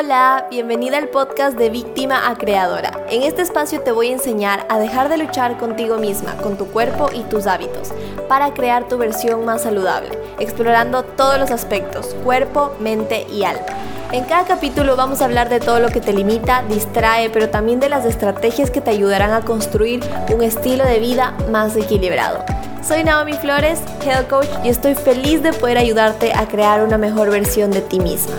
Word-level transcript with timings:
Hola, 0.00 0.46
bienvenida 0.48 0.96
al 0.96 1.08
podcast 1.08 1.58
de 1.58 1.70
Víctima 1.70 2.30
a 2.30 2.36
Creadora. 2.36 3.04
En 3.10 3.24
este 3.24 3.42
espacio 3.42 3.80
te 3.80 3.90
voy 3.90 4.10
a 4.10 4.12
enseñar 4.12 4.64
a 4.68 4.78
dejar 4.78 5.08
de 5.08 5.18
luchar 5.18 5.58
contigo 5.58 5.96
misma, 5.96 6.36
con 6.36 6.56
tu 6.56 6.66
cuerpo 6.68 7.10
y 7.12 7.24
tus 7.24 7.48
hábitos, 7.48 7.88
para 8.28 8.54
crear 8.54 8.86
tu 8.86 8.96
versión 8.96 9.44
más 9.44 9.62
saludable, 9.62 10.10
explorando 10.38 11.02
todos 11.02 11.40
los 11.40 11.50
aspectos, 11.50 12.14
cuerpo, 12.22 12.76
mente 12.78 13.26
y 13.28 13.42
alma. 13.42 13.66
En 14.12 14.22
cada 14.22 14.44
capítulo 14.44 14.94
vamos 14.94 15.20
a 15.20 15.24
hablar 15.24 15.48
de 15.48 15.58
todo 15.58 15.80
lo 15.80 15.88
que 15.88 16.00
te 16.00 16.12
limita, 16.12 16.62
distrae, 16.68 17.28
pero 17.30 17.48
también 17.48 17.80
de 17.80 17.88
las 17.88 18.04
estrategias 18.04 18.70
que 18.70 18.80
te 18.80 18.90
ayudarán 18.90 19.32
a 19.32 19.40
construir 19.40 20.04
un 20.32 20.44
estilo 20.44 20.84
de 20.84 21.00
vida 21.00 21.36
más 21.50 21.74
equilibrado. 21.74 22.44
Soy 22.86 23.02
Naomi 23.02 23.32
Flores, 23.32 23.80
Health 24.04 24.28
Coach, 24.28 24.48
y 24.62 24.68
estoy 24.68 24.94
feliz 24.94 25.42
de 25.42 25.52
poder 25.52 25.76
ayudarte 25.76 26.32
a 26.32 26.46
crear 26.46 26.84
una 26.84 26.98
mejor 26.98 27.30
versión 27.30 27.72
de 27.72 27.80
ti 27.80 27.98
misma. 27.98 28.36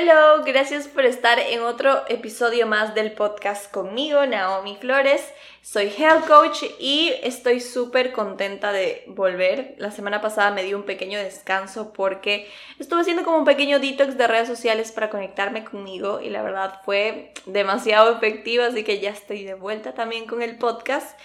Hello, 0.00 0.44
gracias 0.44 0.86
por 0.86 1.04
estar 1.04 1.40
en 1.40 1.60
otro 1.62 2.04
episodio 2.08 2.68
más 2.68 2.94
del 2.94 3.10
podcast 3.14 3.68
conmigo, 3.68 4.24
Naomi 4.26 4.76
Flores. 4.76 5.26
Soy 5.60 5.88
Health 5.88 6.24
Coach 6.28 6.62
y 6.78 7.12
estoy 7.24 7.58
súper 7.58 8.12
contenta 8.12 8.70
de 8.70 9.02
volver. 9.08 9.74
La 9.78 9.90
semana 9.90 10.20
pasada 10.20 10.52
me 10.52 10.62
di 10.62 10.72
un 10.72 10.84
pequeño 10.84 11.18
descanso 11.18 11.92
porque 11.92 12.48
estuve 12.78 13.00
haciendo 13.00 13.24
como 13.24 13.38
un 13.38 13.44
pequeño 13.44 13.80
detox 13.80 14.16
de 14.16 14.28
redes 14.28 14.46
sociales 14.46 14.92
para 14.92 15.10
conectarme 15.10 15.64
conmigo 15.64 16.20
y 16.20 16.30
la 16.30 16.42
verdad 16.42 16.80
fue 16.84 17.32
demasiado 17.46 18.16
efectivo, 18.16 18.62
así 18.62 18.84
que 18.84 19.00
ya 19.00 19.10
estoy 19.10 19.42
de 19.42 19.54
vuelta 19.54 19.94
también 19.94 20.26
con 20.26 20.42
el 20.42 20.58
podcast. 20.58 21.18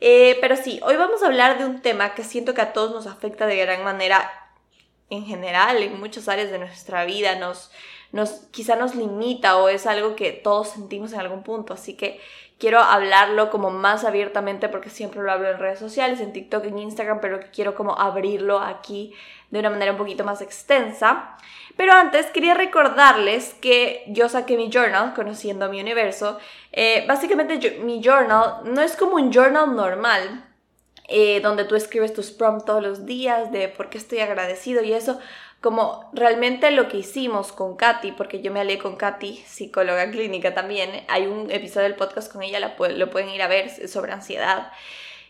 Eh, 0.00 0.38
pero 0.40 0.54
sí, 0.54 0.78
hoy 0.84 0.94
vamos 0.94 1.24
a 1.24 1.26
hablar 1.26 1.58
de 1.58 1.64
un 1.64 1.82
tema 1.82 2.14
que 2.14 2.22
siento 2.22 2.54
que 2.54 2.60
a 2.60 2.72
todos 2.72 2.92
nos 2.92 3.08
afecta 3.08 3.48
de 3.48 3.56
gran 3.56 3.82
manera 3.82 4.30
en 5.10 5.26
general, 5.26 5.82
en 5.82 5.98
muchas 5.98 6.28
áreas 6.28 6.52
de 6.52 6.60
nuestra 6.60 7.04
vida, 7.04 7.34
nos 7.34 7.72
nos, 8.12 8.30
quizá 8.50 8.76
nos 8.76 8.94
limita 8.94 9.56
o 9.56 9.68
es 9.68 9.86
algo 9.86 10.16
que 10.16 10.32
todos 10.32 10.70
sentimos 10.70 11.12
en 11.12 11.20
algún 11.20 11.42
punto. 11.42 11.74
Así 11.74 11.94
que 11.94 12.20
quiero 12.58 12.80
hablarlo 12.80 13.50
como 13.50 13.70
más 13.70 14.04
abiertamente 14.04 14.68
porque 14.68 14.90
siempre 14.90 15.22
lo 15.22 15.32
hablo 15.32 15.50
en 15.50 15.58
redes 15.58 15.78
sociales, 15.78 16.20
en 16.20 16.32
TikTok, 16.32 16.64
en 16.66 16.78
Instagram, 16.78 17.20
pero 17.20 17.40
quiero 17.52 17.74
como 17.74 17.98
abrirlo 17.98 18.60
aquí 18.60 19.14
de 19.50 19.58
una 19.58 19.70
manera 19.70 19.92
un 19.92 19.98
poquito 19.98 20.24
más 20.24 20.42
extensa. 20.42 21.36
Pero 21.76 21.92
antes 21.92 22.26
quería 22.26 22.54
recordarles 22.54 23.54
que 23.54 24.04
yo 24.08 24.28
saqué 24.28 24.56
mi 24.56 24.70
journal, 24.70 25.14
Conociendo 25.14 25.68
mi 25.70 25.80
Universo. 25.80 26.38
Eh, 26.72 27.04
básicamente 27.08 27.80
mi 27.80 28.02
journal 28.02 28.60
no 28.64 28.82
es 28.82 28.96
como 28.96 29.14
un 29.14 29.32
journal 29.32 29.74
normal, 29.74 30.44
eh, 31.08 31.40
donde 31.40 31.64
tú 31.64 31.74
escribes 31.74 32.12
tus 32.12 32.30
prompts 32.30 32.66
todos 32.66 32.82
los 32.82 33.06
días 33.06 33.50
de 33.50 33.68
por 33.68 33.90
qué 33.90 33.98
estoy 33.98 34.20
agradecido 34.20 34.82
y 34.84 34.92
eso 34.92 35.18
como 35.60 36.10
realmente 36.12 36.70
lo 36.70 36.88
que 36.88 36.98
hicimos 36.98 37.52
con 37.52 37.76
Katy, 37.76 38.12
porque 38.12 38.40
yo 38.40 38.50
me 38.52 38.60
alé 38.60 38.78
con 38.78 38.96
Katy, 38.96 39.36
psicóloga 39.46 40.10
clínica 40.10 40.54
también, 40.54 41.04
hay 41.08 41.26
un 41.26 41.50
episodio 41.50 41.88
del 41.88 41.96
podcast 41.96 42.32
con 42.32 42.42
ella, 42.42 42.60
lo 42.60 43.10
pueden 43.10 43.28
ir 43.28 43.42
a 43.42 43.48
ver 43.48 43.88
sobre 43.88 44.12
ansiedad. 44.12 44.72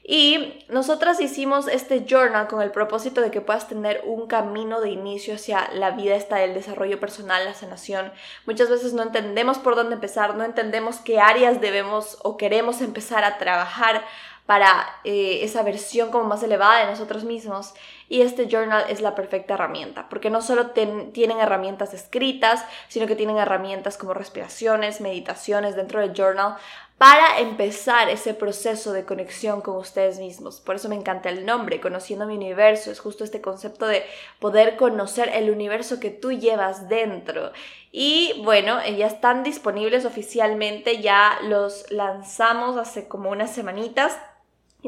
Y 0.02 0.64
nosotras 0.68 1.20
hicimos 1.20 1.68
este 1.68 2.04
journal 2.04 2.48
con 2.48 2.62
el 2.62 2.70
propósito 2.70 3.20
de 3.20 3.30
que 3.30 3.42
puedas 3.42 3.68
tener 3.68 4.02
un 4.06 4.26
camino 4.26 4.80
de 4.80 4.90
inicio 4.90 5.34
hacia 5.34 5.70
la 5.72 5.90
vida 5.90 6.16
esta 6.16 6.36
del 6.36 6.54
desarrollo 6.54 6.98
personal, 6.98 7.44
la 7.44 7.54
sanación. 7.54 8.10
Muchas 8.46 8.70
veces 8.70 8.92
no 8.94 9.02
entendemos 9.02 9.58
por 9.58 9.76
dónde 9.76 9.94
empezar, 9.94 10.34
no 10.36 10.44
entendemos 10.44 10.96
qué 10.96 11.20
áreas 11.20 11.60
debemos 11.60 12.18
o 12.22 12.36
queremos 12.36 12.80
empezar 12.80 13.24
a 13.24 13.38
trabajar 13.38 14.02
para 14.46 14.84
eh, 15.04 15.40
esa 15.42 15.62
versión 15.62 16.10
como 16.10 16.24
más 16.24 16.42
elevada 16.42 16.80
de 16.80 16.90
nosotros 16.90 17.22
mismos. 17.22 17.74
Y 18.10 18.22
este 18.22 18.48
journal 18.48 18.86
es 18.88 19.00
la 19.00 19.14
perfecta 19.14 19.54
herramienta, 19.54 20.08
porque 20.08 20.30
no 20.30 20.42
solo 20.42 20.72
tienen 20.72 21.38
herramientas 21.38 21.94
escritas, 21.94 22.64
sino 22.88 23.06
que 23.06 23.14
tienen 23.14 23.38
herramientas 23.38 23.96
como 23.96 24.14
respiraciones, 24.14 25.00
meditaciones 25.00 25.76
dentro 25.76 26.00
del 26.00 26.12
journal 26.12 26.56
para 26.98 27.38
empezar 27.38 28.10
ese 28.10 28.34
proceso 28.34 28.92
de 28.92 29.04
conexión 29.04 29.60
con 29.60 29.76
ustedes 29.76 30.18
mismos. 30.18 30.60
Por 30.60 30.74
eso 30.74 30.88
me 30.88 30.96
encanta 30.96 31.28
el 31.28 31.46
nombre, 31.46 31.80
conociendo 31.80 32.26
mi 32.26 32.34
universo. 32.34 32.90
Es 32.90 32.98
justo 32.98 33.22
este 33.22 33.40
concepto 33.40 33.86
de 33.86 34.04
poder 34.40 34.76
conocer 34.76 35.30
el 35.32 35.48
universo 35.48 36.00
que 36.00 36.10
tú 36.10 36.32
llevas 36.32 36.88
dentro. 36.88 37.52
Y 37.92 38.42
bueno, 38.44 38.84
ya 38.86 39.06
están 39.06 39.44
disponibles 39.44 40.04
oficialmente, 40.04 41.00
ya 41.00 41.38
los 41.44 41.90
lanzamos 41.92 42.76
hace 42.76 43.06
como 43.06 43.30
unas 43.30 43.54
semanitas 43.54 44.18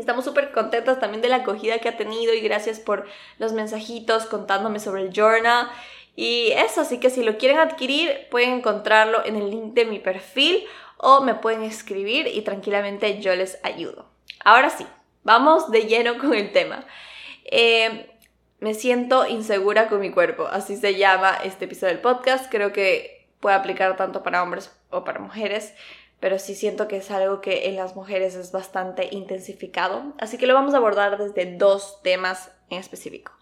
estamos 0.00 0.24
súper 0.24 0.52
contentas 0.52 0.98
también 1.00 1.22
de 1.22 1.28
la 1.28 1.36
acogida 1.36 1.78
que 1.78 1.88
ha 1.88 1.96
tenido 1.96 2.34
y 2.34 2.40
gracias 2.40 2.80
por 2.80 3.06
los 3.38 3.52
mensajitos 3.52 4.26
contándome 4.26 4.80
sobre 4.80 5.02
el 5.02 5.12
journal. 5.12 5.68
Y 6.14 6.52
eso, 6.52 6.82
así 6.82 6.98
que 6.98 7.10
si 7.10 7.22
lo 7.22 7.38
quieren 7.38 7.58
adquirir, 7.58 8.28
pueden 8.30 8.52
encontrarlo 8.54 9.24
en 9.24 9.36
el 9.36 9.50
link 9.50 9.74
de 9.74 9.84
mi 9.84 9.98
perfil 9.98 10.64
o 10.98 11.20
me 11.20 11.34
pueden 11.34 11.62
escribir 11.62 12.26
y 12.26 12.42
tranquilamente 12.42 13.20
yo 13.20 13.34
les 13.34 13.58
ayudo. 13.62 14.06
Ahora 14.44 14.70
sí, 14.70 14.86
vamos 15.24 15.70
de 15.70 15.86
lleno 15.86 16.18
con 16.18 16.34
el 16.34 16.52
tema. 16.52 16.84
Eh, 17.44 18.08
me 18.60 18.74
siento 18.74 19.26
insegura 19.26 19.88
con 19.88 20.00
mi 20.00 20.10
cuerpo, 20.10 20.46
así 20.46 20.76
se 20.76 20.94
llama 20.94 21.36
este 21.42 21.64
episodio 21.64 21.94
del 21.94 22.02
podcast. 22.02 22.50
Creo 22.50 22.72
que 22.72 23.26
puede 23.40 23.56
aplicar 23.56 23.96
tanto 23.96 24.22
para 24.22 24.42
hombres 24.42 24.70
o 24.90 25.02
para 25.02 25.18
mujeres 25.18 25.74
pero 26.22 26.38
sí 26.38 26.54
siento 26.54 26.86
que 26.86 26.98
es 26.98 27.10
algo 27.10 27.40
que 27.40 27.68
en 27.68 27.74
las 27.74 27.96
mujeres 27.96 28.36
es 28.36 28.52
bastante 28.52 29.08
intensificado. 29.10 30.12
Así 30.20 30.38
que 30.38 30.46
lo 30.46 30.54
vamos 30.54 30.72
a 30.72 30.76
abordar 30.76 31.18
desde 31.18 31.56
dos 31.56 32.00
temas 32.02 32.52
en 32.70 32.78
específico. 32.78 33.32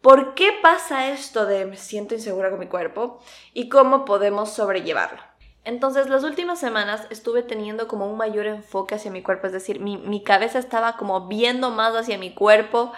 ¿Por 0.00 0.34
qué 0.34 0.48
pasa 0.62 1.10
esto 1.10 1.44
de 1.44 1.66
me 1.66 1.76
siento 1.76 2.14
insegura 2.14 2.48
con 2.48 2.60
mi 2.60 2.66
cuerpo 2.66 3.20
y 3.52 3.68
cómo 3.68 4.06
podemos 4.06 4.54
sobrellevarlo? 4.54 5.20
Entonces, 5.64 6.08
las 6.08 6.24
últimas 6.24 6.58
semanas 6.58 7.06
estuve 7.10 7.42
teniendo 7.42 7.88
como 7.88 8.10
un 8.10 8.16
mayor 8.16 8.46
enfoque 8.46 8.94
hacia 8.94 9.10
mi 9.10 9.22
cuerpo, 9.22 9.48
es 9.48 9.52
decir, 9.52 9.80
mi, 9.80 9.98
mi 9.98 10.24
cabeza 10.24 10.58
estaba 10.58 10.96
como 10.96 11.28
viendo 11.28 11.68
más 11.68 11.94
hacia 11.94 12.16
mi 12.16 12.32
cuerpo 12.32 12.92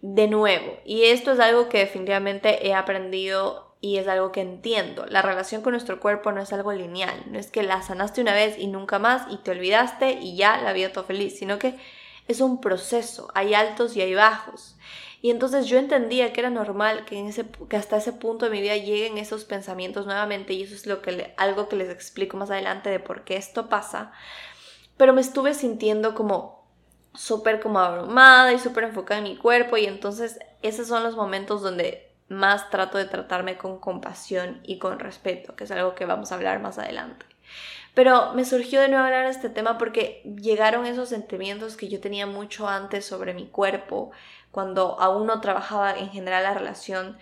de 0.00 0.28
nuevo. 0.28 0.78
Y 0.84 1.06
esto 1.06 1.32
es 1.32 1.40
algo 1.40 1.68
que 1.68 1.78
definitivamente 1.78 2.68
he 2.68 2.72
aprendido 2.72 3.69
y 3.80 3.96
es 3.96 4.08
algo 4.08 4.30
que 4.32 4.42
entiendo. 4.42 5.06
La 5.06 5.22
relación 5.22 5.62
con 5.62 5.72
nuestro 5.72 6.00
cuerpo 6.00 6.32
no 6.32 6.42
es 6.42 6.52
algo 6.52 6.72
lineal, 6.72 7.24
no 7.26 7.38
es 7.38 7.50
que 7.50 7.62
la 7.62 7.82
sanaste 7.82 8.20
una 8.20 8.34
vez 8.34 8.58
y 8.58 8.66
nunca 8.66 8.98
más 8.98 9.22
y 9.30 9.38
te 9.38 9.50
olvidaste 9.50 10.12
y 10.12 10.36
ya 10.36 10.60
la 10.60 10.72
vida 10.72 10.92
todo 10.92 11.04
feliz, 11.04 11.38
sino 11.38 11.58
que 11.58 11.78
es 12.28 12.40
un 12.40 12.60
proceso, 12.60 13.28
hay 13.34 13.54
altos 13.54 13.96
y 13.96 14.02
hay 14.02 14.14
bajos. 14.14 14.76
Y 15.22 15.30
entonces 15.30 15.66
yo 15.66 15.78
entendía 15.78 16.32
que 16.32 16.40
era 16.40 16.50
normal 16.50 17.04
que, 17.04 17.18
en 17.18 17.26
ese, 17.26 17.44
que 17.68 17.76
hasta 17.76 17.98
ese 17.98 18.12
punto 18.12 18.46
de 18.46 18.50
mi 18.52 18.62
vida 18.62 18.76
lleguen 18.76 19.18
esos 19.18 19.44
pensamientos 19.44 20.06
nuevamente 20.06 20.54
y 20.54 20.62
eso 20.62 20.74
es 20.74 20.86
lo 20.86 21.02
que 21.02 21.34
algo 21.36 21.68
que 21.68 21.76
les 21.76 21.90
explico 21.90 22.36
más 22.36 22.50
adelante 22.50 22.88
de 22.88 23.00
por 23.00 23.24
qué 23.24 23.36
esto 23.36 23.68
pasa. 23.68 24.12
Pero 24.96 25.12
me 25.12 25.20
estuve 25.20 25.52
sintiendo 25.54 26.14
como 26.14 26.64
súper 27.14 27.60
como 27.60 27.80
abrumada 27.80 28.52
y 28.52 28.58
súper 28.58 28.84
enfocada 28.84 29.18
en 29.18 29.24
mi 29.24 29.36
cuerpo 29.36 29.76
y 29.76 29.84
entonces 29.84 30.38
esos 30.62 30.86
son 30.86 31.02
los 31.02 31.16
momentos 31.16 31.60
donde 31.60 32.09
más 32.30 32.70
trato 32.70 32.96
de 32.96 33.04
tratarme 33.04 33.58
con 33.58 33.78
compasión 33.80 34.60
y 34.62 34.78
con 34.78 35.00
respeto, 35.00 35.56
que 35.56 35.64
es 35.64 35.70
algo 35.72 35.96
que 35.96 36.06
vamos 36.06 36.30
a 36.30 36.36
hablar 36.36 36.60
más 36.60 36.78
adelante. 36.78 37.26
Pero 37.92 38.32
me 38.34 38.44
surgió 38.44 38.80
de 38.80 38.88
nuevo 38.88 39.04
hablar 39.04 39.24
de 39.24 39.32
este 39.32 39.50
tema 39.50 39.76
porque 39.76 40.22
llegaron 40.40 40.86
esos 40.86 41.08
sentimientos 41.08 41.76
que 41.76 41.88
yo 41.88 42.00
tenía 42.00 42.26
mucho 42.26 42.68
antes 42.68 43.04
sobre 43.04 43.34
mi 43.34 43.48
cuerpo, 43.48 44.12
cuando 44.52 45.00
aún 45.00 45.26
no 45.26 45.40
trabajaba 45.40 45.98
en 45.98 46.10
general 46.10 46.44
la 46.44 46.54
relación, 46.54 47.18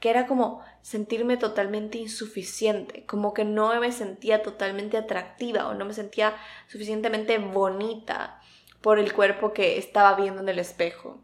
que 0.00 0.10
era 0.10 0.26
como 0.26 0.60
sentirme 0.82 1.36
totalmente 1.36 1.98
insuficiente, 1.98 3.06
como 3.06 3.34
que 3.34 3.44
no 3.44 3.78
me 3.80 3.92
sentía 3.92 4.42
totalmente 4.42 4.96
atractiva 4.96 5.68
o 5.68 5.74
no 5.74 5.84
me 5.84 5.94
sentía 5.94 6.34
suficientemente 6.66 7.38
bonita 7.38 8.40
por 8.80 8.98
el 8.98 9.12
cuerpo 9.12 9.52
que 9.52 9.78
estaba 9.78 10.14
viendo 10.14 10.42
en 10.42 10.48
el 10.48 10.58
espejo. 10.58 11.20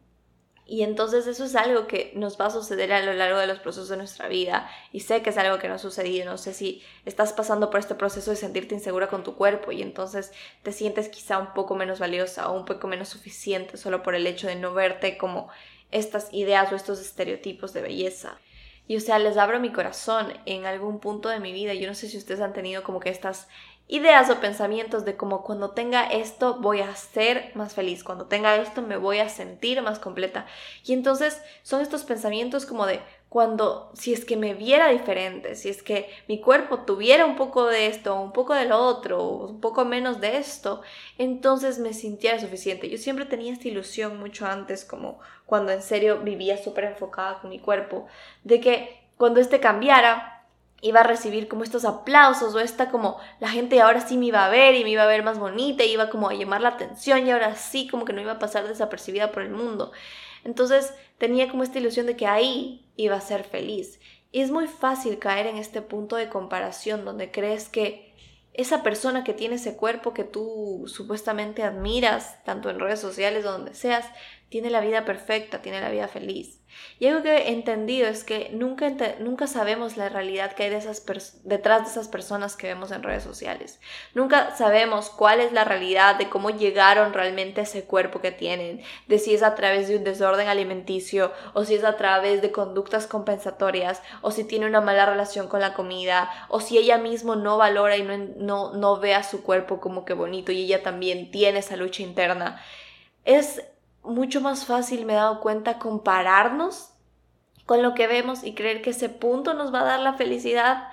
Y 0.67 0.83
entonces 0.83 1.27
eso 1.27 1.45
es 1.45 1.57
algo 1.57 1.87
que 1.87 2.13
nos 2.15 2.41
va 2.41 2.47
a 2.47 2.51
suceder 2.51 2.93
a 2.93 3.03
lo 3.03 3.13
largo 3.13 3.39
de 3.39 3.47
los 3.47 3.59
procesos 3.59 3.91
de 3.91 3.99
nuestra 3.99 4.29
vida. 4.29 4.71
Y 4.93 5.01
sé 5.01 5.21
que 5.21 5.31
es 5.31 5.37
algo 5.37 5.59
que 5.59 5.69
no 5.69 5.75
ha 5.75 5.79
sucedido. 5.79 6.25
No 6.25 6.39
sé 6.39 6.55
si 6.55 6.83
estás 7.05 7.35
pasando 7.35 7.69
por 7.69 7.81
este 7.81 7.95
proceso 7.95 8.31
de 8.31 8.37
sentirte 8.37 8.75
insegura 8.75 9.09
con 9.09 9.25
tu 9.25 9.35
cuerpo 9.35 9.73
y 9.73 9.83
entonces 9.83 10.33
te 10.63 10.73
sientes 10.73 11.11
quizá 11.11 11.39
un 11.39 11.53
poco 11.53 11.75
menos 11.75 11.99
valiosa 11.99 12.49
o 12.49 12.57
un 12.57 12.65
poco 12.65 12.87
menos 12.89 13.11
suficiente 13.11 13.77
solo 13.77 14.03
por 14.03 14.15
el 14.15 14.27
hecho 14.27 14.47
de 14.47 14.57
no 14.57 14.73
verte 14.73 15.19
como 15.19 15.51
estas 15.91 16.33
ideas 16.33 16.73
o 16.73 16.77
estos 16.77 16.99
estereotipos 16.99 17.75
de 17.75 17.83
belleza. 17.83 18.39
Y 18.87 18.97
o 18.97 19.01
sea, 19.01 19.19
les 19.19 19.37
abro 19.37 19.61
mi 19.61 19.73
corazón 19.73 20.33
en 20.45 20.67
algún 20.67 20.99
punto 20.99 21.29
de 21.29 21.41
mi 21.41 21.53
vida. 21.53 21.75
Yo 21.75 21.87
no 21.87 21.95
sé 21.95 22.09
si 22.09 22.19
ustedes 22.19 22.41
han 22.41 22.53
tenido 22.53 22.83
como 22.83 23.01
que 23.01 23.09
estas 23.09 23.49
ideas 23.87 24.31
o 24.31 24.41
pensamientos 24.41 25.05
de 25.05 25.17
como 25.17 25.43
cuando 25.43 25.71
tenga 25.71 26.05
esto 26.05 26.57
voy 26.61 26.81
a 26.81 26.95
ser 26.97 27.53
más 27.55 27.75
feliz, 27.75 28.03
cuando 28.03 28.27
tenga 28.27 28.57
esto 28.57 28.83
me 28.83 28.97
voy 28.97 29.19
a 29.19 29.29
sentir 29.29 29.83
más 29.83 29.99
completa. 29.99 30.47
Y 30.85 30.95
entonces 30.95 31.43
son 31.63 31.81
estos 31.81 32.05
pensamientos 32.05 32.67
como 32.67 32.87
de 32.87 33.01
cuando, 33.29 33.91
si 33.95 34.13
es 34.13 34.25
que 34.25 34.37
me 34.37 34.55
viera 34.55 34.91
diferente, 34.91 35.57
si 35.57 35.69
es 35.69 35.83
que 35.83 36.09
mi 36.29 36.41
cuerpo 36.41 36.85
tuviera 36.85 37.27
un 37.27 37.35
poco 37.35 37.67
de 37.67 37.89
esto, 37.89 38.15
un 38.15 38.33
poco 38.33 38.55
de 38.55 38.65
lo 38.65 38.79
otro, 38.79 39.25
un 39.25 39.61
poco 39.61 39.85
menos 39.85 40.21
de 40.21 40.37
esto, 40.37 40.83
entonces 41.19 41.81
me 41.81 41.93
sintiera 41.95 42.39
suficiente. 42.39 42.89
Yo 42.89 42.97
siempre 42.97 43.25
tenía 43.25 43.53
esta 43.53 43.67
ilusión 43.67 44.21
mucho 44.21 44.47
antes, 44.47 44.85
como 44.85 45.19
cuando 45.47 45.73
en 45.73 45.83
serio 45.83 46.21
vivía 46.21 46.57
súper 46.63 46.85
enfocada 46.85 47.41
con 47.41 47.51
mi 47.51 47.59
cuerpo, 47.59 48.07
de 48.45 48.61
que 48.61 49.05
cuando 49.17 49.41
este 49.41 49.59
cambiara, 49.59 50.34
iba 50.85 51.01
a 51.01 51.05
recibir 51.05 51.49
como 51.49 51.65
estos 51.65 51.87
aplausos 51.87 52.55
o 52.55 52.61
esta 52.61 52.91
como 52.91 53.17
la 53.41 53.49
gente 53.49 53.81
ahora 53.81 54.07
sí 54.07 54.19
me 54.19 54.27
iba 54.27 54.45
a 54.45 54.51
ver 54.51 54.75
y 54.75 54.85
me 54.85 54.91
iba 54.91 55.03
a 55.03 55.07
ver 55.07 55.23
más 55.23 55.39
bonita 55.39 55.83
y 55.83 55.93
iba 55.93 56.11
como 56.11 56.29
a 56.29 56.35
llamar 56.35 56.61
la 56.61 56.69
atención 56.69 57.27
y 57.27 57.31
ahora 57.31 57.57
sí 57.57 57.89
como 57.89 58.05
que 58.05 58.13
no 58.13 58.21
iba 58.21 58.33
a 58.33 58.39
pasar 58.39 58.69
desapercibida 58.69 59.33
por 59.33 59.43
el 59.43 59.51
mundo. 59.51 59.93
Entonces 60.45 60.93
tenía 61.17 61.49
como 61.49 61.63
esta 61.63 61.79
ilusión 61.79 62.05
de 62.05 62.17
que 62.17 62.27
ahí 62.27 62.87
iba 62.97 63.17
a 63.17 63.23
ser 63.23 63.45
feliz. 63.45 63.99
Y 64.31 64.43
es 64.43 64.51
muy 64.51 64.67
fácil 64.67 65.19
caer 65.19 65.47
en 65.47 65.57
este 65.57 65.81
punto 65.81 66.17
de 66.17 66.29
comparación 66.29 67.07
donde 67.07 67.31
crees 67.31 67.71
que 67.71 68.13
esa 68.53 68.83
persona 68.83 69.25
que 69.25 69.33
tiene 69.33 69.55
ese 69.55 69.77
cuerpo 69.77 70.13
que 70.13 70.25
tú 70.25 70.85
supuestamente 70.87 71.63
admiras, 71.63 72.45
tanto 72.45 72.69
en 72.69 72.79
redes 72.79 73.01
sociales 73.01 73.47
o 73.47 73.53
donde 73.53 73.73
seas, 73.73 74.07
tiene 74.55 74.71
la 74.71 74.83
vida 74.83 75.05
perfecta, 75.05 75.63
tiene 75.63 75.81
la 75.81 75.91
vida 75.91 76.07
feliz. 76.07 76.61
Y 77.01 77.09
algo 77.09 77.25
que 77.25 77.35
he 77.35 77.53
entendido 77.53 78.07
es 78.07 78.23
que 78.23 78.51
nunca, 78.53 78.89
nunca 79.19 79.49
sabemos 79.49 79.97
la 79.97 80.09
realidad 80.09 80.53
que 80.53 80.63
hay 80.63 80.71
de 80.71 80.77
esas 80.77 81.05
detrás 81.43 81.83
de 81.83 81.91
esas 81.91 82.07
personas 82.07 82.55
que 82.55 82.69
vemos 82.69 82.93
en 82.93 83.03
redes 83.03 83.25
sociales. 83.25 83.81
Nunca 84.15 84.55
sabemos 84.55 85.11
cuál 85.11 85.41
es 85.41 85.51
la 85.51 85.65
realidad 85.65 86.15
de 86.15 86.29
cómo 86.29 86.51
llegaron 86.51 87.13
realmente 87.13 87.63
a 87.63 87.65
ese 87.65 87.83
cuerpo 87.83 88.21
que 88.21 88.31
tienen, 88.31 88.81
de 89.09 89.19
si 89.19 89.35
es 89.35 89.43
a 89.43 89.57
través 89.57 89.89
de 89.89 89.97
un 89.97 90.05
desorden 90.05 90.47
alimenticio 90.47 91.33
o 91.53 91.65
si 91.65 91.75
es 91.75 91.83
a 91.83 91.97
través 91.97 92.41
de 92.41 92.53
conductas 92.53 93.09
compensatorias 93.09 94.03
o 94.23 94.31
si 94.31 94.45
tiene 94.45 94.67
una 94.67 94.81
mala 94.81 95.05
relación 95.05 95.49
con 95.49 95.63
la 95.63 95.75
comida 95.75 96.31
o 96.49 96.61
si 96.61 96.79
ella 96.79 96.97
mismo 96.97 97.35
no 97.35 97.59
valora 97.59 97.97
y 97.97 98.05
no, 98.05 98.19
no, 98.37 98.73
no 98.73 99.01
ve 99.01 99.17
a 99.17 99.25
su 99.25 99.43
cuerpo 99.43 99.81
como 99.81 100.05
que 100.05 100.15
bonito 100.15 100.53
y 100.53 100.63
ella 100.63 100.85
también 100.85 101.33
tiene 101.33 101.59
esa 101.59 101.75
lucha 101.75 102.05
interna. 102.05 102.63
Es 103.25 103.61
mucho 104.05 104.41
más 104.41 104.67
fácil 104.67 105.05
me 105.05 105.15
he 105.15 105.17
dado 105.17 105.41
cuenta 105.41 105.79
compararnos 105.79 106.91
con 107.67 107.83
lo 107.83 107.95
que 107.95 108.07
vemos 108.07 108.45
y 108.45 108.55
creer 108.55 108.83
que 108.83 108.91
ese 108.91 109.09
punto 109.09 109.55
nos 109.55 109.73
va 109.73 109.81
a 109.81 109.85
dar 109.85 110.01
la 110.01 110.15
felicidad 110.15 110.89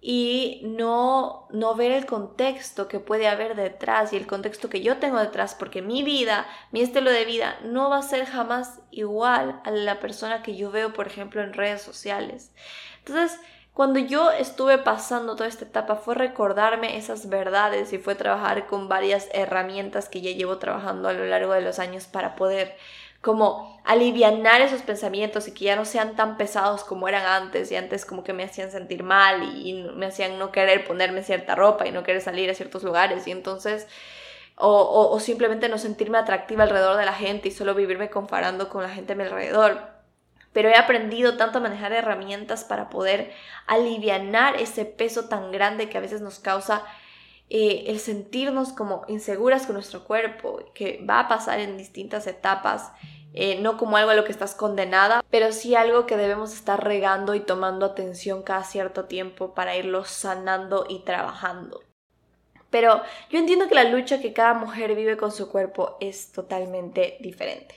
y 0.00 0.60
no, 0.64 1.48
no 1.50 1.74
ver 1.74 1.90
el 1.90 2.06
contexto 2.06 2.86
que 2.86 3.00
puede 3.00 3.26
haber 3.26 3.56
detrás 3.56 4.12
y 4.12 4.16
el 4.16 4.26
contexto 4.26 4.70
que 4.70 4.80
yo 4.80 4.98
tengo 4.98 5.18
detrás, 5.18 5.56
porque 5.56 5.82
mi 5.82 6.04
vida, 6.04 6.46
mi 6.70 6.80
estilo 6.80 7.10
de 7.10 7.24
vida 7.24 7.58
no 7.64 7.90
va 7.90 7.98
a 7.98 8.02
ser 8.02 8.24
jamás 8.26 8.80
igual 8.92 9.60
a 9.64 9.70
la 9.72 9.98
persona 9.98 10.42
que 10.42 10.54
yo 10.54 10.70
veo, 10.70 10.92
por 10.92 11.08
ejemplo, 11.08 11.42
en 11.42 11.54
redes 11.54 11.82
sociales. 11.82 12.52
Entonces, 12.98 13.40
cuando 13.76 13.98
yo 13.98 14.30
estuve 14.30 14.78
pasando 14.78 15.36
toda 15.36 15.50
esta 15.50 15.66
etapa 15.66 15.96
fue 15.96 16.14
recordarme 16.14 16.96
esas 16.96 17.28
verdades 17.28 17.92
y 17.92 17.98
fue 17.98 18.14
trabajar 18.14 18.66
con 18.66 18.88
varias 18.88 19.28
herramientas 19.34 20.08
que 20.08 20.22
ya 20.22 20.30
llevo 20.30 20.56
trabajando 20.56 21.10
a 21.10 21.12
lo 21.12 21.26
largo 21.26 21.52
de 21.52 21.60
los 21.60 21.78
años 21.78 22.06
para 22.06 22.36
poder 22.36 22.74
como 23.20 23.78
alivianar 23.84 24.62
esos 24.62 24.80
pensamientos 24.80 25.46
y 25.46 25.52
que 25.52 25.66
ya 25.66 25.76
no 25.76 25.84
sean 25.84 26.16
tan 26.16 26.38
pesados 26.38 26.84
como 26.84 27.06
eran 27.06 27.26
antes 27.26 27.70
y 27.70 27.76
antes 27.76 28.06
como 28.06 28.24
que 28.24 28.32
me 28.32 28.44
hacían 28.44 28.70
sentir 28.70 29.02
mal 29.02 29.42
y 29.42 29.74
me 29.94 30.06
hacían 30.06 30.38
no 30.38 30.52
querer 30.52 30.86
ponerme 30.86 31.22
cierta 31.22 31.54
ropa 31.54 31.86
y 31.86 31.92
no 31.92 32.02
querer 32.02 32.22
salir 32.22 32.48
a 32.48 32.54
ciertos 32.54 32.82
lugares 32.82 33.26
y 33.26 33.30
entonces 33.30 33.86
o, 34.56 35.10
o 35.10 35.20
simplemente 35.20 35.68
no 35.68 35.76
sentirme 35.76 36.16
atractiva 36.16 36.62
alrededor 36.64 36.96
de 36.96 37.04
la 37.04 37.12
gente 37.12 37.48
y 37.48 37.50
solo 37.50 37.74
vivirme 37.74 38.08
comparando 38.08 38.70
con 38.70 38.82
la 38.82 38.88
gente 38.88 39.12
a 39.12 39.16
mi 39.16 39.24
alrededor 39.24 39.95
pero 40.56 40.70
he 40.70 40.74
aprendido 40.74 41.36
tanto 41.36 41.58
a 41.58 41.60
manejar 41.60 41.92
herramientas 41.92 42.64
para 42.64 42.88
poder 42.88 43.30
alivianar 43.66 44.56
ese 44.56 44.86
peso 44.86 45.28
tan 45.28 45.52
grande 45.52 45.90
que 45.90 45.98
a 45.98 46.00
veces 46.00 46.22
nos 46.22 46.38
causa 46.38 46.82
eh, 47.50 47.84
el 47.88 48.00
sentirnos 48.00 48.72
como 48.72 49.04
inseguras 49.06 49.66
con 49.66 49.74
nuestro 49.74 50.04
cuerpo, 50.04 50.60
que 50.72 51.04
va 51.06 51.20
a 51.20 51.28
pasar 51.28 51.60
en 51.60 51.76
distintas 51.76 52.26
etapas, 52.26 52.90
eh, 53.34 53.60
no 53.60 53.76
como 53.76 53.98
algo 53.98 54.12
a 54.12 54.14
lo 54.14 54.24
que 54.24 54.32
estás 54.32 54.54
condenada, 54.54 55.22
pero 55.28 55.52
sí 55.52 55.74
algo 55.74 56.06
que 56.06 56.16
debemos 56.16 56.54
estar 56.54 56.82
regando 56.82 57.34
y 57.34 57.40
tomando 57.40 57.84
atención 57.84 58.42
cada 58.42 58.64
cierto 58.64 59.04
tiempo 59.04 59.52
para 59.52 59.76
irlo 59.76 60.06
sanando 60.06 60.86
y 60.88 61.00
trabajando. 61.00 61.82
Pero 62.70 63.02
yo 63.28 63.38
entiendo 63.38 63.68
que 63.68 63.74
la 63.74 63.84
lucha 63.84 64.22
que 64.22 64.32
cada 64.32 64.54
mujer 64.54 64.94
vive 64.94 65.18
con 65.18 65.32
su 65.32 65.50
cuerpo 65.50 65.98
es 66.00 66.32
totalmente 66.32 67.18
diferente 67.20 67.74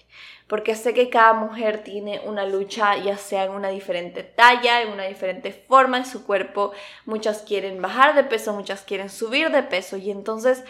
porque 0.49 0.75
sé 0.75 0.95
que 0.95 1.11
cada 1.11 1.33
mujer 1.33 1.83
tiene 1.83 2.21
una 2.21 2.43
lucha, 2.47 2.97
ya 2.97 3.17
sea 3.17 3.43
en 3.43 3.51
una 3.51 3.69
diferente 3.69 4.23
talla, 4.23 4.81
en 4.81 4.89
una 4.89 5.03
diferente 5.03 5.53
forma 5.53 5.97
en 5.97 6.07
su 6.07 6.25
cuerpo. 6.25 6.71
Muchas 7.05 7.43
quieren 7.43 7.79
bajar 7.83 8.15
de 8.15 8.23
peso, 8.23 8.51
muchas 8.53 8.81
quieren 8.81 9.11
subir 9.11 9.51
de 9.51 9.61
peso 9.61 9.95
y 9.95 10.09
entonces, 10.09 10.63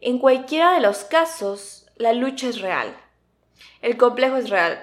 en 0.00 0.20
cualquiera 0.20 0.72
de 0.72 0.80
los 0.80 1.02
casos, 1.02 1.90
la 1.96 2.12
lucha 2.12 2.48
es 2.48 2.60
real. 2.60 2.96
El 3.82 3.96
complejo 3.96 4.36
es 4.36 4.50
real. 4.50 4.80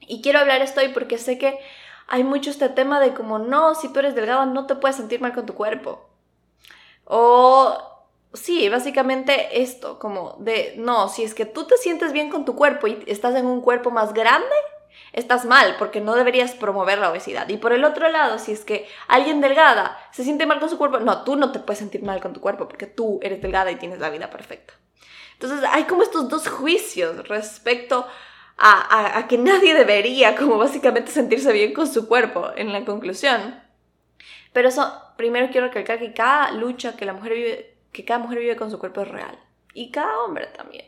Y 0.00 0.22
quiero 0.22 0.40
hablar 0.40 0.60
esto 0.60 0.80
hoy 0.80 0.88
porque 0.88 1.16
sé 1.16 1.38
que 1.38 1.56
hay 2.08 2.24
mucho 2.24 2.50
este 2.50 2.68
tema 2.68 2.98
de 2.98 3.14
como, 3.14 3.38
no, 3.38 3.76
si 3.76 3.92
tú 3.92 4.00
eres 4.00 4.16
delgada 4.16 4.44
no 4.44 4.66
te 4.66 4.74
puedes 4.74 4.96
sentir 4.96 5.20
mal 5.20 5.34
con 5.34 5.46
tu 5.46 5.54
cuerpo. 5.54 6.10
O 7.04 7.91
Sí, 8.34 8.68
básicamente 8.70 9.60
esto, 9.62 9.98
como 9.98 10.36
de, 10.38 10.74
no, 10.78 11.08
si 11.08 11.22
es 11.22 11.34
que 11.34 11.44
tú 11.44 11.66
te 11.66 11.76
sientes 11.76 12.12
bien 12.12 12.30
con 12.30 12.46
tu 12.46 12.56
cuerpo 12.56 12.86
y 12.86 13.02
estás 13.06 13.34
en 13.34 13.44
un 13.44 13.60
cuerpo 13.60 13.90
más 13.90 14.14
grande, 14.14 14.54
estás 15.12 15.44
mal 15.44 15.76
porque 15.78 16.00
no 16.00 16.14
deberías 16.14 16.52
promover 16.52 16.98
la 16.98 17.10
obesidad. 17.10 17.46
Y 17.50 17.58
por 17.58 17.72
el 17.74 17.84
otro 17.84 18.08
lado, 18.08 18.38
si 18.38 18.52
es 18.52 18.64
que 18.64 18.88
alguien 19.06 19.42
delgada 19.42 19.98
se 20.12 20.24
siente 20.24 20.46
mal 20.46 20.60
con 20.60 20.70
su 20.70 20.78
cuerpo, 20.78 20.98
no, 20.98 21.24
tú 21.24 21.36
no 21.36 21.52
te 21.52 21.58
puedes 21.58 21.78
sentir 21.78 22.02
mal 22.02 22.20
con 22.20 22.32
tu 22.32 22.40
cuerpo 22.40 22.68
porque 22.68 22.86
tú 22.86 23.20
eres 23.22 23.42
delgada 23.42 23.70
y 23.70 23.76
tienes 23.76 23.98
la 23.98 24.08
vida 24.08 24.30
perfecta. 24.30 24.72
Entonces 25.34 25.68
hay 25.70 25.84
como 25.84 26.02
estos 26.02 26.28
dos 26.30 26.48
juicios 26.48 27.28
respecto 27.28 28.06
a, 28.56 29.18
a 29.18 29.28
que 29.28 29.36
nadie 29.38 29.74
debería 29.74 30.36
como 30.36 30.56
básicamente 30.56 31.10
sentirse 31.10 31.52
bien 31.52 31.74
con 31.74 31.86
su 31.86 32.08
cuerpo 32.08 32.50
en 32.56 32.72
la 32.72 32.84
conclusión. 32.84 33.60
Pero 34.52 34.68
eso, 34.68 34.90
primero 35.16 35.48
quiero 35.50 35.66
recalcar 35.66 35.98
que 35.98 36.12
cada 36.14 36.52
lucha 36.52 36.96
que 36.96 37.04
la 37.04 37.12
mujer 37.12 37.32
vive 37.34 37.71
que 37.92 38.04
cada 38.04 38.18
mujer 38.18 38.38
vive 38.38 38.56
con 38.56 38.70
su 38.70 38.78
cuerpo 38.78 39.02
es 39.02 39.08
real. 39.08 39.38
Y 39.74 39.90
cada 39.90 40.20
hombre 40.20 40.46
también. 40.46 40.86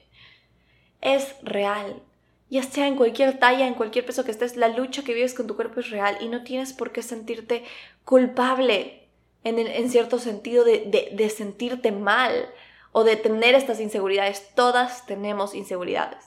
Es 1.00 1.34
real. 1.42 2.02
Ya 2.50 2.62
sea 2.62 2.86
en 2.86 2.96
cualquier 2.96 3.38
talla, 3.38 3.66
en 3.66 3.74
cualquier 3.74 4.04
peso 4.06 4.24
que 4.24 4.30
estés, 4.30 4.56
la 4.56 4.68
lucha 4.68 5.02
que 5.02 5.14
vives 5.14 5.34
con 5.34 5.46
tu 5.46 5.56
cuerpo 5.56 5.80
es 5.80 5.90
real 5.90 6.18
y 6.20 6.28
no 6.28 6.44
tienes 6.44 6.72
por 6.72 6.92
qué 6.92 7.02
sentirte 7.02 7.64
culpable 8.04 9.08
en, 9.42 9.58
en 9.58 9.90
cierto 9.90 10.18
sentido 10.18 10.64
de, 10.64 11.10
de 11.12 11.30
sentirte 11.30 11.92
mal 11.92 12.48
o 12.92 13.04
de 13.04 13.16
tener 13.16 13.54
estas 13.54 13.80
inseguridades. 13.80 14.54
Todas 14.54 15.06
tenemos 15.06 15.54
inseguridades. 15.54 16.24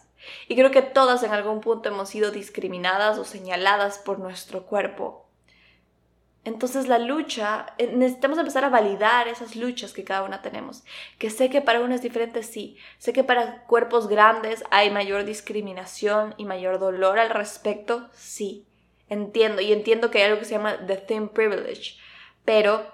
Y 0.47 0.55
creo 0.55 0.71
que 0.71 0.81
todas 0.81 1.23
en 1.23 1.31
algún 1.31 1.61
punto 1.61 1.89
hemos 1.89 2.09
sido 2.09 2.31
discriminadas 2.31 3.17
o 3.17 3.23
señaladas 3.23 3.99
por 3.99 4.19
nuestro 4.19 4.65
cuerpo 4.65 5.26
entonces 6.47 6.87
la 6.87 6.97
lucha, 6.97 7.65
eh, 7.77 7.91
necesitamos 7.93 8.37
empezar 8.37 8.63
a 8.63 8.69
validar 8.69 9.27
esas 9.27 9.57
luchas 9.57 9.91
que 9.91 10.05
cada 10.05 10.23
una 10.23 10.41
tenemos. 10.41 10.85
Que 11.19 11.29
sé 11.29 11.49
que 11.49 11.61
para 11.61 11.81
unas 11.81 12.01
diferentes 12.01 12.45
sí, 12.45 12.77
sé 12.99 13.11
que 13.11 13.25
para 13.25 13.63
cuerpos 13.65 14.07
grandes 14.07 14.63
hay 14.71 14.89
mayor 14.89 15.25
discriminación 15.25 16.35
y 16.37 16.45
mayor 16.45 16.79
dolor 16.79 17.19
al 17.19 17.31
respecto, 17.31 18.07
sí. 18.13 18.65
Entiendo, 19.09 19.61
y 19.61 19.73
entiendo 19.73 20.09
que 20.09 20.19
hay 20.19 20.29
algo 20.29 20.39
que 20.39 20.45
se 20.45 20.53
llama 20.53 20.85
the 20.87 20.95
thin 20.95 21.27
privilege, 21.27 21.97
pero 22.45 22.93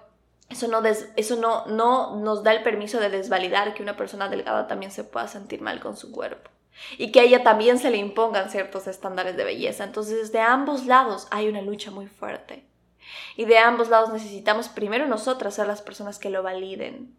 eso 0.49 0.67
no, 0.67 0.81
eso 0.83 1.35
no, 1.35 1.67
no 1.67 2.15
nos 2.15 2.43
da 2.43 2.53
el 2.53 2.63
permiso 2.63 2.99
de 2.99 3.11
desvalidar 3.11 3.75
que 3.75 3.83
una 3.83 3.95
persona 3.95 4.29
delgada 4.29 4.65
también 4.65 4.91
se 4.91 5.03
pueda 5.03 5.27
sentir 5.27 5.61
mal 5.61 5.79
con 5.79 5.95
su 5.95 6.11
cuerpo 6.11 6.49
y 6.97 7.11
que 7.11 7.19
a 7.19 7.23
ella 7.23 7.43
también 7.43 7.77
se 7.77 7.91
le 7.91 7.97
impongan 7.97 8.49
ciertos 8.49 8.87
estándares 8.87 9.37
de 9.37 9.43
belleza. 9.43 9.83
Entonces, 9.83 10.31
de 10.31 10.39
ambos 10.39 10.87
lados 10.87 11.27
hay 11.29 11.47
una 11.47 11.61
lucha 11.61 11.91
muy 11.91 12.07
fuerte. 12.07 12.72
Y 13.35 13.45
de 13.45 13.57
ambos 13.57 13.89
lados 13.89 14.11
necesitamos 14.11 14.69
primero 14.69 15.07
nosotras 15.07 15.55
ser 15.55 15.67
las 15.67 15.81
personas 15.81 16.19
que 16.19 16.29
lo 16.29 16.43
validen 16.43 17.15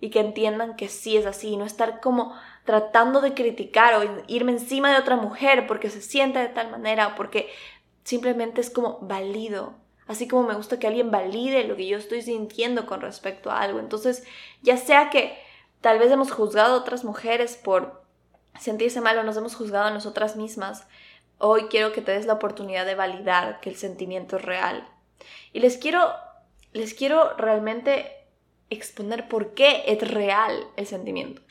y 0.00 0.10
que 0.10 0.20
entiendan 0.20 0.76
que 0.76 0.88
sí 0.88 1.16
es 1.16 1.26
así, 1.26 1.56
no 1.56 1.64
estar 1.64 2.00
como 2.00 2.34
tratando 2.64 3.20
de 3.20 3.34
criticar 3.34 3.94
o 3.94 4.22
irme 4.28 4.52
encima 4.52 4.92
de 4.92 4.98
otra 4.98 5.16
mujer 5.16 5.66
porque 5.66 5.90
se 5.90 6.00
siente 6.00 6.38
de 6.38 6.48
tal 6.48 6.70
manera 6.70 7.08
o 7.08 7.14
porque 7.14 7.48
simplemente 8.04 8.60
es 8.60 8.70
como 8.70 8.98
valido. 9.00 9.74
Así 10.06 10.26
como 10.26 10.48
me 10.48 10.54
gusta 10.54 10.78
que 10.78 10.86
alguien 10.86 11.10
valide 11.10 11.64
lo 11.64 11.76
que 11.76 11.86
yo 11.86 11.98
estoy 11.98 12.22
sintiendo 12.22 12.86
con 12.86 13.00
respecto 13.00 13.50
a 13.50 13.60
algo. 13.60 13.78
Entonces, 13.78 14.24
ya 14.62 14.76
sea 14.76 15.10
que 15.10 15.36
tal 15.80 15.98
vez 15.98 16.10
hemos 16.10 16.30
juzgado 16.30 16.74
a 16.74 16.78
otras 16.78 17.04
mujeres 17.04 17.56
por 17.56 18.02
sentirse 18.58 19.00
mal 19.00 19.18
o 19.18 19.22
nos 19.22 19.36
hemos 19.36 19.54
juzgado 19.54 19.86
a 19.86 19.90
nosotras 19.90 20.36
mismas, 20.36 20.86
hoy 21.38 21.64
quiero 21.64 21.92
que 21.92 22.00
te 22.00 22.12
des 22.12 22.26
la 22.26 22.34
oportunidad 22.34 22.86
de 22.86 22.94
validar 22.94 23.60
que 23.60 23.70
el 23.70 23.76
sentimiento 23.76 24.36
es 24.36 24.44
real 24.44 24.88
y 25.52 25.60
les 25.60 25.76
quiero, 25.76 26.12
les 26.72 26.94
quiero 26.94 27.36
realmente 27.36 28.12
exponer 28.70 29.28
por 29.28 29.54
qué 29.54 29.84
es 29.86 30.10
real 30.10 30.66
el 30.76 30.86
sentimiento. 30.86 31.42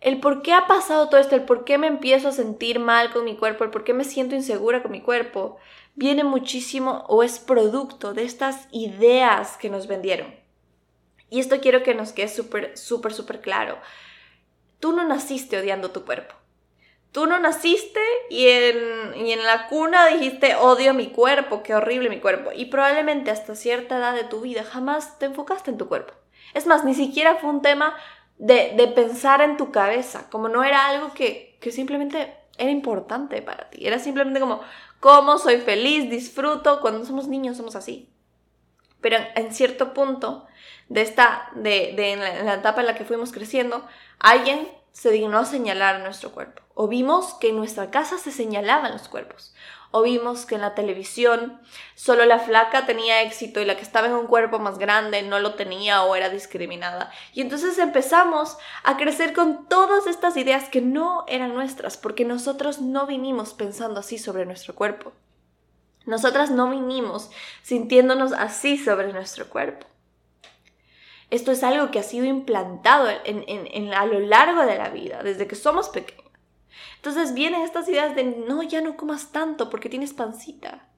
el 0.00 0.20
por 0.20 0.42
qué 0.42 0.52
ha 0.52 0.66
pasado 0.66 1.08
todo 1.08 1.18
esto, 1.18 1.34
el 1.34 1.44
por 1.44 1.64
qué 1.64 1.78
me 1.78 1.86
empiezo 1.86 2.28
a 2.28 2.32
sentir 2.32 2.78
mal 2.78 3.10
con 3.10 3.24
mi 3.24 3.36
cuerpo, 3.36 3.64
el 3.64 3.70
por 3.70 3.84
qué 3.84 3.94
me 3.94 4.04
siento 4.04 4.34
insegura 4.34 4.82
con 4.82 4.92
mi 4.92 5.00
cuerpo, 5.00 5.56
viene 5.94 6.24
muchísimo 6.24 7.04
o 7.08 7.22
es 7.22 7.38
producto 7.38 8.12
de 8.12 8.24
estas 8.24 8.68
ideas 8.70 9.56
que 9.56 9.70
nos 9.70 9.86
vendieron. 9.86 10.34
Y 11.30 11.40
esto 11.40 11.58
quiero 11.60 11.82
que 11.82 11.94
nos 11.94 12.12
quede 12.12 12.28
súper, 12.28 12.76
súper, 12.76 13.14
súper 13.14 13.40
claro. 13.40 13.78
Tú 14.78 14.92
no 14.92 15.04
naciste 15.08 15.58
odiando 15.58 15.90
tu 15.90 16.04
cuerpo. 16.04 16.34
Tú 17.14 17.26
no 17.26 17.38
naciste 17.38 18.00
y 18.28 18.48
en, 18.48 19.14
y 19.24 19.30
en 19.30 19.44
la 19.44 19.68
cuna 19.68 20.08
dijiste 20.08 20.56
odio 20.56 20.94
mi 20.94 21.10
cuerpo, 21.10 21.62
qué 21.62 21.72
horrible 21.72 22.08
mi 22.08 22.18
cuerpo. 22.18 22.50
Y 22.52 22.64
probablemente 22.64 23.30
hasta 23.30 23.54
cierta 23.54 23.98
edad 23.98 24.16
de 24.16 24.24
tu 24.24 24.40
vida 24.40 24.64
jamás 24.64 25.16
te 25.20 25.26
enfocaste 25.26 25.70
en 25.70 25.78
tu 25.78 25.86
cuerpo. 25.86 26.12
Es 26.54 26.66
más, 26.66 26.84
ni 26.84 26.92
siquiera 26.92 27.36
fue 27.36 27.50
un 27.50 27.62
tema 27.62 27.94
de, 28.38 28.92
pensar 28.96 29.42
en 29.42 29.56
tu 29.56 29.70
cabeza, 29.70 30.28
como 30.28 30.48
no 30.48 30.64
era 30.64 30.88
algo 30.88 31.14
que, 31.14 31.56
simplemente 31.70 32.36
era 32.58 32.72
importante 32.72 33.42
para 33.42 33.70
ti, 33.70 33.86
era 33.86 34.00
simplemente 34.00 34.40
como, 34.40 34.60
¿cómo 34.98 35.38
soy 35.38 35.58
feliz? 35.58 36.10
Disfruto, 36.10 36.80
cuando 36.80 37.04
somos 37.04 37.28
niños 37.28 37.56
somos 37.56 37.76
así. 37.76 38.10
Pero 39.00 39.18
en, 39.36 39.54
cierto 39.54 39.94
punto 39.94 40.48
de 40.88 41.02
esta, 41.02 41.48
de, 41.54 41.94
la, 42.18 42.40
en 42.40 42.46
la 42.46 42.54
etapa 42.54 42.80
en 42.80 42.88
la 42.88 42.96
que 42.96 43.04
fuimos 43.04 43.30
creciendo, 43.30 43.86
alguien 44.18 44.66
se 44.94 45.10
dignó 45.10 45.44
señalar 45.44 46.00
nuestro 46.00 46.32
cuerpo. 46.32 46.62
O 46.72 46.88
vimos 46.88 47.34
que 47.34 47.50
en 47.50 47.56
nuestra 47.56 47.90
casa 47.90 48.16
se 48.16 48.32
señalaban 48.32 48.92
los 48.92 49.08
cuerpos 49.08 49.54
o 49.96 50.02
vimos 50.02 50.44
que 50.44 50.56
en 50.56 50.60
la 50.60 50.74
televisión 50.74 51.60
solo 51.94 52.24
la 52.24 52.40
flaca 52.40 52.84
tenía 52.84 53.22
éxito 53.22 53.60
y 53.60 53.64
la 53.64 53.76
que 53.76 53.82
estaba 53.82 54.08
en 54.08 54.14
un 54.14 54.26
cuerpo 54.26 54.58
más 54.58 54.76
grande 54.76 55.22
no 55.22 55.38
lo 55.38 55.54
tenía 55.54 56.02
o 56.02 56.16
era 56.16 56.30
discriminada. 56.30 57.12
Y 57.32 57.42
entonces 57.42 57.78
empezamos 57.78 58.58
a 58.82 58.96
crecer 58.96 59.32
con 59.32 59.68
todas 59.68 60.08
estas 60.08 60.36
ideas 60.36 60.68
que 60.68 60.80
no 60.80 61.24
eran 61.28 61.54
nuestras, 61.54 61.96
porque 61.96 62.24
nosotros 62.24 62.80
no 62.80 63.06
vinimos 63.06 63.54
pensando 63.54 64.00
así 64.00 64.18
sobre 64.18 64.46
nuestro 64.46 64.74
cuerpo. 64.74 65.12
Nosotras 66.06 66.50
no 66.50 66.70
vinimos 66.70 67.30
sintiéndonos 67.62 68.32
así 68.32 68.76
sobre 68.76 69.12
nuestro 69.12 69.48
cuerpo. 69.48 69.86
Esto 71.30 71.52
es 71.52 71.62
algo 71.62 71.90
que 71.90 71.98
ha 71.98 72.02
sido 72.02 72.24
implantado 72.24 73.08
a 73.08 74.06
lo 74.06 74.20
largo 74.20 74.66
de 74.66 74.78
la 74.78 74.90
vida, 74.90 75.22
desde 75.22 75.46
que 75.46 75.56
somos 75.56 75.88
pequeños. 75.88 76.24
Entonces 76.96 77.34
vienen 77.34 77.62
estas 77.62 77.88
ideas 77.88 78.14
de 78.14 78.24
no, 78.24 78.62
ya 78.62 78.80
no 78.80 78.96
comas 78.96 79.32
tanto 79.32 79.70
porque 79.70 79.88
tienes 79.88 80.12
pancita. 80.12 80.88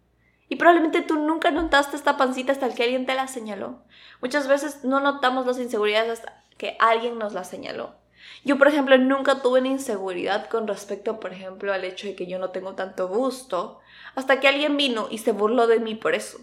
Y 0.48 0.56
probablemente 0.56 1.02
tú 1.02 1.16
nunca 1.16 1.50
notaste 1.50 1.96
esta 1.96 2.16
pancita 2.16 2.52
hasta 2.52 2.72
que 2.72 2.84
alguien 2.84 3.06
te 3.06 3.14
la 3.14 3.26
señaló. 3.26 3.82
Muchas 4.20 4.46
veces 4.46 4.84
no 4.84 5.00
notamos 5.00 5.46
las 5.46 5.58
inseguridades 5.58 6.20
hasta 6.20 6.44
que 6.56 6.76
alguien 6.78 7.18
nos 7.18 7.32
la 7.32 7.44
señaló. 7.44 7.94
Yo, 8.44 8.58
por 8.58 8.68
ejemplo, 8.68 8.96
nunca 8.98 9.42
tuve 9.42 9.60
una 9.60 9.68
inseguridad 9.68 10.48
con 10.48 10.68
respecto, 10.68 11.18
por 11.18 11.32
ejemplo, 11.32 11.72
al 11.72 11.84
hecho 11.84 12.06
de 12.06 12.14
que 12.14 12.26
yo 12.26 12.38
no 12.38 12.50
tengo 12.50 12.74
tanto 12.74 13.08
gusto, 13.08 13.80
hasta 14.14 14.38
que 14.38 14.48
alguien 14.48 14.76
vino 14.76 15.08
y 15.10 15.18
se 15.18 15.32
burló 15.32 15.66
de 15.66 15.80
mí 15.80 15.94
por 15.94 16.14
eso. 16.14 16.38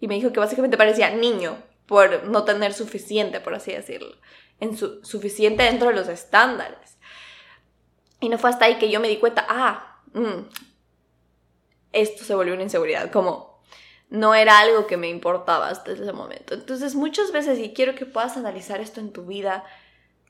Y 0.00 0.08
me 0.08 0.16
dijo 0.16 0.32
que 0.32 0.40
básicamente 0.40 0.76
parecía 0.76 1.10
niño 1.10 1.56
por 1.86 2.24
no 2.24 2.44
tener 2.44 2.72
suficiente, 2.72 3.40
por 3.40 3.54
así 3.54 3.72
decirlo, 3.72 4.16
en 4.60 4.76
su, 4.76 5.04
suficiente 5.04 5.64
dentro 5.64 5.88
de 5.88 5.94
los 5.94 6.08
estándares. 6.08 6.98
Y 8.20 8.28
no 8.28 8.38
fue 8.38 8.50
hasta 8.50 8.66
ahí 8.66 8.78
que 8.78 8.90
yo 8.90 9.00
me 9.00 9.08
di 9.08 9.16
cuenta, 9.16 9.44
ah, 9.48 10.00
mm, 10.12 10.48
esto 11.92 12.24
se 12.24 12.34
volvió 12.34 12.54
una 12.54 12.62
inseguridad, 12.62 13.10
como 13.10 13.52
no 14.12 14.34
era 14.34 14.58
algo 14.58 14.86
que 14.86 14.98
me 14.98 15.08
importaba 15.08 15.68
hasta 15.68 15.92
ese 15.92 16.12
momento. 16.12 16.52
Entonces 16.54 16.94
muchas 16.94 17.32
veces, 17.32 17.58
y 17.58 17.72
quiero 17.72 17.94
que 17.94 18.04
puedas 18.04 18.36
analizar 18.36 18.80
esto 18.80 19.00
en 19.00 19.12
tu 19.12 19.24
vida, 19.24 19.64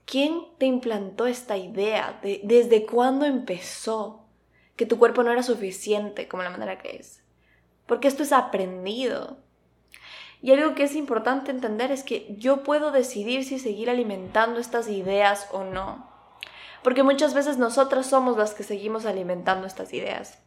¿quién 0.05 0.45
te 0.59 0.67
implantó 0.67 1.27
esta 1.27 1.57
idea? 1.57 2.21
De, 2.23 2.41
¿Desde 2.45 2.87
cuándo 2.87 3.27
empezó? 3.27 4.25
Que 4.77 4.87
tu 4.87 4.99
cuerpo 4.99 5.23
no 5.23 5.33
era 5.33 5.43
suficiente 5.43 6.29
como 6.29 6.45
la 6.45 6.51
manera 6.51 6.79
que 6.79 6.97
es. 6.97 7.23
Porque 7.87 8.07
esto 8.09 8.23
es 8.23 8.33
aprendido. 8.33 9.42
Y 10.43 10.53
algo 10.53 10.75
que 10.75 10.83
es 10.83 10.97
importante 10.97 11.51
entender 11.51 11.93
es 11.93 12.03
que 12.03 12.35
yo 12.37 12.63
puedo 12.65 12.91
decidir 12.91 13.45
si 13.45 13.59
seguir 13.59 13.89
alimentando 13.89 14.61
estas 14.61 14.89
ideas 14.89 15.49
o 15.53 15.65
no 15.65 16.13
porque 16.83 17.03
muchas 17.03 17.33
veces 17.33 17.59
nosotras 17.59 18.07
somos 18.07 18.37
las 18.37 18.55
que 18.55 18.65
seguimos 18.65 19.07
alimentando 19.07 19.67
estas 19.67 19.93
ideas. 19.95 20.39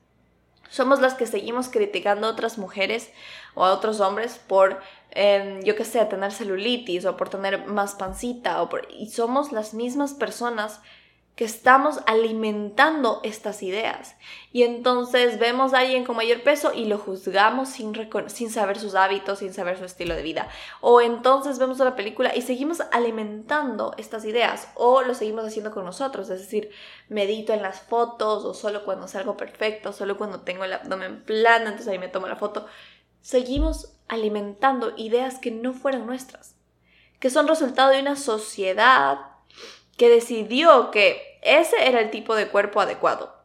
Somos 0.69 0.99
las 0.99 1.13
que 1.13 1.27
seguimos 1.27 1.69
criticando 1.69 2.27
a 2.27 2.31
otras 2.31 2.57
mujeres 2.57 3.11
o 3.53 3.63
a 3.63 3.71
otros 3.71 4.01
hombres 4.01 4.41
por, 4.47 4.81
em, 5.11 5.61
yo 5.63 5.75
qué 5.75 5.85
sé, 5.85 6.03
tener 6.05 6.31
celulitis 6.31 7.05
o 7.05 7.15
por 7.15 7.29
tener 7.29 7.65
más 7.67 7.95
pancita. 7.95 8.67
Y 8.89 9.09
somos 9.09 9.51
las 9.51 9.73
mismas 9.73 10.13
personas 10.13 10.81
que 11.35 11.43
estamos 11.43 11.99
alimentando 12.05 13.19
estas 13.23 13.61
ideas. 13.61 14.15
Y 14.53 14.63
entonces 14.63 15.37
vemos 15.37 15.73
a 15.73 15.79
alguien 15.79 16.05
con 16.05 16.15
mayor 16.15 16.41
peso 16.43 16.71
y 16.73 16.85
lo 16.85 16.97
juzgamos 16.97 17.67
sin, 17.67 17.93
sin 18.27 18.49
saber 18.49 18.79
sus 18.79 18.95
hábitos, 18.95 19.39
sin 19.39 19.53
saber 19.53 19.77
su 19.77 19.83
estilo 19.83 20.15
de 20.15 20.23
vida. 20.23 20.47
O 20.79 21.01
entonces 21.01 21.59
vemos 21.59 21.81
una 21.81 21.97
película 21.97 22.33
y 22.33 22.41
seguimos 22.41 22.81
alimentando 22.93 23.93
estas 23.97 24.23
ideas 24.23 24.69
o 24.75 25.01
lo 25.01 25.13
seguimos 25.13 25.45
haciendo 25.45 25.71
con 25.71 25.83
nosotros. 25.83 26.29
Es 26.29 26.39
decir, 26.39 26.71
medito 27.09 27.51
en 27.51 27.61
las 27.61 27.81
fotos 27.81 28.45
o 28.45 28.53
solo 28.53 28.85
cuando 28.85 29.09
salgo 29.09 29.35
perfecto, 29.35 29.91
solo 29.91 30.17
cuando 30.17 30.41
tengo 30.41 30.63
el 30.63 30.71
abdomen 30.71 31.21
plano, 31.23 31.65
entonces 31.65 31.89
ahí 31.89 31.99
me 31.99 32.07
tomo 32.07 32.27
la 32.27 32.37
foto. 32.37 32.65
Seguimos 33.19 33.91
alimentando 34.07 34.93
ideas 34.95 35.39
que 35.39 35.51
no 35.51 35.73
fueron 35.73 36.05
nuestras, 36.05 36.55
que 37.19 37.29
son 37.29 37.47
resultado 37.47 37.89
de 37.89 37.99
una 37.99 38.15
sociedad 38.15 39.34
que 39.97 40.09
decidió 40.09 40.91
que 40.91 41.39
ese 41.41 41.87
era 41.87 42.01
el 42.01 42.11
tipo 42.11 42.35
de 42.35 42.47
cuerpo 42.47 42.81
adecuado. 42.81 43.35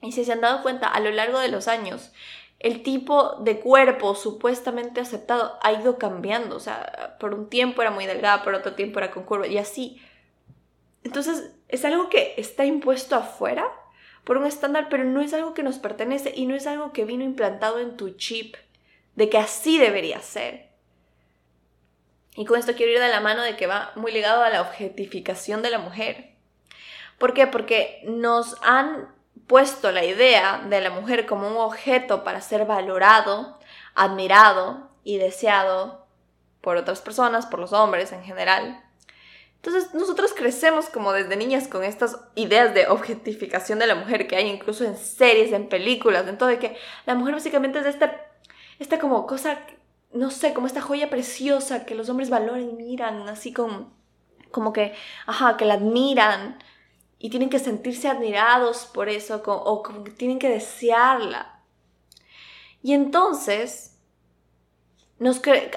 Y 0.00 0.12
si 0.12 0.24
se 0.24 0.32
han 0.32 0.40
dado 0.40 0.62
cuenta, 0.62 0.88
a 0.88 1.00
lo 1.00 1.10
largo 1.10 1.38
de 1.38 1.48
los 1.48 1.68
años, 1.68 2.12
el 2.58 2.82
tipo 2.82 3.36
de 3.40 3.60
cuerpo 3.60 4.14
supuestamente 4.14 5.00
aceptado 5.00 5.58
ha 5.62 5.72
ido 5.72 5.98
cambiando. 5.98 6.56
O 6.56 6.60
sea, 6.60 7.16
por 7.20 7.34
un 7.34 7.48
tiempo 7.48 7.82
era 7.82 7.90
muy 7.90 8.06
delgada, 8.06 8.42
por 8.42 8.54
otro 8.54 8.74
tiempo 8.74 8.98
era 8.98 9.10
con 9.10 9.24
curva 9.24 9.46
y 9.46 9.58
así. 9.58 10.00
Entonces, 11.04 11.52
es 11.68 11.84
algo 11.84 12.08
que 12.08 12.34
está 12.36 12.64
impuesto 12.64 13.16
afuera 13.16 13.64
por 14.24 14.38
un 14.38 14.46
estándar, 14.46 14.88
pero 14.90 15.04
no 15.04 15.20
es 15.20 15.34
algo 15.34 15.54
que 15.54 15.62
nos 15.62 15.78
pertenece 15.78 16.32
y 16.34 16.46
no 16.46 16.54
es 16.54 16.66
algo 16.66 16.92
que 16.92 17.04
vino 17.04 17.24
implantado 17.24 17.78
en 17.80 17.96
tu 17.96 18.10
chip 18.10 18.56
de 19.16 19.28
que 19.28 19.38
así 19.38 19.78
debería 19.78 20.20
ser. 20.20 20.71
Y 22.34 22.44
con 22.44 22.58
esto 22.58 22.74
quiero 22.74 22.92
ir 22.92 23.00
de 23.00 23.08
la 23.08 23.20
mano 23.20 23.42
de 23.42 23.56
que 23.56 23.66
va 23.66 23.92
muy 23.94 24.12
ligado 24.12 24.42
a 24.42 24.50
la 24.50 24.62
objetificación 24.62 25.62
de 25.62 25.70
la 25.70 25.78
mujer. 25.78 26.34
¿Por 27.18 27.34
qué? 27.34 27.46
Porque 27.46 28.02
nos 28.04 28.56
han 28.62 29.14
puesto 29.46 29.92
la 29.92 30.04
idea 30.04 30.62
de 30.68 30.80
la 30.80 30.90
mujer 30.90 31.26
como 31.26 31.48
un 31.48 31.56
objeto 31.56 32.24
para 32.24 32.40
ser 32.40 32.64
valorado, 32.64 33.58
admirado 33.94 34.90
y 35.04 35.18
deseado 35.18 36.06
por 36.60 36.76
otras 36.76 37.00
personas, 37.00 37.46
por 37.46 37.60
los 37.60 37.72
hombres 37.72 38.12
en 38.12 38.22
general. 38.24 38.82
Entonces 39.56 39.94
nosotros 39.94 40.32
crecemos 40.34 40.88
como 40.88 41.12
desde 41.12 41.36
niñas 41.36 41.68
con 41.68 41.84
estas 41.84 42.18
ideas 42.34 42.74
de 42.74 42.88
objetificación 42.88 43.78
de 43.78 43.86
la 43.86 43.94
mujer 43.94 44.26
que 44.26 44.36
hay 44.36 44.48
incluso 44.48 44.84
en 44.84 44.96
series, 44.96 45.52
en 45.52 45.68
películas, 45.68 46.26
en 46.26 46.38
todo 46.38 46.48
de 46.48 46.58
que 46.58 46.76
la 47.06 47.14
mujer 47.14 47.34
básicamente 47.34 47.78
es 47.78 47.86
esta, 47.86 48.26
esta 48.80 48.98
como 48.98 49.26
cosa 49.26 49.60
no 50.12 50.30
sé, 50.30 50.52
como 50.52 50.66
esta 50.66 50.80
joya 50.80 51.10
preciosa 51.10 51.84
que 51.86 51.94
los 51.94 52.08
hombres 52.08 52.30
valoran 52.30 52.62
y 52.62 52.72
miran, 52.72 53.28
así 53.28 53.52
como, 53.52 53.92
que, 54.72 54.94
ajá, 55.26 55.56
que 55.56 55.64
la 55.64 55.74
admiran 55.74 56.58
y 57.18 57.30
tienen 57.30 57.50
que 57.50 57.58
sentirse 57.58 58.08
admirados 58.08 58.86
por 58.86 59.08
eso 59.08 59.42
o 59.44 59.82
como 59.82 60.04
que 60.04 60.10
tienen 60.10 60.38
que 60.38 60.48
desearla. 60.48 61.60
Y 62.82 62.94
entonces, 62.94 63.96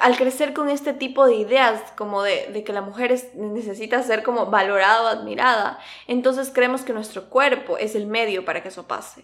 al 0.01 0.17
crecer 0.17 0.53
con 0.53 0.69
este 0.69 0.93
tipo 0.93 1.25
de 1.25 1.35
ideas, 1.35 1.91
como 1.95 2.23
de, 2.23 2.47
de 2.51 2.63
que 2.63 2.73
la 2.73 2.81
mujer 2.81 3.15
necesita 3.35 4.01
ser 4.01 4.23
como 4.23 4.47
valorada 4.47 5.03
o 5.03 5.07
admirada, 5.07 5.79
entonces 6.07 6.51
creemos 6.53 6.81
que 6.81 6.93
nuestro 6.93 7.29
cuerpo 7.29 7.77
es 7.77 7.95
el 7.95 8.07
medio 8.07 8.43
para 8.43 8.63
que 8.63 8.69
eso 8.69 8.87
pase. 8.87 9.23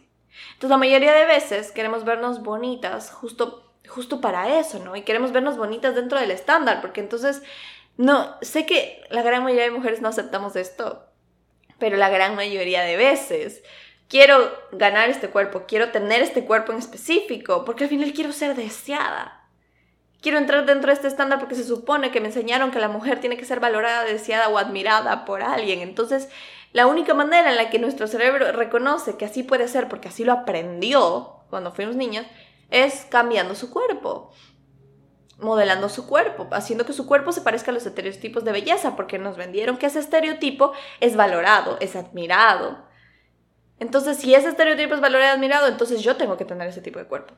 Entonces 0.54 0.70
la 0.70 0.78
mayoría 0.78 1.14
de 1.14 1.26
veces 1.26 1.72
queremos 1.72 2.06
vernos 2.06 2.44
bonitas 2.44 3.12
justo 3.12 3.71
justo 3.92 4.22
para 4.22 4.60
eso, 4.60 4.80
¿no? 4.80 4.96
Y 4.96 5.02
queremos 5.04 5.32
vernos 5.32 5.58
bonitas 5.58 5.96
dentro 5.96 6.20
del 6.20 6.32
estándar, 6.32 6.82
porque 6.82 7.02
entonces, 7.02 7.44
no, 7.98 8.36
sé 8.42 8.66
que 8.66 9.04
la 9.10 9.22
gran 9.22 9.44
mayoría 9.44 9.66
de 9.66 9.72
mujeres 9.72 10.02
no 10.02 10.10
aceptamos 10.10 10.56
esto, 10.56 11.06
pero 11.78 11.98
la 11.98 12.10
gran 12.10 12.36
mayoría 12.36 12.82
de 12.84 12.96
veces 12.96 13.62
quiero 14.08 14.52
ganar 14.72 15.10
este 15.10 15.30
cuerpo, 15.30 15.64
quiero 15.68 15.92
tener 15.92 16.22
este 16.22 16.46
cuerpo 16.46 16.72
en 16.72 16.80
específico, 16.80 17.66
porque 17.66 17.86
al 17.86 17.90
final 17.90 18.14
quiero 18.14 18.32
ser 18.32 18.56
deseada. 18.56 19.38
Quiero 20.22 20.38
entrar 20.38 20.66
dentro 20.66 20.88
de 20.88 20.94
este 20.94 21.08
estándar 21.08 21.40
porque 21.40 21.56
se 21.56 21.64
supone 21.64 22.12
que 22.12 22.22
me 22.22 22.28
enseñaron 22.28 22.72
que 22.72 22.80
la 22.80 22.90
mujer 22.90 23.20
tiene 23.20 23.38
que 23.38 23.46
ser 23.46 23.60
valorada, 23.60 24.04
deseada 24.04 24.50
o 24.50 24.58
admirada 24.58 25.26
por 25.26 25.42
alguien. 25.42 25.80
Entonces, 25.80 26.30
la 26.74 26.86
única 26.88 27.14
manera 27.14 27.50
en 27.50 27.56
la 27.56 27.70
que 27.70 27.80
nuestro 27.80 28.06
cerebro 28.06 28.52
reconoce 28.52 29.18
que 29.18 29.26
así 29.26 29.44
puede 29.44 29.68
ser, 29.68 29.88
porque 29.88 30.10
así 30.10 30.24
lo 30.24 30.34
aprendió 30.34 31.38
cuando 31.50 31.72
fuimos 31.72 31.96
niños, 31.96 32.26
es 32.72 33.06
cambiando 33.10 33.54
su 33.56 33.70
cuerpo. 33.70 34.32
modelando 35.38 35.90
su 35.90 36.06
cuerpo, 36.06 36.48
haciendo 36.52 36.86
que 36.86 36.94
su 36.94 37.08
cuerpo 37.08 37.32
se 37.32 37.42
parezca 37.42 37.72
a 37.72 37.74
los 37.74 37.86
estereotipos 37.86 38.44
de 38.44 38.52
belleza, 38.52 38.96
porque 38.96 39.18
nos 39.18 39.38
vendieron 39.38 39.78
que 39.78 39.88
ese 39.88 39.98
estereotipo 40.00 40.72
es 41.00 41.16
valorado, 41.16 41.78
es 41.80 41.96
admirado. 41.96 42.86
Entonces, 43.80 44.18
si 44.18 44.36
ese 44.36 44.50
estereotipo 44.50 44.94
es 44.94 45.02
valorado 45.02 45.32
y 45.32 45.36
admirado, 45.36 45.68
entonces 45.68 46.02
yo 46.04 46.16
tengo 46.16 46.38
que 46.38 46.46
tener 46.46 46.68
ese 46.68 46.82
tipo 46.82 47.00
de 47.00 47.08
cuerpo. 47.08 47.34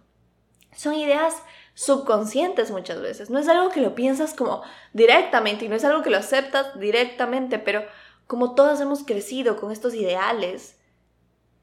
Son 0.76 0.94
ideas 0.96 1.34
subconscientes 1.76 2.72
muchas 2.72 3.00
veces. 3.02 3.30
No 3.30 3.40
es 3.40 3.48
algo 3.48 3.70
que 3.70 3.80
lo 3.80 3.96
piensas 3.96 4.34
como 4.34 4.64
directamente 4.92 5.64
y 5.64 5.70
no 5.70 5.76
es 5.76 5.86
algo 5.86 6.02
que 6.04 6.10
lo 6.10 6.18
aceptas 6.18 6.78
directamente, 6.78 7.58
pero 7.58 7.86
como 8.28 8.54
todas 8.54 8.82
hemos 8.82 9.06
crecido 9.06 9.56
con 9.56 9.72
estos 9.72 9.94
ideales, 9.94 10.78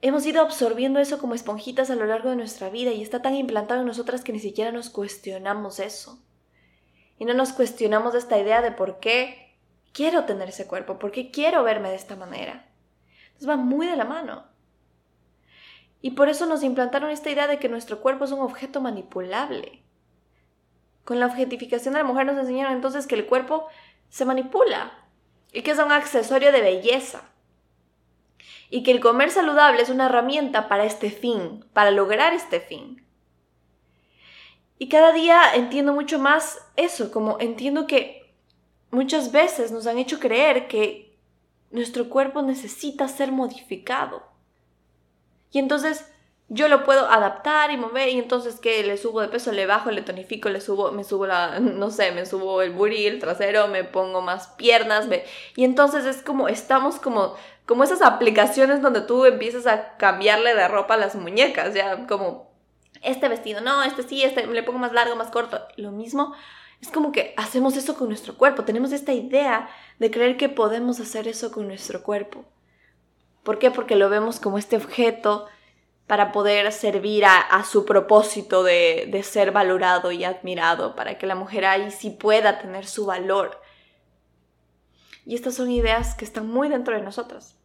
hemos 0.03 0.25
ido 0.27 0.43
absorbiendo 0.43 0.99
eso 1.01 1.19
como 1.19 1.35
esponjitas 1.35 1.91
a 1.91 1.95
lo 1.95 2.07
largo 2.07 2.31
de 2.31 2.37
nuestra 2.37 2.71
vida 2.71 2.93
y 2.93 3.03
está 3.03 3.23
tan 3.23 3.35
implantado 3.35 3.81
en 3.81 3.87
nosotras 3.87 4.25
que 4.25 4.33
ni 4.33 4.41
siquiera 4.41 4.73
nos 4.73 4.91
cuestionamos 4.91 5.79
eso. 5.79 6.19
Y 7.19 7.27
no 7.27 7.35
nos 7.35 7.53
cuestionamos 7.53 8.15
esta 8.15 8.39
idea 8.39 8.63
de 8.63 8.73
por 8.73 8.99
qué 8.99 9.57
quiero 9.93 10.25
tener 10.25 10.49
ese 10.49 10.67
cuerpo, 10.67 10.99
por 10.99 11.11
qué 11.11 11.31
quiero 11.31 11.63
verme 11.63 11.91
de 11.91 11.97
esta 11.97 12.17
manera. 12.17 12.67
Entonces 13.27 13.49
va 13.49 13.57
muy 13.57 13.87
de 13.87 13.97
la 13.97 14.05
mano. 14.05 14.45
Y 16.03 16.13
por 16.13 16.31
eso 16.31 16.47
nos 16.47 16.63
implantaron 16.63 17.11
esta 17.11 17.31
idea 17.31 17.47
de 17.47 17.59
que 17.59 17.69
nuestro 17.69 18.01
cuerpo 18.01 18.25
es 18.25 18.33
un 18.33 18.41
objeto 18.41 18.81
manipulable. 18.81 19.83
Con 21.05 21.21
la 21.21 21.27
objetificación 21.27 21.93
de 21.93 22.01
la 22.01 22.07
mujer 22.07 22.27
nos 22.27 22.39
enseñaron 22.39 22.73
entonces 22.73 23.07
que 23.07 23.17
el 23.17 23.27
cuerpo 23.27 23.67
se 24.09 24.25
manipula 24.25 24.93
y 25.53 25.63
que 25.63 25.73
es 25.73 25.79
un 25.79 25.93
accesorio 25.93 26.53
de 26.53 26.63
belleza. 26.63 27.23
Y 28.71 28.83
que 28.83 28.93
el 28.93 29.01
comer 29.01 29.31
saludable 29.31 29.83
es 29.83 29.91
una 29.91 30.07
herramienta 30.07 30.69
para 30.69 30.85
este 30.85 31.11
fin, 31.11 31.65
para 31.73 31.91
lograr 31.91 32.33
este 32.33 32.61
fin. 32.61 33.05
Y 34.79 34.89
cada 34.89 35.13
día 35.13 35.55
entiendo 35.55 35.93
mucho 35.93 36.19
más 36.19 36.59
eso, 36.77 37.11
como 37.11 37.39
entiendo 37.41 37.87
que 37.87 38.33
muchas 38.91 39.33
veces 39.33 39.73
nos 39.73 39.87
han 39.87 39.99
hecho 39.99 40.19
creer 40.19 40.69
que 40.69 41.19
nuestro 41.71 42.09
cuerpo 42.09 42.43
necesita 42.43 43.07
ser 43.09 43.31
modificado 43.31 44.31
y 45.51 45.59
entonces 45.59 46.11
yo 46.53 46.67
lo 46.67 46.83
puedo 46.83 47.09
adaptar 47.09 47.71
y 47.71 47.77
mover 47.77 48.09
y 48.09 48.19
entonces 48.19 48.59
que 48.59 48.83
le 48.83 48.97
subo 48.97 49.21
de 49.21 49.29
peso, 49.29 49.53
le 49.53 49.67
bajo, 49.67 49.93
le 49.93 50.03
tonifico, 50.03 50.49
le 50.49 50.61
subo, 50.61 50.91
me 50.91 51.05
subo 51.05 51.27
la, 51.27 51.61
no 51.61 51.91
sé, 51.91 52.11
me 52.11 52.27
subo 52.27 52.61
el 52.61 52.73
booty, 52.73 53.07
el 53.07 53.21
trasero, 53.21 53.69
me 53.69 53.85
pongo 53.85 54.21
más 54.21 54.49
piernas, 54.49 55.07
me, 55.07 55.25
y 55.55 55.63
entonces 55.65 56.05
es 56.05 56.23
como, 56.23 56.49
estamos 56.49 56.97
como, 56.97 57.37
como 57.67 57.85
esas 57.85 58.03
aplicaciones 58.03 58.83
donde 58.83 59.01
tú 59.01 59.27
empiezas 59.27 59.69
a 59.69 59.97
cambiarle 59.97 60.57
de 60.57 60.67
ropa 60.67 60.95
a 60.95 60.97
las 60.97 61.15
muñecas, 61.15 61.73
ya 61.73 62.09
como, 62.09 62.51
este 63.01 63.29
vestido, 63.29 63.61
no, 63.61 63.85
este 63.85 64.03
sí, 64.03 64.25
este 64.25 64.45
le 64.45 64.63
pongo 64.65 64.81
más 64.81 64.93
largo, 64.93 65.15
más 65.15 65.31
corto, 65.31 65.61
lo 65.77 65.93
mismo, 65.93 66.35
es 66.83 66.89
como 66.89 67.13
que 67.13 67.33
hacemos 67.37 67.77
eso 67.77 67.95
con 67.95 68.09
nuestro 68.09 68.37
cuerpo, 68.37 68.65
tenemos 68.65 68.91
esta 68.91 69.13
idea 69.13 69.71
de 70.01 70.11
creer 70.11 70.37
que 70.37 70.49
podemos 70.49 70.99
hacer 70.99 71.29
eso 71.29 71.53
con 71.53 71.69
nuestro 71.69 72.03
cuerpo. 72.03 72.45
¿Por 73.45 73.59
qué? 73.59 73.71
Porque 73.71 73.97
lo 73.97 74.11
vemos 74.11 74.41
como 74.41 74.59
este 74.59 74.77
objeto 74.77 75.47
para 76.11 76.33
poder 76.33 76.73
servir 76.73 77.25
a, 77.25 77.63
su 77.63 77.85
propósito 77.85 78.65
de, 78.65 79.07
de, 79.13 79.23
ser 79.23 79.53
valorado 79.53 80.11
y 80.11 80.25
admirado, 80.25 80.97
para 80.97 81.17
que 81.19 81.25
la 81.25 81.37
mujer 81.37 81.65
ahí 81.65 81.93
sí 81.93 82.11
pueda 82.11 82.59
tener 82.59 82.85
su 82.85 83.07
valor. 83.07 83.63
Y 85.25 85.37
estas 85.37 85.55
son 85.55 85.71
ideas 85.71 86.17
que 86.17 86.25
están 86.25 86.49
muy 86.49 86.69
dentro 86.69 86.97
de 86.97 87.03
nosotras. 87.03 87.57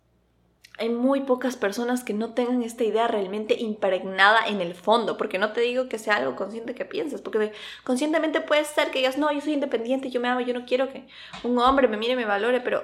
Hay 0.77 0.89
muy 0.89 1.21
pocas 1.21 1.55
personas 1.55 2.03
que 2.03 2.13
no 2.13 2.35
tengan 2.35 2.61
esta 2.61 2.83
idea 2.83 3.07
realmente 3.07 3.55
impregnada 3.59 4.45
en 4.45 4.61
el 4.61 4.75
fondo, 4.75 5.17
porque 5.17 5.39
no 5.39 5.51
te 5.51 5.61
digo 5.61 5.89
que 5.89 5.97
sea 5.97 6.17
algo 6.17 6.35
consciente 6.35 6.75
que 6.75 6.85
pienses, 6.85 7.23
porque 7.23 7.51
conscientemente 7.83 8.41
puede 8.41 8.63
ser 8.63 8.91
que 8.91 8.99
digas, 8.99 9.17
no, 9.17 9.31
yo 9.31 9.41
soy 9.41 9.53
independiente, 9.53 10.11
yo 10.11 10.21
me 10.21 10.27
amo, 10.27 10.41
yo 10.41 10.53
no 10.53 10.67
quiero 10.67 10.87
que 10.93 11.07
un 11.41 11.57
hombre 11.57 11.87
me 11.87 11.97
mire 11.97 12.13
y 12.13 12.17
me 12.17 12.25
valore, 12.25 12.61
pero 12.61 12.83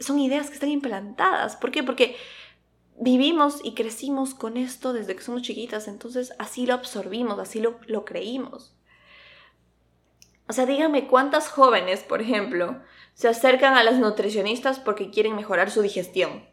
son 0.00 0.18
ideas 0.18 0.48
que 0.48 0.54
están 0.54 0.70
implantadas. 0.70 1.54
¿Por 1.54 1.70
qué? 1.70 1.84
Porque 1.84 2.16
vivimos 2.98 3.60
y 3.62 3.74
crecimos 3.74 4.34
con 4.34 4.56
esto 4.56 4.92
desde 4.92 5.14
que 5.14 5.22
somos 5.22 5.42
chiquitas, 5.42 5.88
entonces 5.88 6.32
así 6.38 6.66
lo 6.66 6.74
absorbimos, 6.74 7.38
así 7.38 7.60
lo, 7.60 7.78
lo 7.86 8.04
creímos. 8.04 8.74
O 10.48 10.52
sea, 10.52 10.66
díganme 10.66 11.08
cuántas 11.08 11.48
jóvenes, 11.48 12.00
por 12.02 12.20
ejemplo, 12.20 12.80
se 13.14 13.28
acercan 13.28 13.74
a 13.74 13.82
las 13.82 13.98
nutricionistas 13.98 14.78
porque 14.78 15.10
quieren 15.10 15.34
mejorar 15.34 15.70
su 15.70 15.82
digestión. 15.82 16.46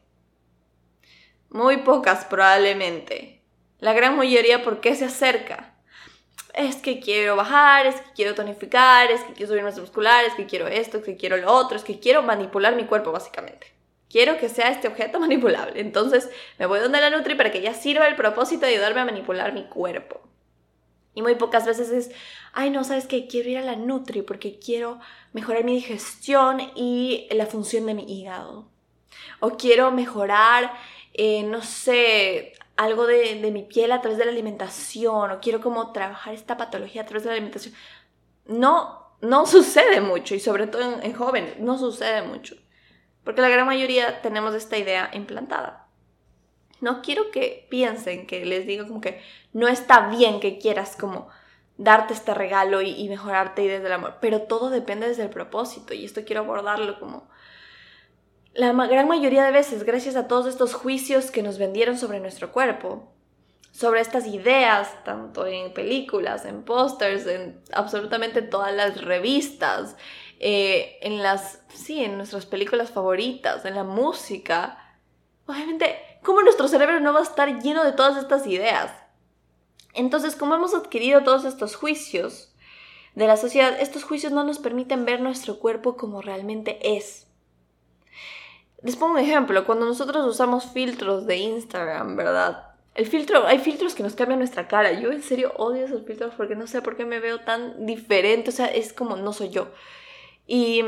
Muy 1.50 1.78
pocas 1.78 2.26
probablemente. 2.26 3.44
La 3.80 3.94
gran 3.94 4.18
mayoría, 4.18 4.64
¿por 4.64 4.82
qué 4.82 4.96
se 4.96 5.06
acerca? 5.06 5.74
es 6.54 6.76
que 6.78 7.00
quiero 7.00 7.36
bajar, 7.36 7.88
es 7.88 7.96
que 7.96 8.12
quiero 8.16 8.36
tonificar, 8.36 9.10
es 9.12 9.22
que 9.22 9.34
quiero 9.34 9.52
subir 9.52 9.64
masa 9.64 9.82
muscular, 9.82 10.24
es 10.26 10.36
que 10.36 10.46
quiero 10.46 10.68
esto, 10.68 10.98
es 10.98 11.04
que 11.04 11.18
quiero 11.18 11.38
lo 11.38 11.52
otro, 11.52 11.78
es 11.78 11.84
que 11.84 12.00
quiero 12.00 12.22
manipular 12.22 12.76
mi 12.76 12.86
cuerpo 12.86 13.12
básicamente. 13.12 13.74
Quiero 14.14 14.38
que 14.38 14.48
sea 14.48 14.70
este 14.70 14.88
objeto 14.88 15.20
manipulable. 15.20 15.82
Entonces 15.82 16.30
me 16.60 16.68
voy 16.68 16.80
donde 16.80 17.02
la 17.02 17.10
Nutri 17.10 17.34
para 17.34 17.52
que 17.52 17.58
ella 17.58 17.74
sirva 17.74 18.08
el 18.08 18.16
propósito 18.16 18.68
de 18.68 18.74
ayudarme 18.74 19.02
a 19.02 19.06
manipular 19.06 19.54
mi 19.54 19.64
cuerpo. 19.64 20.22
Y 21.16 21.24
muy 21.24 21.34
pocas 21.34 21.66
veces 21.66 21.90
es, 21.90 22.12
ay 22.54 22.70
no, 22.70 22.84
sabes 22.84 23.08
que 23.08 23.26
quiero 23.26 23.50
ir 23.50 23.58
a 23.58 23.62
la 23.62 23.76
Nutri 23.76 24.22
porque 24.22 24.60
quiero 24.60 25.00
mejorar 25.34 25.64
mi 25.64 25.74
digestión 25.74 26.62
y 26.76 27.28
la 27.32 27.48
función 27.48 27.88
de 27.88 27.96
mi 27.96 28.04
hígado. 28.04 28.68
O 29.40 29.58
quiero 29.58 29.92
mejorar, 29.92 30.72
eh, 31.14 31.42
no 31.42 31.64
sé, 31.64 32.54
algo 32.76 33.08
de, 33.08 33.36
mi 33.52 33.64
piel 33.64 33.92
a 33.92 34.02
través 34.02 34.20
de 34.20 34.26
la 34.26 34.32
alimentación 34.32 35.32
o 35.32 35.40
quiero 35.40 35.60
como 35.60 35.92
trabajar 35.92 36.36
esta 36.36 36.56
patología 36.56 37.02
a 37.02 37.06
través 37.08 37.24
de 37.24 37.30
la 37.30 37.34
alimentación. 37.34 37.74
No, 38.46 39.16
no 39.22 39.46
sucede 39.48 40.02
mucho 40.02 40.36
y 40.36 40.40
sobre 40.40 40.68
todo 40.68 40.84
en, 40.84 41.04
en 41.04 41.14
jóvenes, 41.14 41.60
no 41.60 41.80
sucede 41.80 42.22
mucho. 42.22 42.56
Porque 43.24 43.42
la 43.42 43.50
gran 43.50 43.66
mayoría 43.66 44.22
tenemos 44.22 44.54
esta 44.56 44.78
idea 44.78 45.10
implantada. 45.14 45.88
No 46.82 47.02
quiero 47.02 47.32
que 47.32 47.68
piensen 47.70 48.28
que 48.28 48.46
les 48.46 48.68
digo 48.68 48.88
como 48.88 49.02
que 49.02 49.22
no 49.54 49.68
está 49.68 50.10
bien 50.10 50.40
que 50.40 50.58
quieras 50.58 50.98
como 50.98 51.30
darte 51.78 52.14
este 52.14 52.34
regalo 52.34 52.82
y, 52.82 52.90
y 52.90 53.10
mejorarte 53.10 53.64
y 53.64 53.68
desde 53.68 53.88
el 53.88 53.94
amor, 53.94 54.18
pero 54.22 54.44
todo 54.44 54.70
depende 54.70 55.08
desde 55.08 55.24
el 55.24 55.30
propósito 55.30 55.94
y 55.94 56.06
esto 56.06 56.22
quiero 56.26 56.42
abordarlo 56.42 57.00
como 57.00 57.28
la 58.54 58.72
gran 58.72 59.08
mayoría 59.08 59.44
de 59.44 59.52
veces, 59.52 59.84
gracias 59.84 60.16
a 60.16 60.28
todos 60.28 60.46
estos 60.46 60.74
juicios 60.76 61.32
que 61.32 61.42
nos 61.42 61.58
vendieron 61.58 61.98
sobre 61.98 62.20
nuestro 62.20 62.52
cuerpo, 62.52 63.12
sobre 63.72 64.02
estas 64.02 64.28
ideas, 64.28 65.04
tanto 65.04 65.48
en 65.48 65.74
películas, 65.74 66.46
en 66.46 66.62
pósters, 66.62 67.26
en 67.26 67.60
absolutamente 67.74 68.44
todas 68.44 68.72
las 68.74 69.02
revistas, 69.02 69.96
eh, 70.46 70.98
en 71.00 71.24
las, 71.24 71.62
sí, 71.74 72.04
en 72.04 72.18
nuestras 72.18 72.46
películas 72.46 72.92
favoritas, 72.92 73.64
en 73.64 73.76
la 73.76 73.86
música. 73.86 74.78
Obviamente, 75.46 75.96
¿cómo 76.22 76.42
nuestro 76.42 76.68
cerebro 76.68 77.00
no 77.00 77.14
va 77.14 77.22
a 77.22 77.24
estar 77.24 77.62
lleno 77.62 77.86
de 77.86 77.94
todas 77.94 78.18
estas 78.18 78.46
ideas? 78.46 78.92
Entonces, 79.94 80.36
como 80.36 80.56
hemos 80.56 80.76
adquirido 80.76 81.24
todos 81.24 81.46
estos 81.46 81.78
juicios 81.78 82.54
de 83.16 83.26
la 83.26 83.38
sociedad, 83.38 83.80
estos 83.80 84.04
juicios 84.04 84.34
no 84.34 84.44
nos 84.44 84.60
permiten 84.60 85.06
ver 85.06 85.22
nuestro 85.22 85.60
cuerpo 85.60 85.96
como 85.96 86.22
realmente 86.22 86.98
es. 86.98 87.26
Les 88.82 88.98
pongo 88.98 89.14
un 89.14 89.20
ejemplo, 89.20 89.66
cuando 89.66 89.86
nosotros 89.86 90.26
usamos 90.26 90.66
filtros 90.74 91.26
de 91.26 91.38
Instagram, 91.38 92.18
¿verdad? 92.18 92.68
El 92.96 93.08
filtro, 93.08 93.48
hay 93.48 93.60
filtros 93.60 93.96
que 93.96 94.04
nos 94.04 94.16
cambian 94.16 94.40
nuestra 94.40 94.68
cara. 94.68 94.92
Yo 94.92 95.10
en 95.14 95.24
serio 95.24 95.54
odio 95.56 95.86
esos 95.86 96.06
filtros 96.06 96.34
porque 96.36 96.58
no 96.58 96.68
sé 96.68 96.82
por 96.82 96.98
qué 96.98 97.06
me 97.06 97.22
veo 97.22 97.40
tan 97.40 97.86
diferente. 97.86 98.50
O 98.50 98.54
sea, 98.54 98.66
es 98.66 98.92
como 98.92 99.16
no 99.16 99.32
soy 99.32 99.50
yo. 99.52 99.70
Y, 100.48 100.84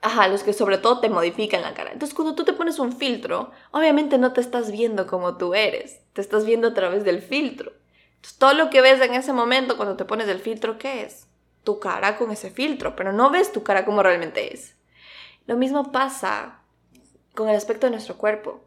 ajá, 0.00 0.28
los 0.28 0.42
que 0.42 0.52
sobre 0.52 0.78
todo 0.78 1.00
te 1.00 1.10
modifican 1.10 1.62
la 1.62 1.74
cara. 1.74 1.92
Entonces, 1.92 2.14
cuando 2.14 2.34
tú 2.34 2.44
te 2.44 2.52
pones 2.52 2.78
un 2.78 2.92
filtro, 2.92 3.50
obviamente 3.70 4.18
no 4.18 4.32
te 4.32 4.40
estás 4.40 4.70
viendo 4.70 5.06
como 5.06 5.36
tú 5.36 5.54
eres. 5.54 6.00
Te 6.12 6.20
estás 6.20 6.44
viendo 6.44 6.68
a 6.68 6.74
través 6.74 7.04
del 7.04 7.22
filtro. 7.22 7.72
Entonces, 8.16 8.38
todo 8.38 8.54
lo 8.54 8.70
que 8.70 8.80
ves 8.80 9.00
en 9.00 9.14
ese 9.14 9.32
momento 9.32 9.76
cuando 9.76 9.96
te 9.96 10.04
pones 10.04 10.28
el 10.28 10.40
filtro, 10.40 10.78
¿qué 10.78 11.02
es? 11.02 11.26
Tu 11.64 11.78
cara 11.78 12.16
con 12.16 12.30
ese 12.30 12.50
filtro, 12.50 12.96
pero 12.96 13.12
no 13.12 13.30
ves 13.30 13.52
tu 13.52 13.62
cara 13.62 13.84
como 13.84 14.02
realmente 14.02 14.54
es. 14.54 14.74
Lo 15.46 15.56
mismo 15.56 15.92
pasa 15.92 16.60
con 17.34 17.48
el 17.48 17.56
aspecto 17.56 17.86
de 17.86 17.92
nuestro 17.92 18.16
cuerpo. 18.16 18.60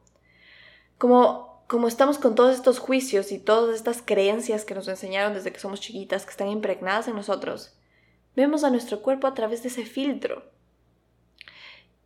Como, 0.97 1.63
como 1.67 1.87
estamos 1.87 2.17
con 2.17 2.35
todos 2.35 2.55
estos 2.55 2.79
juicios 2.79 3.31
y 3.31 3.39
todas 3.39 3.75
estas 3.75 4.01
creencias 4.01 4.65
que 4.65 4.75
nos 4.75 4.87
enseñaron 4.87 5.33
desde 5.33 5.51
que 5.51 5.59
somos 5.59 5.81
chiquitas, 5.81 6.25
que 6.25 6.31
están 6.31 6.47
impregnadas 6.47 7.07
en 7.07 7.15
nosotros, 7.15 7.73
vemos 8.35 8.63
a 8.63 8.69
nuestro 8.69 9.01
cuerpo 9.01 9.27
a 9.27 9.33
través 9.33 9.63
de 9.63 9.69
ese 9.69 9.85
filtro. 9.85 10.43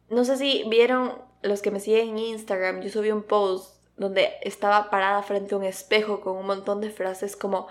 No 0.10 0.24
sé 0.26 0.38
si 0.38 0.64
vieron 0.70 1.14
los 1.42 1.62
que 1.62 1.72
me 1.72 1.80
siguen 1.80 2.10
en 2.10 2.20
Instagram, 2.20 2.82
yo 2.82 2.90
subí 2.90 3.12
un 3.12 3.24
post 3.24 3.76
donde 3.98 4.34
estaba 4.42 4.90
parada 4.90 5.24
frente 5.24 5.56
a 5.56 5.58
un 5.58 5.64
espejo 5.64 6.22
con 6.22 6.38
un 6.38 6.46
montón 6.46 6.82
de 6.82 6.90
frases 6.90 7.36
como 7.36 7.68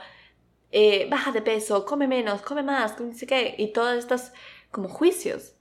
eh, 0.71 1.09
baja 1.11 1.33
de 1.33 1.43
peso, 1.43 1.85
come 1.85 2.09
menos, 2.09 2.43
come 2.43 2.63
más, 2.63 2.99
no 2.99 3.13
sé 3.13 3.27
qué, 3.27 3.55
y 3.59 3.73
todas 3.73 3.99
estas 3.99 4.33
como 4.71 4.89
juicios. 4.89 5.55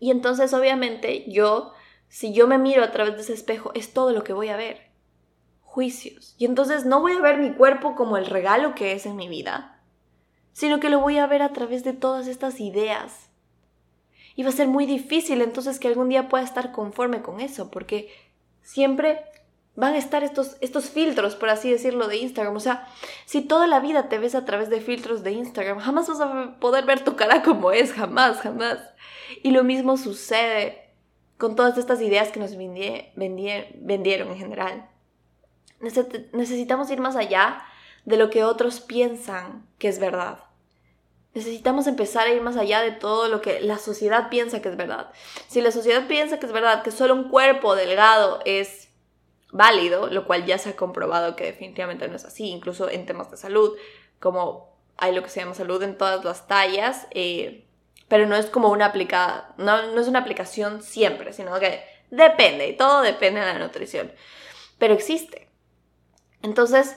Y 0.00 0.10
entonces 0.10 0.52
obviamente 0.52 1.30
yo 1.30 1.72
si 2.08 2.32
yo 2.32 2.46
me 2.46 2.58
miro 2.58 2.82
a 2.82 2.90
través 2.90 3.14
de 3.14 3.20
ese 3.22 3.34
espejo, 3.34 3.70
es 3.74 3.92
todo 3.92 4.12
lo 4.12 4.24
que 4.24 4.32
voy 4.32 4.48
a 4.48 4.56
ver. 4.56 4.90
Juicios. 5.62 6.34
Y 6.38 6.46
entonces 6.46 6.86
no 6.86 7.00
voy 7.00 7.12
a 7.12 7.20
ver 7.20 7.38
mi 7.38 7.52
cuerpo 7.54 7.94
como 7.94 8.16
el 8.16 8.26
regalo 8.26 8.74
que 8.74 8.92
es 8.92 9.06
en 9.06 9.16
mi 9.16 9.28
vida, 9.28 9.77
sino 10.52 10.80
que 10.80 10.90
lo 10.90 11.00
voy 11.00 11.18
a 11.18 11.26
ver 11.26 11.42
a 11.42 11.52
través 11.52 11.84
de 11.84 11.92
todas 11.92 12.26
estas 12.26 12.60
ideas. 12.60 13.28
Y 14.34 14.44
va 14.44 14.50
a 14.50 14.52
ser 14.52 14.68
muy 14.68 14.86
difícil 14.86 15.42
entonces 15.42 15.80
que 15.80 15.88
algún 15.88 16.08
día 16.08 16.28
pueda 16.28 16.44
estar 16.44 16.72
conforme 16.72 17.22
con 17.22 17.40
eso, 17.40 17.70
porque 17.70 18.12
siempre 18.62 19.24
van 19.74 19.94
a 19.94 19.98
estar 19.98 20.24
estos, 20.24 20.56
estos 20.60 20.90
filtros, 20.90 21.36
por 21.36 21.50
así 21.50 21.70
decirlo, 21.70 22.08
de 22.08 22.16
Instagram. 22.16 22.56
O 22.56 22.60
sea, 22.60 22.88
si 23.26 23.42
toda 23.42 23.68
la 23.68 23.78
vida 23.78 24.08
te 24.08 24.18
ves 24.18 24.34
a 24.34 24.44
través 24.44 24.70
de 24.70 24.80
filtros 24.80 25.22
de 25.22 25.30
Instagram, 25.30 25.78
jamás 25.78 26.08
vas 26.08 26.20
a 26.20 26.56
poder 26.58 26.84
ver 26.84 27.04
tu 27.04 27.14
cara 27.14 27.42
como 27.44 27.70
es, 27.70 27.92
jamás, 27.92 28.38
jamás. 28.40 28.78
Y 29.42 29.52
lo 29.52 29.62
mismo 29.62 29.96
sucede 29.96 30.88
con 31.36 31.54
todas 31.54 31.78
estas 31.78 32.00
ideas 32.00 32.32
que 32.32 32.40
nos 32.40 32.56
vendieron 32.56 34.28
en 34.28 34.36
general. 34.36 34.88
Necesitamos 35.80 36.90
ir 36.90 37.00
más 37.00 37.14
allá 37.14 37.62
de 38.08 38.16
lo 38.16 38.30
que 38.30 38.42
otros 38.42 38.80
piensan 38.80 39.66
que 39.78 39.86
es 39.86 39.98
verdad. 39.98 40.38
Necesitamos 41.34 41.86
empezar 41.86 42.26
a 42.26 42.32
ir 42.32 42.40
más 42.40 42.56
allá 42.56 42.80
de 42.80 42.90
todo 42.90 43.28
lo 43.28 43.42
que 43.42 43.60
la 43.60 43.76
sociedad 43.76 44.30
piensa 44.30 44.62
que 44.62 44.70
es 44.70 44.78
verdad. 44.78 45.12
Si 45.48 45.60
la 45.60 45.70
sociedad 45.70 46.08
piensa 46.08 46.40
que 46.40 46.46
es 46.46 46.52
verdad, 46.52 46.82
que 46.82 46.90
solo 46.90 47.14
un 47.14 47.28
cuerpo 47.28 47.76
delgado 47.76 48.40
es 48.46 48.88
válido, 49.52 50.06
lo 50.06 50.26
cual 50.26 50.46
ya 50.46 50.56
se 50.56 50.70
ha 50.70 50.76
comprobado 50.76 51.36
que 51.36 51.44
definitivamente 51.44 52.08
no 52.08 52.16
es 52.16 52.24
así, 52.24 52.48
incluso 52.48 52.88
en 52.88 53.04
temas 53.04 53.30
de 53.30 53.36
salud, 53.36 53.76
como 54.20 54.74
hay 54.96 55.14
lo 55.14 55.22
que 55.22 55.28
se 55.28 55.40
llama 55.40 55.54
salud 55.54 55.82
en 55.82 55.98
todas 55.98 56.24
las 56.24 56.48
tallas, 56.48 57.08
eh, 57.10 57.66
pero 58.08 58.26
no 58.26 58.36
es 58.36 58.46
como 58.46 58.70
una 58.70 58.86
aplicada, 58.86 59.54
no, 59.58 59.92
no 59.92 60.00
es 60.00 60.08
una 60.08 60.20
aplicación 60.20 60.82
siempre, 60.82 61.34
sino 61.34 61.60
que 61.60 61.84
depende, 62.10 62.68
y 62.68 62.76
todo 62.76 63.02
depende 63.02 63.40
de 63.40 63.46
la 63.52 63.58
nutrición, 63.58 64.10
pero 64.78 64.94
existe. 64.94 65.50
Entonces, 66.42 66.96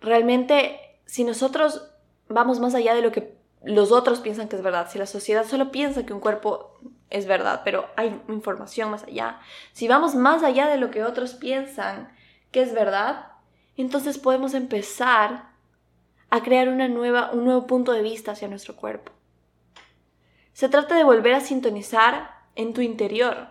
realmente, 0.00 0.80
si 1.06 1.24
nosotros 1.24 1.90
vamos 2.28 2.60
más 2.60 2.74
allá 2.74 2.94
de 2.94 3.02
lo 3.02 3.12
que 3.12 3.36
los 3.62 3.92
otros 3.92 4.20
piensan 4.20 4.48
que 4.48 4.56
es 4.56 4.62
verdad, 4.62 4.88
si 4.90 4.98
la 4.98 5.06
sociedad 5.06 5.44
solo 5.44 5.70
piensa 5.70 6.06
que 6.06 6.12
un 6.12 6.20
cuerpo 6.20 6.78
es 7.10 7.26
verdad, 7.26 7.62
pero 7.64 7.88
hay 7.96 8.20
información 8.28 8.90
más 8.90 9.04
allá. 9.04 9.40
Si 9.72 9.88
vamos 9.88 10.14
más 10.14 10.42
allá 10.42 10.68
de 10.68 10.76
lo 10.76 10.90
que 10.90 11.04
otros 11.04 11.34
piensan 11.34 12.12
que 12.52 12.62
es 12.62 12.72
verdad, 12.72 13.32
entonces 13.76 14.18
podemos 14.18 14.54
empezar 14.54 15.50
a 16.30 16.42
crear 16.42 16.68
una 16.68 16.88
nueva, 16.88 17.30
un 17.32 17.44
nuevo 17.44 17.66
punto 17.66 17.92
de 17.92 18.02
vista 18.02 18.32
hacia 18.32 18.48
nuestro 18.48 18.76
cuerpo. 18.76 19.12
Se 20.52 20.68
trata 20.68 20.96
de 20.96 21.04
volver 21.04 21.34
a 21.34 21.40
sintonizar 21.40 22.34
en 22.54 22.74
tu 22.74 22.80
interior 22.80 23.48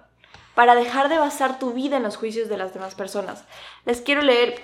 para 0.54 0.76
dejar 0.76 1.10
de 1.10 1.18
basar 1.18 1.60
tu 1.60 1.74
vida 1.74 1.98
en 1.98 2.04
los 2.04 2.18
juicios 2.18 2.50
de 2.50 2.58
las 2.58 2.74
demás 2.74 2.96
personas. 2.96 3.46
Les 3.86 4.02
quiero 4.02 4.22
leer, 4.22 4.62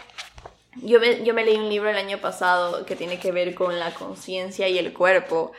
yo 0.82 1.00
me, 1.00 1.24
yo 1.24 1.34
me 1.34 1.46
leí 1.46 1.58
un 1.58 1.70
libro 1.70 1.90
el 1.90 1.98
año 1.98 2.20
pasado 2.20 2.86
que 2.86 2.96
tiene 2.96 3.20
que 3.20 3.32
ver 3.32 3.54
con 3.56 3.80
la 3.80 3.94
conciencia 3.94 4.68
y 4.68 4.78
el 4.78 4.94
cuerpo 4.94 5.52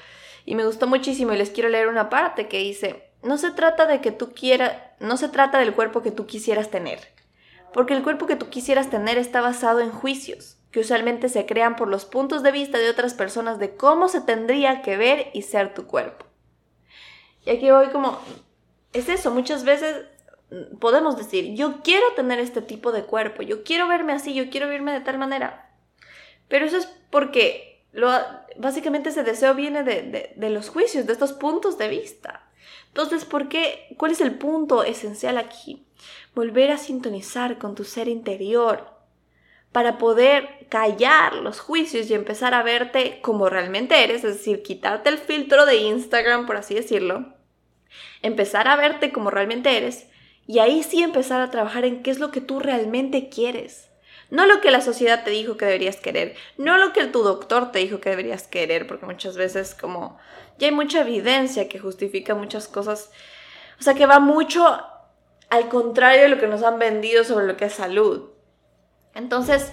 y 0.46 0.54
me 0.54 0.66
gustó 0.66 0.86
muchísimo 0.86 1.32
y 1.32 1.38
les 1.38 1.50
quiero 1.50 1.68
leer 1.68 1.88
una 1.88 2.10
parte 2.10 2.48
que 2.48 2.58
dice, 2.58 3.10
no 3.22 3.38
se 3.38 3.50
trata 3.50 3.86
de 3.86 4.00
que 4.00 4.12
tú 4.12 4.32
quieras, 4.34 4.76
no 5.00 5.16
se 5.16 5.28
trata 5.28 5.58
del 5.58 5.72
cuerpo 5.72 6.02
que 6.02 6.10
tú 6.10 6.26
quisieras 6.26 6.70
tener, 6.70 7.00
porque 7.72 7.94
el 7.94 8.02
cuerpo 8.02 8.26
que 8.26 8.36
tú 8.36 8.50
quisieras 8.50 8.90
tener 8.90 9.16
está 9.16 9.40
basado 9.40 9.80
en 9.80 9.90
juicios, 9.90 10.58
que 10.70 10.80
usualmente 10.80 11.28
se 11.28 11.46
crean 11.46 11.76
por 11.76 11.88
los 11.88 12.04
puntos 12.04 12.42
de 12.42 12.52
vista 12.52 12.78
de 12.78 12.90
otras 12.90 13.14
personas 13.14 13.58
de 13.58 13.76
cómo 13.76 14.08
se 14.08 14.20
tendría 14.20 14.82
que 14.82 14.96
ver 14.96 15.30
y 15.32 15.42
ser 15.42 15.72
tu 15.72 15.86
cuerpo. 15.86 16.26
Y 17.46 17.50
aquí 17.50 17.70
voy 17.70 17.88
como, 17.88 18.18
es 18.92 19.08
eso, 19.08 19.30
muchas 19.30 19.64
veces 19.64 20.04
podemos 20.78 21.16
decir, 21.16 21.54
yo 21.54 21.82
quiero 21.82 22.06
tener 22.14 22.38
este 22.38 22.62
tipo 22.62 22.92
de 22.92 23.04
cuerpo, 23.04 23.42
yo 23.42 23.64
quiero 23.64 23.88
verme 23.88 24.12
así, 24.12 24.34
yo 24.34 24.50
quiero 24.50 24.68
verme 24.68 24.92
de 24.92 25.00
tal 25.00 25.18
manera, 25.18 25.70
pero 26.48 26.66
eso 26.66 26.76
es 26.76 26.86
porque 27.10 27.84
lo, 27.92 28.10
básicamente 28.56 29.08
ese 29.08 29.22
deseo 29.22 29.54
viene 29.54 29.82
de, 29.82 30.32
de 30.34 30.50
los 30.50 30.68
juicios, 30.68 31.06
de 31.06 31.12
estos 31.12 31.32
puntos 31.32 31.78
de 31.78 31.88
vista. 31.88 32.48
Entonces, 32.88 33.24
¿por 33.24 33.48
qué? 33.48 33.94
¿Cuál 33.96 34.12
es 34.12 34.20
el 34.20 34.34
punto 34.34 34.84
esencial 34.84 35.38
aquí? 35.38 35.84
Volver 36.34 36.70
a 36.70 36.78
sintonizar 36.78 37.58
con 37.58 37.74
tu 37.74 37.84
ser 37.84 38.08
interior 38.08 38.94
para 39.72 39.98
poder 39.98 40.66
callar 40.68 41.34
los 41.34 41.58
juicios 41.58 42.08
y 42.08 42.14
empezar 42.14 42.54
a 42.54 42.62
verte 42.62 43.20
como 43.20 43.48
realmente 43.48 44.04
eres, 44.04 44.22
es 44.22 44.38
decir, 44.38 44.62
quitarte 44.62 45.08
el 45.08 45.18
filtro 45.18 45.66
de 45.66 45.76
Instagram, 45.76 46.46
por 46.46 46.56
así 46.56 46.74
decirlo, 46.74 47.34
empezar 48.22 48.68
a 48.68 48.76
verte 48.76 49.10
como 49.10 49.30
realmente 49.30 49.76
eres 49.76 50.06
y 50.46 50.58
ahí 50.58 50.82
sí 50.82 51.02
empezar 51.02 51.40
a 51.40 51.50
trabajar 51.50 51.84
en 51.84 52.02
qué 52.02 52.10
es 52.10 52.18
lo 52.18 52.30
que 52.30 52.40
tú 52.40 52.60
realmente 52.60 53.28
quieres. 53.28 53.88
No 54.30 54.46
lo 54.46 54.60
que 54.60 54.70
la 54.70 54.80
sociedad 54.80 55.22
te 55.24 55.30
dijo 55.30 55.56
que 55.56 55.66
deberías 55.66 55.96
querer, 55.96 56.34
no 56.56 56.78
lo 56.78 56.92
que 56.92 57.04
tu 57.06 57.22
doctor 57.22 57.72
te 57.72 57.78
dijo 57.80 58.00
que 58.00 58.10
deberías 58.10 58.48
querer, 58.48 58.86
porque 58.86 59.06
muchas 59.06 59.36
veces 59.36 59.74
como 59.74 60.18
ya 60.58 60.68
hay 60.68 60.74
mucha 60.74 61.02
evidencia 61.02 61.68
que 61.68 61.78
justifica 61.78 62.34
muchas 62.34 62.66
cosas, 62.66 63.10
o 63.78 63.82
sea 63.82 63.94
que 63.94 64.06
va 64.06 64.20
mucho 64.20 64.66
al 65.50 65.68
contrario 65.68 66.22
de 66.22 66.28
lo 66.28 66.38
que 66.38 66.46
nos 66.46 66.62
han 66.62 66.78
vendido 66.78 67.22
sobre 67.22 67.46
lo 67.46 67.56
que 67.56 67.66
es 67.66 67.74
salud. 67.74 68.30
Entonces, 69.14 69.72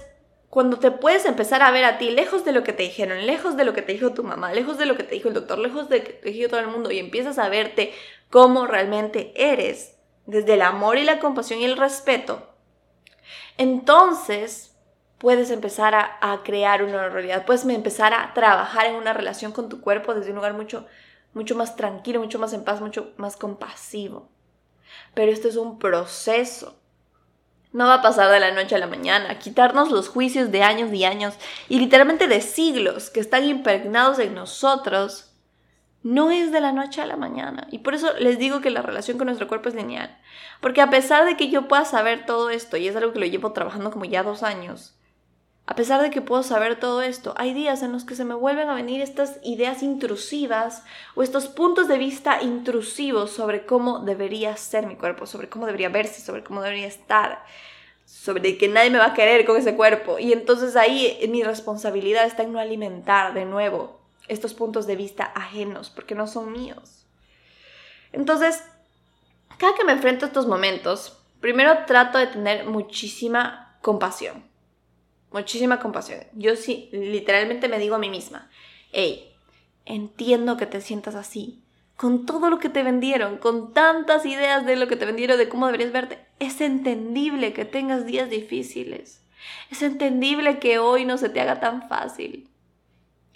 cuando 0.50 0.78
te 0.78 0.92
puedes 0.92 1.26
empezar 1.26 1.64
a 1.64 1.72
ver 1.72 1.86
a 1.86 1.98
ti 1.98 2.12
lejos 2.12 2.44
de 2.44 2.52
lo 2.52 2.64
que 2.64 2.74
te 2.74 2.84
dijeron, 2.84 3.26
lejos 3.26 3.56
de 3.56 3.64
lo 3.64 3.74
que 3.74 3.82
te 3.82 3.94
dijo 3.94 4.14
tu 4.14 4.24
mamá, 4.24 4.54
lejos 4.54 4.78
de 4.78 4.86
lo 4.86 4.98
que 4.98 5.04
te 5.04 5.16
dijo 5.16 5.30
el 5.30 5.34
doctor, 5.34 5.58
lejos 5.58 5.88
de 5.88 6.00
lo 6.00 6.04
que 6.04 6.14
te 6.14 6.30
dijo 6.30 6.50
todo 6.50 6.60
el 6.60 6.68
mundo 6.68 6.92
y 6.92 7.00
empiezas 7.00 7.40
a 7.40 7.50
verte 7.50 7.94
como 8.30 8.68
realmente 8.68 9.32
eres, 9.36 9.98
desde 10.32 10.54
el 10.54 10.62
amor 10.62 10.98
y 10.98 11.04
la 11.04 11.20
compasión 11.20 11.60
y 11.60 11.66
el 11.66 11.78
respeto, 11.78 12.48
entonces 13.58 14.76
puedes 15.18 15.52
empezar 15.52 15.94
a, 15.94 16.42
crear 16.44 16.84
una 16.84 17.10
realidad, 17.10 17.46
puedes 17.46 17.66
empezar 17.66 18.14
a 18.14 18.34
trabajar 18.34 18.88
en 18.88 18.96
una 18.96 19.14
relación 19.14 19.52
con 19.52 19.70
tu 19.70 19.82
cuerpo 19.82 20.14
desde 20.14 20.30
un 20.30 20.38
lugar 20.38 20.54
mucho, 20.54 20.88
mucho 21.34 21.56
más 21.56 21.76
tranquilo, 21.76 22.22
mucho 22.22 22.40
más 22.40 22.54
en 22.54 22.64
paz, 22.64 22.82
mucho 22.82 23.12
más 23.18 23.36
compasivo. 23.36 24.30
Pero 25.14 25.32
esto 25.32 25.50
es 25.50 25.58
un 25.58 25.78
proceso. 25.78 26.80
No 27.74 27.86
va 27.86 27.96
a 27.96 28.02
pasar 28.02 28.32
de 28.32 28.40
la 28.40 28.52
noche 28.52 28.76
a 28.76 28.80
la 28.80 28.88
mañana. 28.88 29.38
Quitarnos 29.38 29.92
los 29.92 30.10
juicios 30.10 30.52
de 30.52 30.64
años 30.64 30.92
y 30.94 31.04
años 31.04 31.36
y 31.70 31.80
literalmente 31.80 32.28
de 32.28 32.42
siglos 32.42 33.10
que 33.10 33.20
están 33.20 33.44
impregnados 33.46 34.18
en 34.20 34.34
nosotros 34.34 35.31
no 36.04 36.32
es 36.32 36.52
de 36.52 36.62
la 36.62 36.72
noche 36.72 37.02
a 37.02 37.06
la 37.06 37.16
mañana. 37.16 37.68
Y 37.72 37.80
por 37.80 37.94
eso 37.94 38.12
les 38.20 38.40
digo 38.40 38.62
que 38.62 38.70
la 38.70 38.82
relación 38.82 39.18
con 39.18 39.28
nuestro 39.28 39.48
cuerpo 39.48 39.70
es 39.70 39.76
lineal. 39.76 40.18
Porque 40.60 40.82
a 40.82 40.90
pesar 40.90 41.26
de 41.26 41.38
que 41.38 41.50
yo 41.50 41.68
pueda 41.68 41.86
saber 41.86 42.26
todo 42.26 42.50
esto, 42.50 42.78
y 42.78 42.88
es 42.88 42.96
algo 42.96 43.14
que 43.14 43.20
lo 43.20 43.26
llevo 43.26 43.52
trabajando 43.52 43.92
como 43.92 44.06
ya 44.06 44.24
dos 44.24 44.44
años, 44.44 44.96
a 45.68 45.76
pesar 45.76 46.02
de 46.02 46.10
que 46.10 46.22
puedo 46.22 46.44
saber 46.44 46.80
todo 46.80 47.02
esto, 47.02 47.34
hay 47.38 47.54
días 47.54 47.84
en 47.84 47.92
los 47.92 48.04
que 48.04 48.16
se 48.16 48.26
me 48.26 48.34
vuelven 48.34 48.68
a 48.68 48.74
venir 48.74 49.00
estas 49.00 49.40
ideas 49.44 49.84
intrusivas 49.84 50.84
o 51.16 51.24
estos 51.24 51.48
puntos 51.48 51.88
de 51.88 51.98
vista 51.98 52.42
intrusivos 52.42 53.32
sobre 53.32 53.66
cómo 53.66 54.00
debería 54.00 54.58
ser 54.58 54.88
mi 54.88 54.96
cuerpo, 54.96 55.28
sobre 55.28 55.50
cómo 55.50 55.68
debería 55.68 55.90
verse, 55.90 56.22
sobre 56.22 56.44
cómo 56.44 56.62
debería 56.62 56.88
estar, 56.88 57.46
sobre 58.06 58.58
que 58.58 58.68
nadie 58.68 58.90
me 58.90 58.98
va 58.98 59.06
a 59.06 59.14
querer 59.14 59.46
con 59.46 59.56
ese 59.56 59.76
cuerpo. 59.76 60.18
Y 60.20 60.34
entonces 60.34 60.76
ahí 60.76 61.18
mi 61.30 61.44
responsabilidad 61.44 62.26
está 62.26 62.44
en 62.44 62.54
no 62.54 62.60
alimentar 62.60 63.34
de 63.34 63.46
nuevo 63.46 64.01
estos 64.28 64.54
puntos 64.54 64.88
de 64.88 64.96
vista 64.96 65.32
ajenos, 65.36 65.90
porque 65.90 66.16
no 66.16 66.28
son 66.28 66.52
míos. 66.52 67.06
Entonces, 68.12 68.64
cada 69.58 69.76
que 69.76 69.84
me 69.84 69.94
enfrento 69.94 70.26
a 70.26 70.28
estos 70.28 70.48
momentos, 70.48 71.18
primero 71.40 71.86
trato 71.86 72.18
de 72.18 72.28
tener 72.28 72.66
muchísima 72.66 73.78
compasión. 73.82 74.44
Muchísima 75.32 75.80
compasión. 75.80 76.22
Yo 76.34 76.56
sí, 76.56 76.90
literalmente 76.92 77.70
me 77.70 77.80
digo 77.80 77.96
a 77.96 78.00
mí 78.00 78.10
misma, 78.10 78.50
hey, 78.92 79.34
entiendo 79.86 80.58
que 80.58 80.66
te 80.66 80.82
sientas 80.82 81.16
así, 81.16 81.64
con 81.96 82.26
todo 82.26 82.50
lo 82.50 82.60
que 82.60 82.70
te 82.70 82.84
vendieron, 82.84 83.38
con 83.38 83.74
tantas 83.74 84.26
ideas 84.26 84.66
de 84.66 84.76
lo 84.76 84.88
que 84.88 84.96
te 84.96 85.06
vendieron, 85.06 85.38
de 85.38 85.48
cómo 85.48 85.68
deberías 85.68 85.92
verte. 85.92 86.20
Es 86.40 86.60
entendible 86.60 87.54
que 87.54 87.64
tengas 87.64 88.06
días 88.06 88.30
difíciles. 88.30 89.24
Es 89.70 89.82
entendible 89.82 90.60
que 90.60 90.80
hoy 90.80 91.06
no 91.06 91.18
se 91.18 91.30
te 91.30 91.40
haga 91.42 91.60
tan 91.60 91.88
fácil 91.88 92.51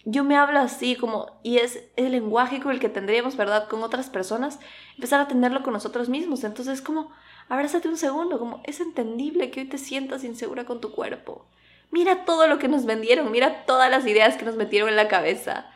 yo 0.06 0.24
me 0.24 0.38
hablo 0.38 0.60
así 0.60 0.96
como, 0.96 1.40
y 1.42 1.58
es 1.58 1.84
el 1.96 2.12
lenguaje 2.12 2.62
con 2.62 2.72
el 2.72 2.80
que 2.80 2.90
tendríamos, 2.90 3.36
¿verdad? 3.36 3.68
Con 3.68 3.82
otras 3.82 4.10
personas, 4.10 4.60
empezar 4.94 5.20
a 5.20 5.28
tenerlo 5.28 5.64
con 5.64 5.74
nosotros 5.74 6.10
mismos. 6.10 6.44
Entonces, 6.44 6.82
como, 6.82 7.12
abrázate 7.50 7.90
un 7.90 7.98
segundo, 7.98 8.38
como, 8.38 8.62
es 8.66 8.80
entendible 8.80 9.50
que 9.50 9.62
hoy 9.62 9.66
te 9.68 9.80
sientas 9.80 10.24
insegura 10.24 10.66
con 10.66 10.80
tu 10.80 10.92
cuerpo. 10.92 11.48
Mira 11.90 12.24
todo 12.24 12.48
lo 12.48 12.60
que 12.60 12.68
nos 12.68 12.86
vendieron, 12.86 13.32
mira 13.32 13.66
todas 13.66 13.90
las 13.90 14.06
ideas 14.06 14.38
que 14.38 14.46
nos 14.46 14.56
metieron 14.56 14.90
en 14.90 14.96
la 14.96 15.08
cabeza. 15.08 15.72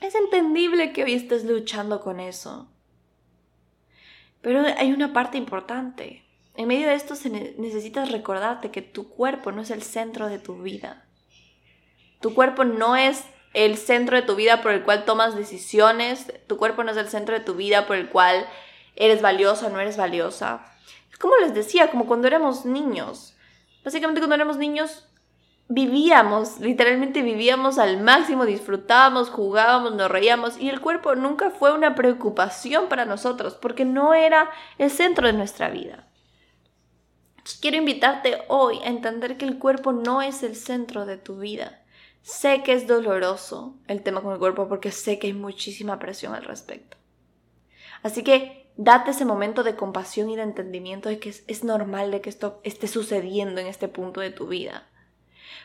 Es 0.00 0.14
entendible 0.14 0.92
que 0.94 1.04
hoy 1.04 1.12
estés 1.12 1.44
luchando 1.44 2.00
con 2.00 2.20
eso. 2.20 2.70
Pero 4.40 4.64
hay 4.78 4.92
una 4.92 5.12
parte 5.12 5.36
importante. 5.36 6.24
En 6.54 6.68
medio 6.68 6.88
de 6.88 6.94
esto 6.94 7.14
necesitas 7.58 8.10
recordarte 8.10 8.70
que 8.70 8.80
tu 8.80 9.10
cuerpo 9.10 9.52
no 9.52 9.60
es 9.60 9.70
el 9.70 9.82
centro 9.82 10.28
de 10.28 10.38
tu 10.38 10.62
vida. 10.62 11.06
Tu 12.20 12.34
cuerpo 12.34 12.64
no 12.64 12.96
es 12.96 13.24
el 13.52 13.76
centro 13.76 14.16
de 14.16 14.22
tu 14.22 14.36
vida 14.36 14.62
por 14.62 14.72
el 14.72 14.82
cual 14.82 15.04
tomas 15.04 15.34
decisiones, 15.34 16.32
tu 16.46 16.56
cuerpo 16.56 16.84
no 16.84 16.92
es 16.92 16.96
el 16.96 17.08
centro 17.08 17.34
de 17.34 17.44
tu 17.44 17.54
vida 17.54 17.86
por 17.86 17.96
el 17.96 18.08
cual 18.08 18.46
eres 18.94 19.22
valiosa 19.22 19.66
o 19.66 19.70
no 19.70 19.80
eres 19.80 19.96
valiosa. 19.96 20.64
Es 21.10 21.18
como 21.18 21.36
les 21.36 21.54
decía, 21.54 21.90
como 21.90 22.06
cuando 22.06 22.26
éramos 22.26 22.64
niños. 22.64 23.36
Básicamente 23.84 24.20
cuando 24.20 24.34
éramos 24.34 24.56
niños 24.56 25.06
vivíamos, 25.68 26.58
literalmente 26.58 27.22
vivíamos 27.22 27.78
al 27.78 28.00
máximo, 28.02 28.44
disfrutábamos, 28.44 29.30
jugábamos, 29.30 29.94
nos 29.94 30.10
reíamos 30.10 30.58
y 30.58 30.68
el 30.68 30.80
cuerpo 30.80 31.14
nunca 31.14 31.50
fue 31.50 31.72
una 31.72 31.94
preocupación 31.94 32.88
para 32.88 33.04
nosotros 33.04 33.54
porque 33.54 33.84
no 33.84 34.12
era 34.12 34.50
el 34.78 34.90
centro 34.90 35.28
de 35.28 35.32
nuestra 35.32 35.70
vida. 35.70 36.08
quiero 37.60 37.76
invitarte 37.76 38.42
hoy 38.48 38.78
a 38.84 38.88
entender 38.88 39.36
que 39.36 39.44
el 39.44 39.58
cuerpo 39.58 39.92
no 39.92 40.22
es 40.22 40.42
el 40.42 40.56
centro 40.56 41.06
de 41.06 41.16
tu 41.16 41.38
vida. 41.38 41.79
Sé 42.22 42.62
que 42.62 42.72
es 42.72 42.86
doloroso 42.86 43.76
el 43.86 44.02
tema 44.02 44.22
con 44.22 44.32
el 44.32 44.38
cuerpo 44.38 44.68
porque 44.68 44.92
sé 44.92 45.18
que 45.18 45.28
hay 45.28 45.32
muchísima 45.32 45.98
presión 45.98 46.34
al 46.34 46.44
respecto. 46.44 46.96
Así 48.02 48.22
que 48.22 48.70
date 48.76 49.10
ese 49.10 49.24
momento 49.24 49.62
de 49.62 49.76
compasión 49.76 50.30
y 50.30 50.36
de 50.36 50.42
entendimiento 50.42 51.08
de 51.08 51.18
que 51.18 51.30
es, 51.30 51.44
es 51.46 51.64
normal 51.64 52.10
de 52.10 52.20
que 52.20 52.30
esto 52.30 52.60
esté 52.62 52.88
sucediendo 52.88 53.60
en 53.60 53.66
este 53.66 53.88
punto 53.88 54.20
de 54.20 54.30
tu 54.30 54.46
vida 54.46 54.86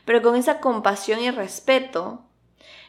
pero 0.05 0.21
con 0.21 0.35
esa 0.35 0.59
compasión 0.59 1.19
y 1.19 1.31
respeto, 1.31 2.23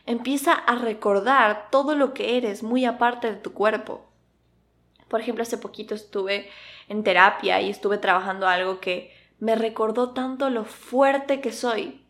empieza 0.04 0.52
a 0.52 0.76
recordar 0.76 1.68
todo 1.70 1.94
lo 1.94 2.14
que 2.14 2.36
eres 2.36 2.62
muy 2.62 2.84
aparte 2.84 3.30
de 3.30 3.38
tu 3.38 3.52
cuerpo. 3.52 4.06
Por 5.08 5.20
ejemplo, 5.20 5.42
hace 5.42 5.58
poquito 5.58 5.94
estuve 5.94 6.50
en 6.88 7.02
terapia 7.02 7.60
y 7.60 7.70
estuve 7.70 7.98
trabajando 7.98 8.46
algo 8.48 8.80
que 8.80 9.14
me 9.38 9.54
recordó 9.54 10.12
tanto 10.12 10.50
lo 10.50 10.64
fuerte 10.64 11.40
que 11.40 11.52
soy. 11.52 12.05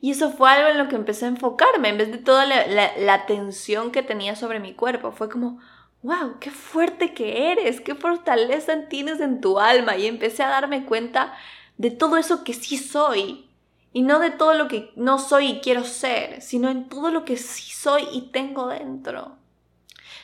Y 0.00 0.10
eso 0.10 0.30
fue 0.30 0.50
algo 0.50 0.68
en 0.68 0.78
lo 0.78 0.88
que 0.88 0.96
empecé 0.96 1.24
a 1.24 1.28
enfocarme, 1.28 1.88
en 1.88 1.98
vez 1.98 2.12
de 2.12 2.18
toda 2.18 2.44
la, 2.46 2.66
la, 2.96 3.26
tensión 3.26 3.90
que 3.90 4.02
tenía 4.02 4.36
sobre 4.36 4.60
mi 4.60 4.74
cuerpo. 4.74 5.12
Fue 5.12 5.28
como, 5.28 5.58
wow, 6.02 6.38
qué 6.38 6.50
fuerte 6.50 7.14
que 7.14 7.50
eres, 7.52 7.80
qué 7.80 7.94
fortaleza 7.94 8.88
tienes 8.88 9.20
en 9.20 9.40
tu 9.40 9.58
alma. 9.58 9.96
Y 9.96 10.06
empecé 10.06 10.42
a 10.42 10.48
darme 10.48 10.84
cuenta 10.84 11.34
de 11.78 11.90
todo 11.90 12.18
eso 12.18 12.44
que 12.44 12.52
sí 12.52 12.76
soy 12.76 13.48
y 13.92 14.02
no 14.02 14.18
de 14.18 14.30
todo 14.30 14.52
lo 14.52 14.68
que 14.68 14.92
no 14.94 15.18
soy 15.18 15.46
y 15.46 15.60
quiero 15.60 15.82
ser, 15.84 16.42
sino 16.42 16.68
en 16.68 16.88
todo 16.88 17.10
lo 17.10 17.24
que 17.24 17.38
sí 17.38 17.72
soy 17.72 18.06
y 18.12 18.30
tengo 18.30 18.68
dentro. 18.68 19.36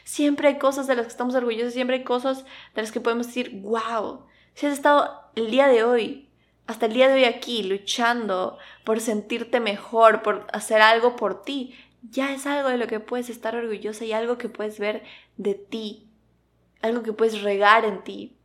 Siempre 0.05 0.49
hay 0.49 0.59
cosas 0.59 0.87
de 0.87 0.95
las 0.95 1.07
que 1.07 1.13
estamos 1.13 1.35
orgullosos, 1.35 1.73
siempre 1.73 1.97
hay 1.97 2.05
cosas 2.05 2.45
de 2.75 2.83
las 2.83 2.93
que 2.93 3.01
podemos 3.01 3.29
decir, 3.29 3.63
wow, 3.63 4.27
si 4.55 4.67
has 4.67 4.75
estado 4.75 5.23
el 5.37 5.51
día 5.51 5.69
de 5.69 5.85
hoy, 5.85 6.29
hasta 6.67 6.87
el 6.87 6.93
día 6.93 7.09
de 7.09 7.15
hoy 7.15 7.25
aquí, 7.25 7.63
luchando 7.63 8.59
por 8.85 9.01
sentirte 9.01 9.61
mejor, 9.61 10.23
por 10.23 10.47
hacer 10.53 10.81
algo 10.81 11.17
por 11.17 11.43
ti, 11.43 11.75
ya 12.11 12.33
es 12.33 12.47
algo 12.47 12.69
de 12.69 12.79
lo 12.79 12.87
que 12.87 13.01
puedes 13.01 13.31
estar 13.31 13.55
orgullosa 13.55 14.05
y 14.05 14.13
algo 14.13 14.39
que 14.39 14.49
puedes 14.49 14.79
ver 14.79 15.03
de 15.37 15.55
ti, 15.55 16.09
algo 16.81 17.03
que 17.03 17.13
puedes 17.13 17.43
regar 17.43 17.85
en 17.85 18.03
ti. 18.03 18.37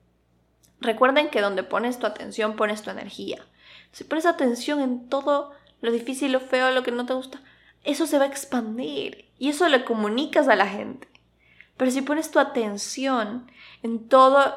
Recuerden 0.79 1.29
que 1.29 1.41
donde 1.41 1.63
pones 1.63 1.99
tu 1.99 2.05
atención, 2.05 2.55
pones 2.55 2.83
tu 2.83 2.89
energía. 2.89 3.45
Si 3.91 4.03
pones 4.03 4.25
atención 4.25 4.79
en 4.79 5.09
todo 5.09 5.51
lo 5.81 5.91
difícil, 5.91 6.31
lo 6.31 6.39
feo, 6.39 6.71
lo 6.71 6.83
que 6.83 6.91
no 6.91 7.05
te 7.05 7.13
gusta, 7.13 7.41
eso 7.83 8.05
se 8.05 8.17
va 8.17 8.25
a 8.25 8.27
expandir 8.27 9.25
y 9.39 9.49
eso 9.49 9.67
le 9.69 9.85
comunicas 9.85 10.47
a 10.47 10.55
la 10.55 10.67
gente. 10.67 11.07
Pero 11.77 11.91
si 11.91 12.01
pones 12.01 12.31
tu 12.31 12.39
atención 12.39 13.49
en 13.83 14.07
todo 14.07 14.55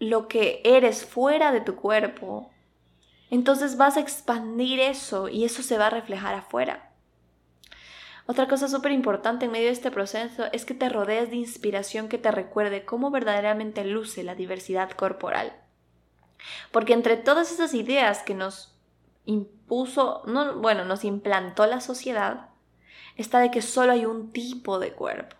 lo 0.00 0.28
que 0.28 0.60
eres 0.64 1.04
fuera 1.04 1.50
de 1.52 1.60
tu 1.60 1.76
cuerpo, 1.76 2.50
entonces 3.30 3.76
vas 3.76 3.96
a 3.96 4.00
expandir 4.00 4.80
eso 4.80 5.28
y 5.28 5.44
eso 5.44 5.62
se 5.62 5.78
va 5.78 5.86
a 5.86 5.90
reflejar 5.90 6.34
afuera. 6.34 6.92
Otra 8.26 8.46
cosa 8.46 8.68
súper 8.68 8.92
importante 8.92 9.46
en 9.46 9.52
medio 9.52 9.66
de 9.66 9.72
este 9.72 9.90
proceso 9.90 10.44
es 10.52 10.66
que 10.66 10.74
te 10.74 10.90
rodees 10.90 11.30
de 11.30 11.36
inspiración 11.36 12.08
que 12.08 12.18
te 12.18 12.30
recuerde 12.30 12.84
cómo 12.84 13.10
verdaderamente 13.10 13.84
luce 13.84 14.22
la 14.22 14.34
diversidad 14.34 14.90
corporal. 14.90 15.54
Porque 16.70 16.92
entre 16.92 17.16
todas 17.16 17.50
esas 17.50 17.72
ideas 17.72 18.22
que 18.22 18.34
nos 18.34 18.78
impuso, 19.24 20.22
no, 20.26 20.56
bueno, 20.56 20.84
nos 20.84 21.04
implantó 21.04 21.66
la 21.66 21.80
sociedad, 21.80 22.50
está 23.16 23.40
de 23.40 23.50
que 23.50 23.62
solo 23.62 23.92
hay 23.92 24.04
un 24.04 24.30
tipo 24.30 24.78
de 24.78 24.92
cuerpo. 24.92 25.36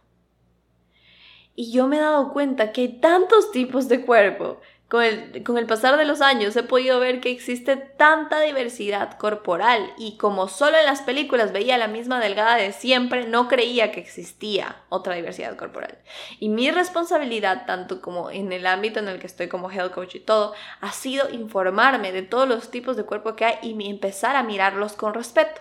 Y 1.55 1.73
yo 1.73 1.89
me 1.89 1.97
he 1.97 2.01
dado 2.01 2.33
cuenta 2.33 2.73
que 2.73 2.83
hay 2.83 3.01
tantos 3.01 3.51
tipos 3.51 3.89
de 3.89 4.07
cuerpo 4.07 4.61
con 4.89 5.03
el, 5.03 5.67
pasar 5.67 5.99
de 5.99 6.07
los 6.07 6.23
años 6.23 6.57
he 6.57 6.63
podido 6.63 6.99
ver 6.99 7.21
que 7.21 7.31
existe 7.31 7.77
tanta 7.77 8.41
diversidad 8.41 9.19
corporal 9.19 9.93
y 9.99 10.17
como 10.17 10.49
solo 10.49 10.79
en 10.79 10.87
las 10.87 11.03
películas 11.03 11.53
veía 11.53 11.77
la 11.77 11.89
misma 11.89 12.21
delgada 12.21 12.57
de 12.57 12.73
siempre, 12.73 13.27
no 13.27 13.49
creía 13.49 13.93
que 13.93 14.01
existía 14.01 14.77
otra 14.89 15.15
diversidad 15.15 15.57
corporal. 15.57 15.99
Y 16.41 16.49
mi 16.49 16.71
responsabilidad, 16.71 17.67
tanto 17.67 18.01
como 18.01 18.31
en 18.31 18.51
el 18.51 18.67
ámbito 18.67 18.99
en 18.99 19.09
el 19.09 19.19
que 19.19 19.27
estoy 19.27 19.49
como 19.49 19.71
health 19.71 19.93
coach 19.93 20.15
y 20.15 20.21
todo, 20.21 20.55
ha 20.81 20.93
sido 20.93 21.29
informarme 21.29 22.11
de 22.11 22.23
todos 22.23 22.49
los 22.49 22.71
tipos 22.71 22.97
de 22.97 23.05
cuerpo 23.05 23.37
que 23.37 23.45
hay 23.45 23.59
y 23.61 23.91
empezar 23.91 24.37
a 24.37 24.43
mirarlos 24.43 24.95
con 24.95 25.13
respeto. 25.13 25.61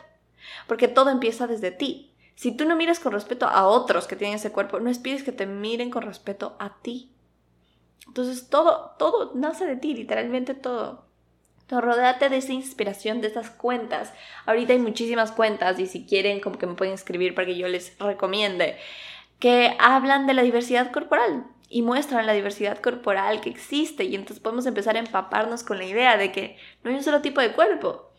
Porque 0.68 0.88
todo 0.88 1.10
empieza 1.10 1.48
desde 1.48 1.72
ti. 1.72 2.14
Si 2.36 2.56
tú 2.56 2.64
no 2.64 2.78
miras 2.78 3.02
con 3.02 3.12
respeto 3.12 3.46
a 3.48 3.68
otros 3.68 4.08
que 4.08 4.16
tienen 4.16 4.38
ese 4.38 4.54
cuerpo, 4.54 4.80
no 4.80 4.90
esperes 4.90 5.24
que 5.24 5.34
te 5.34 5.46
miren 5.46 5.90
con 5.90 6.04
respeto 6.04 6.56
a 6.60 6.78
ti. 6.82 7.12
Entonces 8.06 8.50
todo, 8.50 8.96
todo 9.00 9.32
nace 9.36 9.66
de 9.66 9.76
ti, 9.76 9.94
literalmente 9.94 10.54
todo. 10.54 11.08
Entonces, 11.62 11.86
rodéate 11.86 12.30
de 12.30 12.38
esa 12.38 12.54
inspiración, 12.54 13.20
de 13.20 13.28
esas 13.28 13.50
cuentas. 13.50 14.14
Ahorita 14.46 14.72
hay 14.72 14.80
muchísimas 14.80 15.34
cuentas 15.34 15.78
y 15.80 15.86
si 15.86 16.06
quieren 16.06 16.40
como 16.40 16.58
que 16.58 16.66
me 16.66 16.76
pueden 16.76 16.94
escribir 16.94 17.36
para 17.36 17.46
que 17.46 17.58
yo 17.58 17.68
les 17.68 17.98
recomiende, 18.00 18.78
que 19.40 19.76
hablan 19.78 20.28
de 20.28 20.34
la 20.34 20.44
diversidad 20.44 20.92
corporal 20.94 21.46
y 21.70 21.82
muestran 21.82 22.26
la 22.26 22.32
diversidad 22.32 22.80
corporal 22.80 23.42
que 23.42 23.50
existe 23.50 24.06
y 24.06 24.16
entonces 24.16 24.40
podemos 24.40 24.66
empezar 24.66 24.96
a 24.96 25.00
empaparnos 25.00 25.64
con 25.64 25.78
la 25.78 25.84
idea 25.84 26.16
de 26.16 26.32
que 26.32 26.58
no 26.84 26.90
hay 26.90 26.96
un 26.96 27.04
solo 27.04 27.22
tipo 27.22 27.42
de 27.42 27.52
cuerpo. 27.52 28.12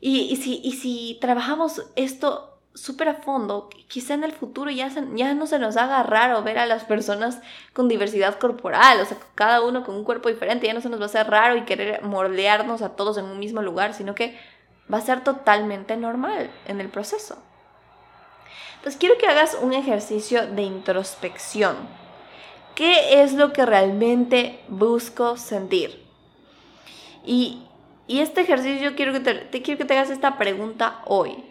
Y, 0.00 0.22
y 0.22 0.36
si, 0.36 0.60
y 0.64 0.72
si 0.72 1.18
trabajamos 1.20 1.92
esto 1.94 2.49
súper 2.74 3.08
a 3.08 3.14
fondo, 3.14 3.68
quizá 3.88 4.14
en 4.14 4.24
el 4.24 4.32
futuro 4.32 4.70
ya, 4.70 4.88
ya 5.14 5.34
no 5.34 5.46
se 5.46 5.58
nos 5.58 5.76
haga 5.76 6.02
raro 6.02 6.42
ver 6.42 6.58
a 6.58 6.66
las 6.66 6.84
personas 6.84 7.40
con 7.72 7.88
diversidad 7.88 8.38
corporal, 8.38 9.00
o 9.00 9.04
sea, 9.04 9.18
cada 9.34 9.60
uno 9.62 9.84
con 9.84 9.96
un 9.96 10.04
cuerpo 10.04 10.28
diferente, 10.28 10.66
ya 10.66 10.74
no 10.74 10.80
se 10.80 10.88
nos 10.88 11.00
va 11.00 11.04
a 11.04 11.06
hacer 11.06 11.28
raro 11.28 11.56
y 11.56 11.64
querer 11.64 12.02
mordearnos 12.02 12.82
a 12.82 12.90
todos 12.90 13.18
en 13.18 13.24
un 13.24 13.38
mismo 13.38 13.60
lugar, 13.62 13.94
sino 13.94 14.14
que 14.14 14.38
va 14.92 14.98
a 14.98 15.02
ser 15.02 15.22
totalmente 15.22 15.96
normal 15.96 16.50
en 16.66 16.80
el 16.80 16.88
proceso. 16.88 17.42
Entonces 18.76 18.98
quiero 18.98 19.18
que 19.18 19.26
hagas 19.26 19.58
un 19.60 19.74
ejercicio 19.74 20.46
de 20.46 20.62
introspección. 20.62 21.76
¿Qué 22.74 23.22
es 23.22 23.34
lo 23.34 23.52
que 23.52 23.66
realmente 23.66 24.60
busco 24.68 25.36
sentir? 25.36 26.02
Y, 27.26 27.66
este 28.08 28.40
ejercicio 28.40 28.96
quiero 28.96 29.12
que 29.12 29.20
te, 29.20 29.62
quiero 29.62 29.78
que 29.78 29.84
te 29.84 29.94
hagas 29.94 30.10
esta 30.10 30.38
pregunta 30.38 31.02
hoy. 31.04 31.44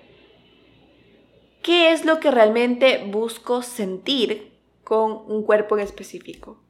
¿Qué 1.62 1.92
es 1.92 2.06
lo 2.06 2.20
que 2.20 2.32
realmente 2.32 3.04
busco 3.06 3.62
sentir 3.62 4.54
con 4.84 5.12
un 5.12 5.44
cuerpo 5.44 5.78
en 5.78 5.84
específico? 5.84 6.62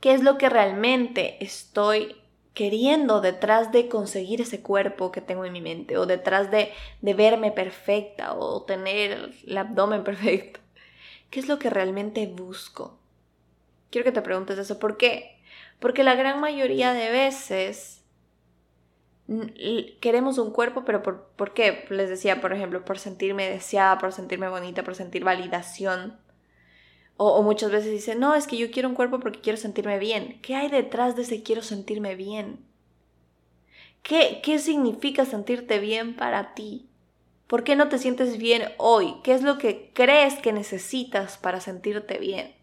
¿Qué 0.00 0.12
es 0.12 0.22
lo 0.22 0.38
que 0.38 0.48
realmente 0.48 1.42
estoy 1.42 2.16
queriendo 2.52 3.20
detrás 3.20 3.72
de 3.72 3.88
conseguir 3.88 4.40
ese 4.40 4.60
cuerpo 4.60 5.12
que 5.12 5.20
tengo 5.20 5.44
en 5.44 5.52
mi 5.52 5.60
mente 5.60 5.96
o 5.96 6.06
detrás 6.06 6.50
de, 6.50 6.72
de 7.00 7.14
verme 7.14 7.52
perfecta 7.52 8.34
o 8.34 8.62
tener 8.62 9.32
el 9.46 9.56
abdomen 9.56 10.04
perfecto? 10.04 10.60
¿Qué 11.30 11.40
es 11.40 11.48
lo 11.48 11.58
que 11.58 11.70
realmente 11.70 12.26
busco? 12.26 12.98
Quiero 13.90 14.04
que 14.04 14.12
te 14.12 14.22
preguntes 14.22 14.58
eso. 14.58 14.78
¿Por 14.78 14.96
qué? 14.96 15.40
Porque 15.78 16.04
la 16.04 16.16
gran 16.16 16.40
mayoría 16.40 16.92
de 16.92 17.10
veces 17.10 18.03
queremos 20.00 20.38
un 20.38 20.50
cuerpo, 20.50 20.84
pero 20.84 21.02
por, 21.02 21.28
¿por 21.36 21.54
qué? 21.54 21.86
Les 21.90 22.08
decía, 22.08 22.40
por 22.40 22.52
ejemplo, 22.52 22.84
por 22.84 22.98
sentirme 22.98 23.48
deseada, 23.48 23.98
por 23.98 24.12
sentirme 24.12 24.48
bonita, 24.48 24.84
por 24.84 24.94
sentir 24.94 25.24
validación. 25.24 26.18
O, 27.16 27.42
muchas 27.42 27.70
veces 27.70 27.92
dicen, 27.92 28.18
no, 28.18 28.34
es 28.34 28.46
que 28.46 28.56
yo 28.56 28.70
quiero 28.70 28.88
un 28.88 28.96
cuerpo 28.96 29.20
porque 29.20 29.40
quiero 29.40 29.56
sentirme 29.56 29.98
bien. 29.98 30.40
¿Qué 30.42 30.56
hay 30.56 30.68
detrás 30.68 31.16
de 31.16 31.22
ese 31.22 31.42
quiero 31.42 31.62
sentirme 31.62 32.16
bien? 32.16 32.58
¿Qué, 34.02 34.40
¿Qué 34.42 34.58
significa 34.58 35.24
sentirte 35.24 35.78
bien 35.78 36.16
para 36.16 36.54
ti? 36.54 36.88
¿Por 37.46 37.62
qué 37.62 37.76
no 37.76 37.88
te 37.88 37.98
sientes 37.98 38.36
bien 38.36 38.64
hoy? 38.78 39.14
¿Qué 39.22 39.32
es 39.32 39.42
lo 39.42 39.58
que 39.58 39.90
crees 39.94 40.34
que 40.34 40.52
necesitas 40.52 41.38
para 41.38 41.60
sentirte 41.60 42.18
bien? 42.18 42.54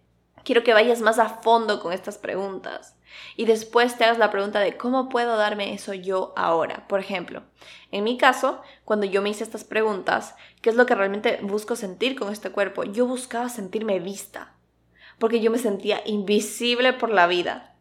Quiero 0.43 0.63
que 0.63 0.73
vayas 0.73 1.01
más 1.01 1.17
a 1.17 1.29
fondo 1.29 1.79
con 1.79 1.93
estas 1.93 2.17
preguntas 2.17 2.95
y 3.35 3.45
después 3.45 3.97
te 3.97 4.03
hagas 4.03 4.17
la 4.17 4.31
pregunta 4.31 4.59
de 4.59 4.77
cómo 4.77 5.09
puedo 5.09 5.37
darme 5.37 5.73
eso 5.73 5.93
yo 5.93 6.33
ahora. 6.35 6.87
Por 6.87 6.99
ejemplo, 6.99 7.43
en 7.91 8.03
mi 8.03 8.17
caso, 8.17 8.61
cuando 8.85 9.05
yo 9.05 9.21
me 9.21 9.29
hice 9.29 9.43
estas 9.43 9.63
preguntas, 9.63 10.35
¿qué 10.61 10.69
es 10.69 10.75
lo 10.75 10.85
que 10.85 10.95
realmente 10.95 11.39
busco 11.41 11.75
sentir 11.75 12.17
con 12.17 12.31
este 12.31 12.51
cuerpo? 12.51 12.83
Yo 12.83 13.05
buscaba 13.05 13.49
sentirme 13.49 13.99
vista, 13.99 14.55
porque 15.19 15.41
yo 15.41 15.51
me 15.51 15.57
sentía 15.57 16.01
invisible 16.05 16.93
por 16.93 17.09
la 17.09 17.27
vida. 17.27 17.75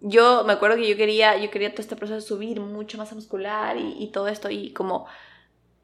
Yo 0.00 0.44
me 0.44 0.52
acuerdo 0.52 0.76
que 0.76 0.88
yo 0.88 0.96
quería, 0.96 1.36
yo 1.36 1.50
quería 1.50 1.70
todo 1.70 1.82
este 1.82 1.96
proceso 1.96 2.16
de 2.16 2.20
subir 2.20 2.60
mucho 2.60 2.98
masa 2.98 3.14
muscular 3.14 3.76
y, 3.78 4.08
todo 4.12 4.28
esto 4.28 4.50
y 4.50 4.72
como 4.72 5.06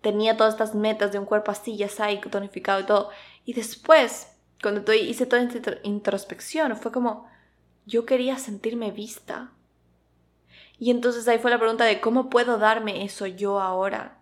tenía 0.02 0.36
todas 0.36 0.54
estas 0.54 0.74
metas 0.74 1.12
de 1.12 1.18
un 1.18 1.24
cuerpo 1.24 1.50
así, 1.50 1.76
ya 1.76 1.86
está, 1.86 2.08
tonificado 2.30 2.80
y 2.80 2.84
todo. 2.84 3.10
Y 3.44 3.54
después 3.54 4.32
cuando 4.62 4.94
hice 4.94 5.26
toda 5.26 5.42
esta 5.42 5.74
introspección, 5.82 6.76
fue 6.76 6.92
como, 6.92 7.28
yo 7.86 8.06
quería 8.06 8.38
sentirme 8.38 8.90
vista. 8.90 9.52
Y 10.78 10.90
entonces 10.90 11.28
ahí 11.28 11.38
fue 11.38 11.50
la 11.50 11.58
pregunta 11.58 11.84
de 11.84 12.00
cómo 12.00 12.30
puedo 12.30 12.58
darme 12.58 13.04
eso 13.04 13.26
yo 13.26 13.60
ahora. 13.60 14.18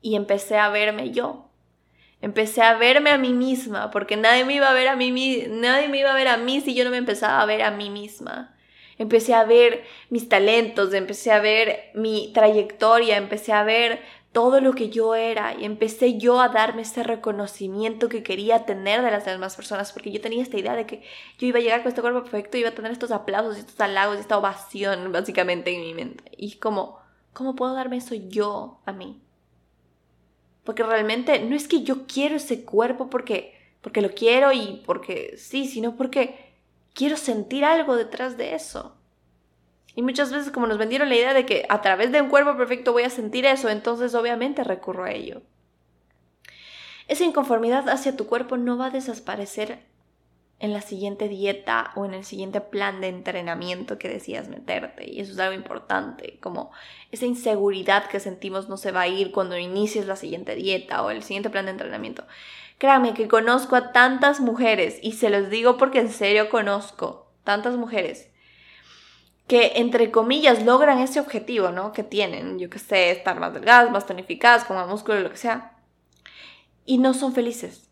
y 0.00 0.14
empecé 0.14 0.56
a 0.56 0.68
verme 0.68 1.10
yo. 1.10 1.50
Empecé 2.20 2.62
a 2.62 2.74
verme 2.74 3.10
a 3.10 3.18
mí 3.18 3.32
misma, 3.32 3.90
porque 3.90 4.16
nadie 4.16 4.44
me 4.44 4.54
iba 4.54 4.70
a 4.70 4.74
ver 4.74 4.88
a 4.88 4.96
mí, 4.96 5.10
nadie 5.48 5.88
me 5.88 5.98
iba 5.98 6.12
a 6.12 6.14
ver 6.14 6.28
a 6.28 6.36
mí 6.36 6.60
si 6.60 6.74
yo 6.74 6.84
no 6.84 6.90
me 6.90 6.96
empezaba 6.96 7.40
a 7.42 7.46
ver 7.46 7.62
a 7.62 7.70
mí 7.72 7.90
misma. 7.90 8.56
Empecé 8.98 9.34
a 9.34 9.44
ver 9.44 9.84
mis 10.08 10.28
talentos, 10.28 10.94
empecé 10.94 11.32
a 11.32 11.40
ver 11.40 11.90
mi 11.94 12.32
trayectoria, 12.32 13.16
empecé 13.16 13.52
a 13.52 13.64
ver 13.64 14.00
todo 14.36 14.60
lo 14.60 14.74
que 14.74 14.90
yo 14.90 15.14
era 15.14 15.54
y 15.58 15.64
empecé 15.64 16.18
yo 16.18 16.42
a 16.42 16.50
darme 16.50 16.82
ese 16.82 17.02
reconocimiento 17.02 18.10
que 18.10 18.22
quería 18.22 18.66
tener 18.66 19.00
de 19.00 19.10
las 19.10 19.24
demás 19.24 19.56
personas, 19.56 19.94
porque 19.94 20.12
yo 20.12 20.20
tenía 20.20 20.42
esta 20.42 20.58
idea 20.58 20.76
de 20.76 20.84
que 20.84 21.02
yo 21.38 21.46
iba 21.46 21.58
a 21.58 21.62
llegar 21.62 21.80
con 21.80 21.88
este 21.88 22.02
cuerpo 22.02 22.20
perfecto 22.20 22.58
iba 22.58 22.68
a 22.68 22.74
tener 22.74 22.92
estos 22.92 23.12
aplausos 23.12 23.56
estos 23.56 23.80
halagos 23.80 24.18
esta 24.18 24.36
ovación 24.36 25.10
básicamente 25.10 25.74
en 25.74 25.80
mi 25.80 25.94
mente. 25.94 26.24
Y 26.36 26.56
como, 26.56 26.98
¿cómo 27.32 27.56
puedo 27.56 27.72
darme 27.72 27.96
eso 27.96 28.14
yo 28.14 28.82
a 28.84 28.92
mí? 28.92 29.22
Porque 30.64 30.82
realmente 30.82 31.38
no 31.40 31.56
es 31.56 31.66
que 31.66 31.82
yo 31.82 32.06
quiero 32.06 32.36
ese 32.36 32.62
cuerpo 32.66 33.08
porque, 33.08 33.58
porque 33.80 34.02
lo 34.02 34.10
quiero 34.10 34.52
y 34.52 34.82
porque 34.84 35.36
sí, 35.38 35.66
sino 35.66 35.96
porque 35.96 36.52
quiero 36.92 37.16
sentir 37.16 37.64
algo 37.64 37.96
detrás 37.96 38.36
de 38.36 38.54
eso. 38.54 38.95
Y 39.96 40.02
muchas 40.02 40.30
veces 40.30 40.52
como 40.52 40.66
nos 40.66 40.76
vendieron 40.76 41.08
la 41.08 41.16
idea 41.16 41.32
de 41.32 41.46
que 41.46 41.64
a 41.70 41.80
través 41.80 42.12
de 42.12 42.20
un 42.20 42.28
cuerpo 42.28 42.54
perfecto 42.56 42.92
voy 42.92 43.04
a 43.04 43.10
sentir 43.10 43.46
eso, 43.46 43.70
entonces 43.70 44.14
obviamente 44.14 44.62
recurro 44.62 45.04
a 45.04 45.10
ello. 45.10 45.40
Esa 47.08 47.24
inconformidad 47.24 47.88
hacia 47.88 48.14
tu 48.14 48.26
cuerpo 48.26 48.58
no 48.58 48.76
va 48.76 48.86
a 48.86 48.90
desaparecer 48.90 49.78
en 50.58 50.74
la 50.74 50.82
siguiente 50.82 51.28
dieta 51.28 51.92
o 51.96 52.04
en 52.04 52.12
el 52.12 52.24
siguiente 52.24 52.60
plan 52.60 53.00
de 53.00 53.08
entrenamiento 53.08 53.98
que 53.98 54.10
decías 54.10 54.48
meterte. 54.48 55.10
Y 55.10 55.20
eso 55.20 55.32
es 55.32 55.38
algo 55.38 55.54
importante, 55.54 56.38
como 56.40 56.72
esa 57.10 57.24
inseguridad 57.24 58.06
que 58.06 58.20
sentimos 58.20 58.68
no 58.68 58.76
se 58.76 58.92
va 58.92 59.02
a 59.02 59.08
ir 59.08 59.32
cuando 59.32 59.56
inicies 59.56 60.06
la 60.06 60.16
siguiente 60.16 60.54
dieta 60.56 61.02
o 61.02 61.10
el 61.10 61.22
siguiente 61.22 61.48
plan 61.48 61.64
de 61.64 61.70
entrenamiento. 61.70 62.26
Créame 62.76 63.14
que 63.14 63.28
conozco 63.28 63.76
a 63.76 63.92
tantas 63.92 64.40
mujeres, 64.40 64.98
y 65.00 65.12
se 65.12 65.30
los 65.30 65.48
digo 65.48 65.78
porque 65.78 66.00
en 66.00 66.10
serio 66.10 66.50
conozco 66.50 67.32
tantas 67.44 67.76
mujeres 67.76 68.28
que 69.46 69.72
entre 69.76 70.10
comillas 70.10 70.64
logran 70.64 70.98
ese 70.98 71.20
objetivo, 71.20 71.70
¿no? 71.70 71.92
Que 71.92 72.02
tienen, 72.02 72.58
yo 72.58 72.68
que 72.68 72.78
sé, 72.78 73.10
estar 73.10 73.38
más 73.38 73.54
delgadas, 73.54 73.90
más 73.90 74.06
tonificadas, 74.06 74.64
con 74.64 74.76
más 74.76 74.88
músculo, 74.88 75.20
lo 75.20 75.30
que 75.30 75.36
sea, 75.36 75.76
y 76.84 76.98
no 76.98 77.14
son 77.14 77.32
felices. 77.32 77.88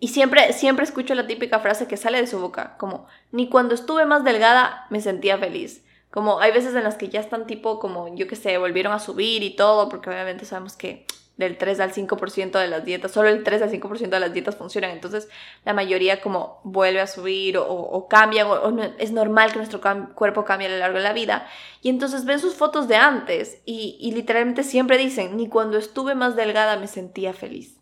Y 0.00 0.08
siempre, 0.08 0.52
siempre 0.52 0.84
escucho 0.84 1.14
la 1.14 1.26
típica 1.26 1.58
frase 1.58 1.88
que 1.88 1.96
sale 1.96 2.20
de 2.20 2.28
su 2.28 2.38
boca, 2.38 2.76
como, 2.78 3.06
ni 3.32 3.48
cuando 3.48 3.74
estuve 3.74 4.06
más 4.06 4.22
delgada 4.22 4.86
me 4.90 5.00
sentía 5.00 5.38
feliz. 5.38 5.84
Como 6.10 6.40
hay 6.40 6.52
veces 6.52 6.74
en 6.74 6.84
las 6.84 6.96
que 6.96 7.08
ya 7.08 7.20
están 7.20 7.46
tipo 7.46 7.80
como, 7.80 8.14
yo 8.14 8.26
que 8.28 8.36
sé, 8.36 8.56
volvieron 8.58 8.92
a 8.92 9.00
subir 9.00 9.42
y 9.42 9.56
todo, 9.56 9.88
porque 9.88 10.08
obviamente 10.08 10.44
sabemos 10.44 10.76
que 10.76 11.04
del 11.38 11.56
3 11.56 11.80
al 11.80 11.92
5% 11.92 12.58
de 12.58 12.68
las 12.68 12.84
dietas, 12.84 13.12
solo 13.12 13.28
el 13.28 13.44
3 13.44 13.62
al 13.62 13.70
5% 13.70 14.08
de 14.10 14.20
las 14.20 14.32
dietas 14.32 14.56
funcionan, 14.56 14.90
entonces 14.90 15.28
la 15.64 15.72
mayoría 15.72 16.20
como 16.20 16.60
vuelve 16.64 17.00
a 17.00 17.06
subir 17.06 17.56
o, 17.56 17.64
o 17.64 18.08
cambian, 18.08 18.48
o, 18.48 18.76
es 18.98 19.12
normal 19.12 19.52
que 19.52 19.58
nuestro 19.58 19.80
cuerpo 20.14 20.44
cambie 20.44 20.66
a 20.66 20.70
lo 20.70 20.78
largo 20.78 20.98
de 20.98 21.04
la 21.04 21.12
vida, 21.12 21.48
y 21.80 21.90
entonces 21.90 22.24
ven 22.24 22.40
sus 22.40 22.56
fotos 22.56 22.88
de 22.88 22.96
antes 22.96 23.62
y, 23.64 23.96
y 24.00 24.12
literalmente 24.12 24.64
siempre 24.64 24.98
dicen, 24.98 25.36
ni 25.36 25.48
cuando 25.48 25.78
estuve 25.78 26.16
más 26.16 26.34
delgada 26.34 26.76
me 26.76 26.88
sentía 26.88 27.32
feliz. 27.32 27.76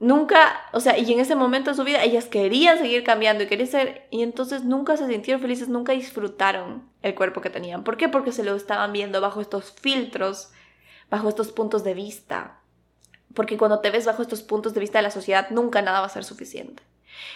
Nunca, 0.00 0.60
o 0.72 0.78
sea, 0.78 0.96
y 0.96 1.12
en 1.12 1.18
ese 1.18 1.34
momento 1.34 1.70
de 1.70 1.76
su 1.76 1.82
vida 1.82 2.04
ellas 2.04 2.26
querían 2.26 2.78
seguir 2.78 3.02
cambiando 3.02 3.42
y 3.42 3.48
querían 3.48 3.68
ser, 3.68 4.06
y 4.12 4.22
entonces 4.22 4.62
nunca 4.62 4.96
se 4.96 5.08
sintieron 5.08 5.42
felices, 5.42 5.68
nunca 5.68 5.92
disfrutaron 5.92 6.88
el 7.02 7.16
cuerpo 7.16 7.40
que 7.40 7.50
tenían. 7.50 7.82
¿Por 7.82 7.96
qué? 7.96 8.08
Porque 8.08 8.30
se 8.30 8.44
lo 8.44 8.54
estaban 8.54 8.92
viendo 8.92 9.20
bajo 9.20 9.40
estos 9.40 9.72
filtros 9.72 10.52
bajo 11.10 11.28
estos 11.28 11.52
puntos 11.52 11.84
de 11.84 11.94
vista. 11.94 12.60
Porque 13.34 13.58
cuando 13.58 13.80
te 13.80 13.90
ves 13.90 14.06
bajo 14.06 14.22
estos 14.22 14.42
puntos 14.42 14.74
de 14.74 14.80
vista 14.80 14.98
de 14.98 15.02
la 15.02 15.10
sociedad, 15.10 15.50
nunca 15.50 15.82
nada 15.82 16.00
va 16.00 16.06
a 16.06 16.10
ser 16.10 16.24
suficiente. 16.24 16.82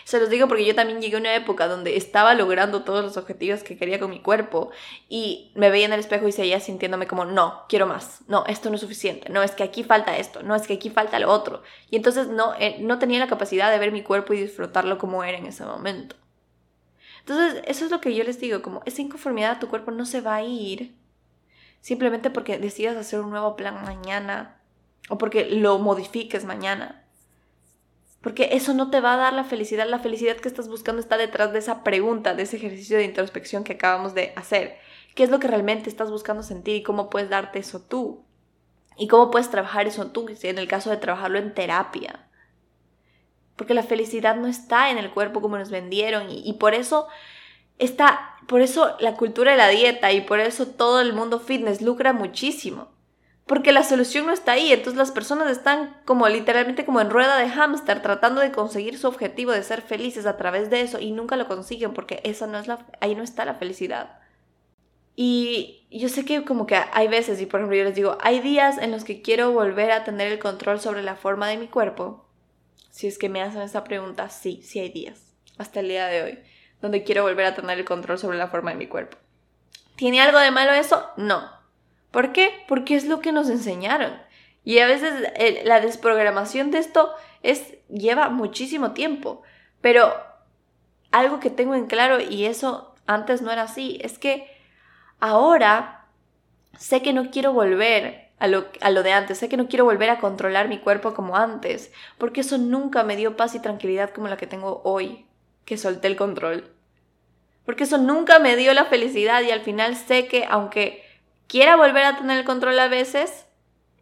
Se 0.05 0.21
los 0.21 0.31
digo 0.31 0.49
porque 0.49 0.65
yo 0.65 0.75
también 0.75 1.01
llegué 1.01 1.17
a 1.17 1.21
una 1.21 1.35
época 1.35 1.67
donde 1.67 1.97
estaba 1.97 2.35
logrando 2.35 2.83
todos 2.83 3.05
los 3.05 3.17
objetivos 3.17 3.63
que 3.63 3.77
quería 3.77 3.99
con 3.99 4.11
mi 4.11 4.21
cuerpo 4.21 4.71
y 5.09 5.53
me 5.55 5.71
veía 5.71 5.87
en 5.87 5.93
el 5.93 6.01
espejo 6.01 6.29
y 6.29 6.33
seguía 6.33 6.61
sintiéndome 6.61 7.07
como, 7.07 7.25
no, 7.25 7.65
quiero 7.69 7.87
más, 7.87 8.21
no, 8.29 8.45
esto 8.47 8.69
no 8.69 8.77
es 8.77 8.81
suficiente, 8.81 9.29
no, 9.29 9.43
es 9.43 9.53
que 9.53 9.63
aquí 9.63 9.83
falta 9.85 10.17
esto, 10.17 10.43
no, 10.43 10.55
es 10.55 10.67
que 10.67 10.75
aquí 10.75 10.91
falta 10.91 11.19
lo 11.19 11.31
otro. 11.31 11.63
Y 11.91 11.97
entonces 11.97 12.29
no, 12.29 12.55
eh, 12.59 12.77
no 12.81 12.99
tenía 12.99 13.19
la 13.19 13.27
capacidad 13.27 13.71
de 13.71 13.79
ver 13.79 13.93
mi 13.93 14.03
cuerpo 14.03 14.35
y 14.35 14.41
disfrutarlo 14.41 14.99
como 14.99 15.25
era 15.25 15.39
en 15.39 15.47
ese 15.47 15.65
momento. 15.65 16.17
Entonces, 17.21 17.63
eso 17.67 17.85
es 17.85 17.91
lo 17.93 18.01
que 18.01 18.15
yo 18.15 18.25
les 18.25 18.41
digo, 18.41 18.63
como 18.63 18.83
esa 18.85 19.01
inconformidad 19.01 19.53
a 19.53 19.59
tu 19.61 19.69
cuerpo 19.69 19.93
no 19.93 20.07
se 20.07 20.21
va 20.21 20.37
a 20.37 20.43
ir 20.43 20.93
simplemente 21.83 22.31
porque 22.31 22.59
decidas 22.59 22.97
hacer 22.97 23.21
un 23.21 23.31
nuevo 23.31 23.57
plan 23.57 23.83
mañana 23.85 24.57
o 25.11 25.19
porque 25.19 25.51
lo 25.51 25.79
modifiques 25.79 26.47
mañana. 26.47 27.05
Porque 28.23 28.51
eso 28.53 28.73
no 28.73 28.89
te 28.89 29.01
va 29.01 29.15
a 29.15 29.17
dar 29.17 29.33
la 29.33 29.43
felicidad. 29.43 29.87
La 29.89 29.99
felicidad 29.99 30.37
que 30.37 30.49
estás 30.49 30.69
buscando 30.69 31.01
está 31.01 31.19
detrás 31.19 31.53
de 31.53 31.59
esa 31.59 31.83
pregunta, 31.83 32.35
de 32.35 32.45
ese 32.45 32.57
ejercicio 32.57 32.97
de 32.97 33.05
introspección 33.05 33.65
que 33.65 33.73
acabamos 33.73 34.15
de 34.15 34.33
hacer. 34.37 34.79
¿Qué 35.17 35.25
es 35.25 35.31
lo 35.31 35.41
que 35.41 35.49
realmente 35.49 35.91
estás 35.91 36.11
buscando 36.11 36.45
sentir 36.45 36.77
y 36.77 36.83
cómo 36.85 37.11
puedes 37.11 37.29
darte 37.29 37.59
eso 37.59 37.81
tú? 37.81 38.25
¿Y 38.97 39.09
cómo 39.09 39.33
puedes 39.33 39.51
trabajar 39.51 39.89
eso 39.89 40.13
tú? 40.13 40.29
En 40.43 40.59
el 40.59 40.69
caso 40.69 40.89
de 40.89 40.99
trabajarlo 40.99 41.39
en 41.39 41.53
terapia. 41.53 42.29
Porque 43.57 43.75
la 43.75 43.83
felicidad 43.83 44.37
no 44.37 44.47
está 44.47 44.91
en 44.91 44.99
el 44.99 45.11
cuerpo 45.11 45.43
como 45.43 45.59
nos 45.59 45.71
vendieron 45.71 46.31
y, 46.31 46.49
y 46.49 46.53
por 46.55 46.75
eso 46.75 47.09
está, 47.85 48.37
por 48.47 48.61
eso 48.61 48.97
la 49.01 49.15
cultura 49.15 49.53
de 49.53 49.57
la 49.57 49.69
dieta 49.69 50.13
y 50.13 50.21
por 50.23 50.41
eso 50.41 50.67
todo 50.67 51.01
el 51.01 51.13
mundo 51.13 51.41
fitness 51.41 51.83
lucra 51.83 52.13
muchísimo. 52.13 52.89
Porque 53.47 53.73
la 53.73 53.83
solución 53.83 54.27
no 54.27 54.33
está 54.33 54.53
ahí, 54.53 54.73
entonces 54.73 54.97
las 54.97 55.11
personas 55.11 55.51
están 55.51 55.97
como 56.05 56.29
literalmente 56.29 56.85
como 56.85 57.01
en 57.01 57.11
rueda 57.11 57.37
de 57.37 57.49
hámster 57.49 58.01
tratando 58.01 58.41
de 58.41 58.53
conseguir 58.53 58.97
su 58.99 59.09
objetivo 59.09 59.51
de 59.51 59.65
ser 59.65 59.83
felices 59.83 60.27
a 60.27 60.37
través 60.37 60.71
de 60.71 60.81
eso 60.81 61.01
y 61.01 61.11
nunca 61.11 61.37
lo 61.37 61.49
consiguen 61.49 61.93
porque 61.93 62.21
esa 62.25 62.47
no 62.47 62.59
es 62.59 62.69
la, 62.69 62.87
ahí 63.01 63.15
no 63.15 63.23
está 63.23 63.45
la 63.45 63.55
felicidad. 63.55 64.21
Y 65.17 65.87
yo 65.91 66.09
sé 66.09 66.25
que 66.25 66.45
como 66.45 66.67
que 66.67 66.77
hay 66.77 67.09
veces, 67.09 67.41
y 67.41 67.47
por 67.47 67.61
ejemplo 67.61 67.77
yo 67.77 67.85
les 67.85 67.95
digo, 67.95 68.17
hay 68.23 68.41
días 68.41 68.79
en 68.79 68.93
los 68.93 69.05
que 69.05 69.23
quiero 69.23 69.53
volver 69.53 69.91
a 69.91 70.05
tener 70.05 70.33
el 70.33 70.39
control 70.39 70.81
sobre 70.81 71.03
la 71.03 71.17
forma 71.17 71.49
de 71.49 71.59
mi 71.59 71.67
cuerpo. 71.67 72.27
Si 72.91 73.07
es 73.07 73.19
que 73.19 73.29
me 73.29 73.43
hacen 73.43 73.63
esa 73.63 73.85
pregunta, 73.85 74.31
sí, 74.31 74.63
sí 74.63 74.79
hay 74.79 74.89
días, 74.89 75.35
hasta 75.59 75.81
el 75.81 75.89
día 75.89 76.07
de 76.07 76.23
hoy 76.23 76.39
donde 76.83 77.05
quiero 77.05 77.23
volver 77.23 77.47
a 77.47 77.55
tener 77.55 77.79
el 77.79 77.85
control 77.85 78.19
sobre 78.19 78.37
la 78.37 78.49
forma 78.49 78.73
de 78.73 78.77
mi 78.77 78.89
cuerpo. 78.89 79.17
¿Tiene 79.97 80.21
algo 80.21 80.39
de 80.39 80.51
malo 80.51 80.73
eso? 80.73 81.09
No. 81.17 81.49
¿Por 82.11 82.33
qué? 82.33 82.65
Porque 82.69 82.97
es 82.97 83.07
lo 83.07 83.21
que 83.21 83.33
nos 83.33 83.49
enseñaron. 83.49 84.21
Y 84.65 84.81
a 84.81 84.87
veces 84.87 85.33
la 85.65 85.81
desprogramación 85.81 86.71
de 86.71 86.79
esto 86.79 87.11
es, 87.43 87.75
lleva 87.89 88.29
muchísimo 88.29 88.93
tiempo. 88.93 89.43
Pero 89.81 90.13
algo 91.13 91.41
que 91.41 91.51
tengo 91.51 91.75
en 91.75 91.87
claro, 91.87 92.21
y 92.21 92.47
eso 92.47 92.95
antes 93.07 93.43
no 93.43 93.51
era 93.51 93.63
así, 93.63 93.99
es 94.03 94.19
que 94.19 94.49
ahora 95.21 96.07
sé 96.77 97.01
que 97.03 97.13
no 97.13 97.31
quiero 97.31 97.53
volver 97.53 98.31
a 98.39 98.49
lo, 98.49 98.67
a 98.81 98.91
lo, 98.91 99.05
de 99.05 99.13
antes. 99.13 99.39
Sé 99.39 99.49
que 99.49 99.57
no 99.57 99.69
quiero 99.69 99.85
volver 99.85 100.11
a 100.11 100.19
controlar 100.19 100.69
mi 100.69 100.79
cuerpo 100.79 101.15
como 101.15 101.37
antes, 101.37 101.93
porque 102.19 102.41
eso 102.41 102.59
nunca 102.59 103.05
me 103.05 103.17
dio 103.17 103.37
paz 103.37 103.55
y 103.55 103.61
tranquilidad 103.61 104.11
como 104.11 104.27
la 104.29 104.37
que 104.37 104.49
tengo 104.49 104.81
hoy 104.85 105.27
que 105.65 105.77
solté 105.77 106.09
el 106.09 106.17
control. 106.17 106.71
Porque 107.65 107.85
eso 107.85 107.99
nunca 107.99 108.39
me 108.39 108.57
dio 108.57 108.75
la 108.75 108.87
felicidad 108.87 109.43
y 109.43 109.51
al 109.51 109.61
final 109.61 109.97
sé 109.97 110.27
que 110.27 110.47
aunque 110.49 111.05
quiera 111.47 111.77
volver 111.77 112.05
a 112.05 112.17
tener 112.17 112.39
el 112.39 112.45
control 112.45 112.79
a 112.79 112.89
veces, 112.89 113.47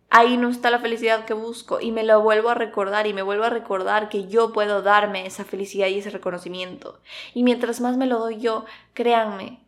ahí 0.09 0.37
no 0.37 0.49
está 0.49 0.71
la 0.71 0.79
felicidad 0.79 1.25
que 1.25 1.35
busco 1.35 1.81
y 1.81 1.93
me 1.93 2.03
lo 2.03 2.21
vuelvo 2.23 2.51
a 2.51 2.55
recordar 2.55 3.07
y 3.07 3.15
me 3.15 3.23
vuelvo 3.23 3.45
a 3.45 3.51
recordar 3.51 4.09
que 4.09 4.27
yo 4.27 4.53
puedo 4.53 4.83
darme 4.83 5.27
esa 5.27 5.45
felicidad 5.45 5.89
y 5.89 5.99
ese 5.99 6.11
reconocimiento. 6.11 7.01
Y 7.35 7.43
mientras 7.43 7.81
más 7.81 7.97
me 7.97 8.07
lo 8.07 8.19
doy 8.19 8.41
yo, 8.41 8.65
créanme, 8.95 9.61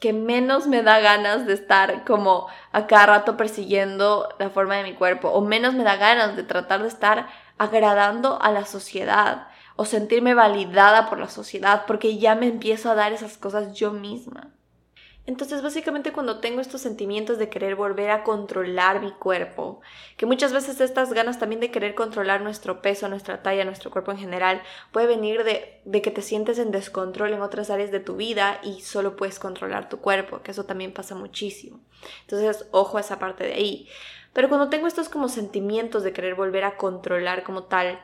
que 0.00 0.12
menos 0.12 0.66
me 0.66 0.82
da 0.82 1.00
ganas 1.00 1.46
de 1.46 1.54
estar 1.54 2.04
como 2.04 2.46
a 2.72 2.86
cada 2.86 3.06
rato 3.06 3.36
persiguiendo 3.36 4.28
la 4.38 4.50
forma 4.50 4.76
de 4.76 4.84
mi 4.84 4.94
cuerpo 4.94 5.28
o 5.28 5.40
menos 5.40 5.74
me 5.74 5.84
da 5.84 5.96
ganas 5.96 6.36
de 6.36 6.44
tratar 6.44 6.82
de 6.82 6.88
estar 6.88 7.28
agradando 7.56 8.40
a 8.40 8.52
la 8.52 8.64
sociedad 8.64 9.48
o 9.80 9.84
sentirme 9.84 10.34
validada 10.34 11.08
por 11.08 11.20
la 11.20 11.28
sociedad 11.28 11.84
porque 11.86 12.18
ya 12.18 12.34
me 12.34 12.48
empiezo 12.48 12.90
a 12.90 12.96
dar 12.96 13.12
esas 13.12 13.38
cosas 13.38 13.74
yo 13.74 13.92
misma. 13.92 14.50
Entonces 15.24 15.62
básicamente 15.62 16.10
cuando 16.10 16.40
tengo 16.40 16.60
estos 16.60 16.80
sentimientos 16.80 17.38
de 17.38 17.48
querer 17.48 17.76
volver 17.76 18.10
a 18.10 18.24
controlar 18.24 19.00
mi 19.00 19.12
cuerpo, 19.12 19.80
que 20.16 20.26
muchas 20.26 20.52
veces 20.52 20.80
estas 20.80 21.12
ganas 21.12 21.38
también 21.38 21.60
de 21.60 21.70
querer 21.70 21.94
controlar 21.94 22.40
nuestro 22.40 22.82
peso, 22.82 23.08
nuestra 23.08 23.40
talla, 23.40 23.64
nuestro 23.64 23.92
cuerpo 23.92 24.10
en 24.10 24.18
general, 24.18 24.62
puede 24.90 25.06
venir 25.06 25.44
de, 25.44 25.80
de 25.84 26.02
que 26.02 26.10
te 26.10 26.22
sientes 26.22 26.58
en 26.58 26.72
descontrol 26.72 27.32
en 27.32 27.42
otras 27.42 27.70
áreas 27.70 27.92
de 27.92 28.00
tu 28.00 28.16
vida 28.16 28.58
y 28.64 28.80
solo 28.80 29.14
puedes 29.14 29.38
controlar 29.38 29.88
tu 29.88 29.98
cuerpo, 29.98 30.42
que 30.42 30.50
eso 30.50 30.64
también 30.64 30.92
pasa 30.92 31.14
muchísimo. 31.14 31.78
Entonces 32.22 32.66
ojo 32.72 32.98
a 32.98 33.02
esa 33.02 33.20
parte 33.20 33.44
de 33.44 33.54
ahí. 33.54 33.88
Pero 34.32 34.48
cuando 34.48 34.70
tengo 34.70 34.88
estos 34.88 35.08
como 35.08 35.28
sentimientos 35.28 36.02
de 36.02 36.12
querer 36.12 36.34
volver 36.34 36.64
a 36.64 36.76
controlar 36.76 37.44
como 37.44 37.62
tal 37.64 38.00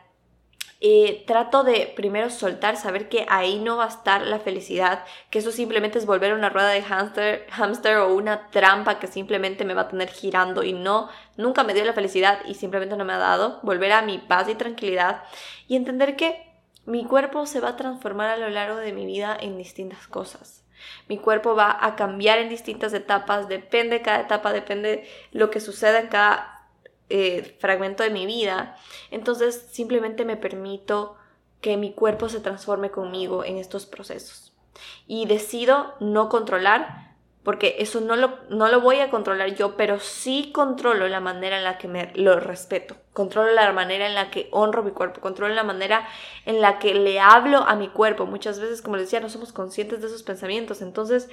eh, 0.86 1.24
trato 1.26 1.64
de 1.64 1.90
primero 1.96 2.28
soltar, 2.28 2.76
saber 2.76 3.08
que 3.08 3.24
ahí 3.30 3.58
no 3.58 3.78
va 3.78 3.86
a 3.86 3.88
estar 3.88 4.20
la 4.20 4.38
felicidad, 4.38 5.02
que 5.30 5.38
eso 5.38 5.50
simplemente 5.50 5.96
es 5.96 6.04
volver 6.04 6.32
a 6.32 6.34
una 6.34 6.50
rueda 6.50 6.68
de 6.68 6.82
hamster, 6.82 7.46
hamster 7.48 7.96
o 7.96 8.14
una 8.14 8.50
trampa 8.50 8.98
que 8.98 9.06
simplemente 9.06 9.64
me 9.64 9.72
va 9.72 9.82
a 9.82 9.88
tener 9.88 10.10
girando 10.10 10.62
y 10.62 10.74
no, 10.74 11.08
nunca 11.38 11.64
me 11.64 11.72
dio 11.72 11.86
la 11.86 11.94
felicidad 11.94 12.40
y 12.44 12.52
simplemente 12.52 12.98
no 12.98 13.06
me 13.06 13.14
ha 13.14 13.18
dado, 13.18 13.60
volver 13.62 13.92
a 13.92 14.02
mi 14.02 14.18
paz 14.18 14.46
y 14.50 14.56
tranquilidad 14.56 15.22
y 15.68 15.76
entender 15.76 16.16
que 16.16 16.52
mi 16.84 17.06
cuerpo 17.06 17.46
se 17.46 17.60
va 17.60 17.70
a 17.70 17.76
transformar 17.76 18.28
a 18.28 18.36
lo 18.36 18.50
largo 18.50 18.76
de 18.76 18.92
mi 18.92 19.06
vida 19.06 19.34
en 19.40 19.56
distintas 19.56 20.06
cosas. 20.06 20.66
Mi 21.08 21.16
cuerpo 21.16 21.54
va 21.54 21.78
a 21.80 21.96
cambiar 21.96 22.40
en 22.40 22.50
distintas 22.50 22.92
etapas, 22.92 23.48
depende 23.48 24.00
de 24.00 24.02
cada 24.02 24.20
etapa, 24.20 24.52
depende 24.52 25.08
lo 25.32 25.48
que 25.48 25.60
suceda 25.60 25.98
en 25.98 26.08
cada 26.08 26.53
eh, 27.10 27.56
fragmento 27.60 28.02
de 28.02 28.10
mi 28.10 28.26
vida. 28.26 28.76
Entonces 29.10 29.68
simplemente 29.70 30.24
me 30.24 30.36
permito 30.36 31.16
que 31.60 31.76
mi 31.76 31.92
cuerpo 31.92 32.28
se 32.28 32.40
transforme 32.40 32.90
conmigo 32.90 33.44
en 33.44 33.58
estos 33.58 33.86
procesos. 33.86 34.52
Y 35.06 35.26
decido 35.26 35.94
no 36.00 36.28
controlar, 36.28 37.14
porque 37.42 37.76
eso 37.78 38.00
no 38.00 38.16
lo, 38.16 38.38
no 38.48 38.68
lo 38.68 38.80
voy 38.80 39.00
a 39.00 39.10
controlar 39.10 39.54
yo, 39.54 39.76
pero 39.76 40.00
sí 40.00 40.50
controlo 40.52 41.08
la 41.08 41.20
manera 41.20 41.58
en 41.58 41.64
la 41.64 41.78
que 41.78 41.88
me 41.88 42.10
lo 42.14 42.40
respeto. 42.40 42.96
Controlo 43.12 43.52
la 43.52 43.72
manera 43.72 44.06
en 44.06 44.14
la 44.14 44.30
que 44.30 44.48
honro 44.50 44.82
mi 44.82 44.90
cuerpo, 44.90 45.20
controlo 45.20 45.54
la 45.54 45.62
manera 45.62 46.08
en 46.46 46.60
la 46.60 46.78
que 46.78 46.94
le 46.94 47.20
hablo 47.20 47.58
a 47.58 47.76
mi 47.76 47.88
cuerpo. 47.88 48.26
Muchas 48.26 48.60
veces, 48.60 48.82
como 48.82 48.96
les 48.96 49.06
decía, 49.06 49.20
no 49.20 49.28
somos 49.28 49.52
conscientes 49.52 50.00
de 50.00 50.06
esos 50.06 50.22
pensamientos. 50.22 50.82
Entonces, 50.82 51.28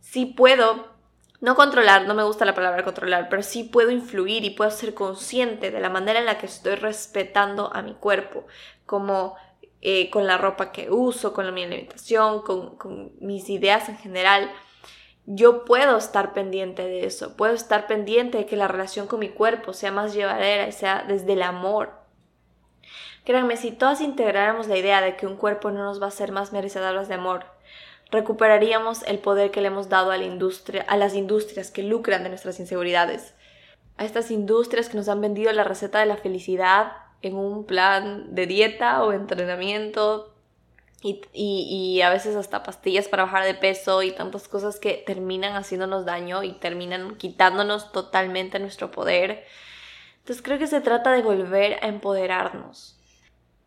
sí 0.00 0.26
puedo 0.26 0.95
no 1.40 1.54
controlar, 1.54 2.06
no 2.06 2.14
me 2.14 2.24
gusta 2.24 2.44
la 2.44 2.54
palabra 2.54 2.84
controlar, 2.84 3.28
pero 3.28 3.42
sí 3.42 3.64
puedo 3.64 3.90
influir 3.90 4.44
y 4.44 4.50
puedo 4.50 4.70
ser 4.70 4.94
consciente 4.94 5.70
de 5.70 5.80
la 5.80 5.90
manera 5.90 6.18
en 6.18 6.26
la 6.26 6.38
que 6.38 6.46
estoy 6.46 6.76
respetando 6.76 7.70
a 7.74 7.82
mi 7.82 7.94
cuerpo, 7.94 8.46
como 8.86 9.36
eh, 9.82 10.10
con 10.10 10.26
la 10.26 10.38
ropa 10.38 10.72
que 10.72 10.90
uso, 10.90 11.32
con 11.32 11.52
mi 11.52 11.64
alimentación, 11.64 12.42
con, 12.42 12.76
con 12.76 13.12
mis 13.20 13.50
ideas 13.50 13.88
en 13.88 13.98
general. 13.98 14.50
Yo 15.26 15.64
puedo 15.64 15.98
estar 15.98 16.32
pendiente 16.32 16.82
de 16.82 17.04
eso, 17.04 17.36
puedo 17.36 17.52
estar 17.52 17.86
pendiente 17.86 18.38
de 18.38 18.46
que 18.46 18.56
la 18.56 18.68
relación 18.68 19.06
con 19.06 19.20
mi 19.20 19.28
cuerpo 19.28 19.72
sea 19.72 19.92
más 19.92 20.14
llevadera 20.14 20.68
y 20.68 20.72
sea 20.72 21.04
desde 21.06 21.34
el 21.34 21.42
amor. 21.42 21.92
Créanme, 23.24 23.56
si 23.56 23.72
todas 23.72 24.00
integráramos 24.00 24.68
la 24.68 24.78
idea 24.78 25.00
de 25.00 25.16
que 25.16 25.26
un 25.26 25.36
cuerpo 25.36 25.72
no 25.72 25.82
nos 25.82 26.00
va 26.00 26.06
a 26.06 26.08
hacer 26.08 26.30
más 26.30 26.52
merecedoras 26.52 27.08
de 27.08 27.14
amor, 27.14 27.44
recuperaríamos 28.10 29.02
el 29.04 29.18
poder 29.18 29.50
que 29.50 29.60
le 29.60 29.68
hemos 29.68 29.88
dado 29.88 30.10
a 30.10 30.16
la 30.16 30.24
industria, 30.24 30.82
a 30.88 30.96
las 30.96 31.14
industrias 31.14 31.70
que 31.70 31.82
lucran 31.82 32.22
de 32.22 32.28
nuestras 32.28 32.60
inseguridades, 32.60 33.34
a 33.96 34.04
estas 34.04 34.30
industrias 34.30 34.88
que 34.88 34.96
nos 34.96 35.08
han 35.08 35.20
vendido 35.20 35.52
la 35.52 35.64
receta 35.64 35.98
de 35.98 36.06
la 36.06 36.16
felicidad 36.16 36.92
en 37.22 37.36
un 37.36 37.64
plan 37.64 38.34
de 38.34 38.46
dieta 38.46 39.02
o 39.02 39.12
entrenamiento 39.12 40.32
y, 41.02 41.20
y, 41.32 42.00
a 42.00 42.10
veces 42.10 42.36
hasta 42.36 42.62
pastillas 42.62 43.06
para 43.06 43.24
bajar 43.24 43.44
de 43.44 43.54
peso 43.54 44.02
y 44.02 44.12
tantas 44.12 44.48
cosas 44.48 44.80
que 44.80 45.02
terminan 45.06 45.54
haciéndonos 45.54 46.04
daño 46.04 46.42
y 46.42 46.52
terminan 46.52 47.16
quitándonos 47.16 47.92
totalmente 47.92 48.58
nuestro 48.58 48.90
poder. 48.90 49.44
Entonces 50.20 50.42
creo 50.42 50.58
que 50.58 50.66
se 50.66 50.80
trata 50.80 51.12
de 51.12 51.22
volver 51.22 51.78
a 51.82 51.88
empoderarnos 51.88 52.95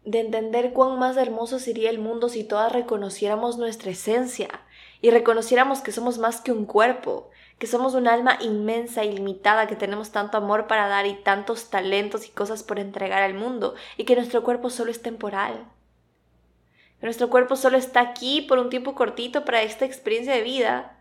de 0.06 0.20
entender 0.20 0.74
cuán 0.74 0.98
más 0.98 1.18
hermoso 1.18 1.60
sería 1.60 1.90
el 1.90 2.00
mundo 2.00 2.30
si 2.30 2.44
todas 2.44 2.72
reconociéramos 2.72 3.58
nuestra 3.58 3.92
esencia 3.92 4.48
y 5.02 5.12
reconociéramos 5.12 5.82
que 5.82 5.92
somos 5.92 6.18
más 6.18 6.42
que 6.42 6.52
un 6.52 6.66
cuerpo, 6.66 7.30
que 7.58 7.68
somos 7.68 7.94
un 7.94 8.08
alma 8.08 8.38
inmensa, 8.42 9.04
ilimitada, 9.04 9.68
que 9.68 9.76
tenemos 9.76 10.12
tanto 10.12 10.38
amor 10.38 10.68
para 10.68 10.88
dar 10.88 11.06
y 11.06 11.16
tantos 11.16 11.70
talentos 11.70 12.26
y 12.26 12.30
cosas 12.30 12.64
por 12.64 12.80
entregar 12.80 13.22
al 13.22 13.34
mundo, 13.34 13.76
y 13.98 14.06
que 14.06 14.16
nuestro 14.16 14.44
cuerpo 14.44 14.70
solo 14.70 14.92
es 14.92 15.02
temporal. 15.02 15.66
Nuestro 17.02 17.30
cuerpo 17.30 17.56
solo 17.56 17.78
está 17.78 18.02
aquí 18.02 18.42
por 18.42 18.60
un 18.60 18.70
tiempo 18.70 18.96
cortito 18.96 19.46
para 19.46 19.62
esta 19.62 19.86
experiencia 19.86 20.34
de 20.34 20.44
vida. 20.44 20.99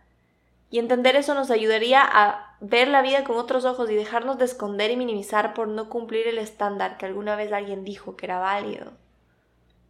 Y 0.71 0.79
entender 0.79 1.17
eso 1.17 1.35
nos 1.35 1.51
ayudaría 1.51 2.03
a 2.03 2.57
ver 2.61 2.89
la 2.89 3.03
vida 3.03 3.25
con 3.25 3.37
otros 3.37 3.65
ojos 3.65 3.91
y 3.91 3.95
dejarnos 3.95 4.39
de 4.39 4.45
esconder 4.45 4.91
y 4.91 4.97
minimizar 4.97 5.55
por 5.55 5.69
no 5.69 5.89
cumplir 5.89 6.27
el 6.27 6.39
estándar 6.39 6.99
que 6.99 7.07
alguna 7.07 7.37
vez 7.37 7.53
alguien 7.53 7.85
dijo 7.85 8.17
que 8.17 8.27
era 8.27 8.39
válido. 8.39 8.93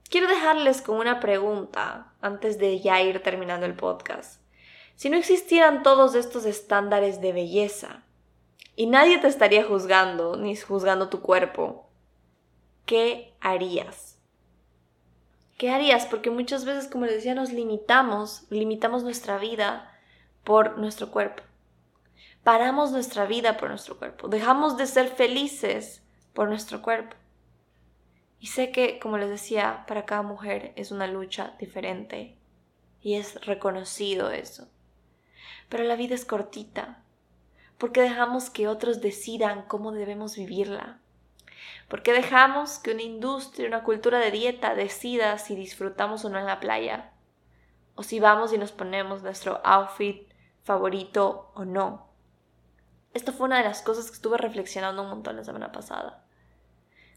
Quiero 0.08 0.28
dejarles 0.28 0.80
con 0.80 0.96
una 0.96 1.20
pregunta 1.20 2.12
antes 2.20 2.58
de 2.58 2.80
ya 2.80 3.02
ir 3.02 3.22
terminando 3.22 3.66
el 3.66 3.74
podcast. 3.74 4.40
Si 4.94 5.10
no 5.10 5.16
existieran 5.16 5.82
todos 5.82 6.14
estos 6.14 6.44
estándares 6.44 7.20
de 7.20 7.32
belleza 7.32 8.02
y 8.74 8.86
nadie 8.86 9.18
te 9.18 9.28
estaría 9.28 9.64
juzgando 9.64 10.36
ni 10.36 10.56
juzgando 10.56 11.08
tu 11.08 11.20
cuerpo, 11.20 11.88
¿qué 12.86 13.34
harías? 13.40 14.18
¿Qué 15.58 15.70
harías? 15.70 16.06
Porque 16.06 16.30
muchas 16.30 16.64
veces, 16.64 16.88
como 16.88 17.04
les 17.04 17.16
decía, 17.16 17.34
nos 17.34 17.52
limitamos, 17.52 18.44
limitamos 18.48 19.02
nuestra 19.02 19.38
vida 19.38 19.92
por 20.48 20.78
nuestro 20.78 21.10
cuerpo. 21.10 21.42
Paramos 22.42 22.90
nuestra 22.90 23.26
vida 23.26 23.58
por 23.58 23.68
nuestro 23.68 23.98
cuerpo. 23.98 24.28
Dejamos 24.28 24.78
de 24.78 24.86
ser 24.86 25.08
felices 25.08 26.02
por 26.32 26.48
nuestro 26.48 26.80
cuerpo. 26.80 27.16
Y 28.40 28.46
sé 28.46 28.72
que, 28.72 28.98
como 28.98 29.18
les 29.18 29.28
decía, 29.28 29.84
para 29.86 30.06
cada 30.06 30.22
mujer 30.22 30.72
es 30.76 30.90
una 30.90 31.06
lucha 31.06 31.54
diferente. 31.60 32.38
Y 33.02 33.16
es 33.16 33.44
reconocido 33.44 34.30
eso. 34.30 34.70
Pero 35.68 35.84
la 35.84 35.96
vida 35.96 36.14
es 36.14 36.24
cortita. 36.24 37.02
Porque 37.76 38.00
dejamos 38.00 38.48
que 38.48 38.68
otros 38.68 39.02
decidan 39.02 39.66
cómo 39.68 39.92
debemos 39.92 40.34
vivirla. 40.34 40.98
Porque 41.88 42.14
dejamos 42.14 42.78
que 42.78 42.92
una 42.92 43.02
industria, 43.02 43.68
una 43.68 43.84
cultura 43.84 44.18
de 44.18 44.30
dieta 44.30 44.74
decida 44.74 45.36
si 45.36 45.54
disfrutamos 45.54 46.24
o 46.24 46.30
no 46.30 46.38
en 46.38 46.46
la 46.46 46.58
playa. 46.58 47.12
O 47.96 48.02
si 48.02 48.18
vamos 48.18 48.54
y 48.54 48.56
nos 48.56 48.72
ponemos 48.72 49.22
nuestro 49.22 49.60
outfit 49.62 50.27
favorito 50.68 51.50
o 51.54 51.64
no. 51.64 52.08
Esto 53.14 53.32
fue 53.32 53.46
una 53.46 53.56
de 53.56 53.64
las 53.64 53.80
cosas 53.80 54.10
que 54.10 54.16
estuve 54.16 54.36
reflexionando 54.36 55.02
un 55.02 55.08
montón 55.08 55.36
la 55.36 55.44
semana 55.44 55.72
pasada. 55.72 56.22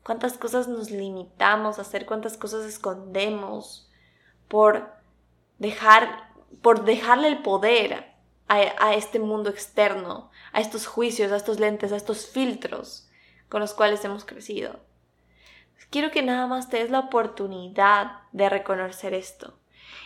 Cuántas 0.04 0.38
cosas 0.38 0.70
nos 0.70 0.90
limitamos 0.90 1.78
a 1.78 1.82
hacer, 1.82 2.06
cuántas 2.06 2.38
cosas 2.38 2.66
escondemos 2.66 3.92
por 4.48 4.90
dejar, 5.60 6.32
por 6.62 6.86
dejarle 6.86 7.28
el 7.28 7.42
poder 7.44 8.14
a, 8.48 8.56
a 8.80 8.96
este 8.96 9.20
mundo 9.20 9.50
externo, 9.50 10.32
a 10.54 10.62
estos 10.62 10.88
juicios, 10.88 11.34
a 11.34 11.36
estos 11.36 11.60
lentes, 11.60 11.92
a 11.92 11.98
estos 11.98 12.28
filtros 12.28 13.10
con 13.50 13.60
los 13.60 13.74
cuales 13.74 14.04
hemos 14.06 14.24
crecido. 14.24 14.80
Quiero 15.90 16.10
que 16.10 16.24
nada 16.24 16.48
más 16.48 16.70
te 16.70 16.78
des 16.78 16.90
la 16.90 17.00
oportunidad 17.00 18.22
de 18.32 18.48
reconocer 18.48 19.14
esto 19.14 19.60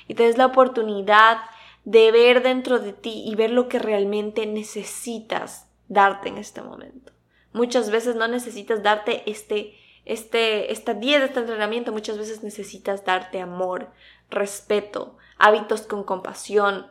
y 0.07 0.15
te 0.15 0.23
des 0.23 0.39
la 0.39 0.47
oportunidad 0.47 1.37
de 1.86 2.11
ver 2.11 2.41
dentro 2.43 2.79
de 2.79 2.93
ti 2.93 3.23
y 3.25 3.36
ver 3.36 3.51
lo 3.51 3.69
que 3.69 3.79
realmente 3.79 4.45
necesitas 4.45 5.67
darte 5.88 6.29
en 6.29 6.38
este 6.38 6.61
momento. 6.61 7.13
Muchas 7.53 7.89
veces 7.89 8.15
no 8.15 8.27
necesitas 8.27 8.83
darte 8.83 9.29
este, 9.29 9.75
este, 10.03 10.73
esta 10.73 10.95
dieta, 10.95 11.25
este 11.25 11.39
entrenamiento, 11.39 11.93
muchas 11.93 12.17
veces 12.17 12.43
necesitas 12.43 13.05
darte 13.05 13.39
amor, 13.39 13.91
respeto, 14.29 15.17
hábitos 15.38 15.83
con 15.83 16.03
compasión. 16.03 16.88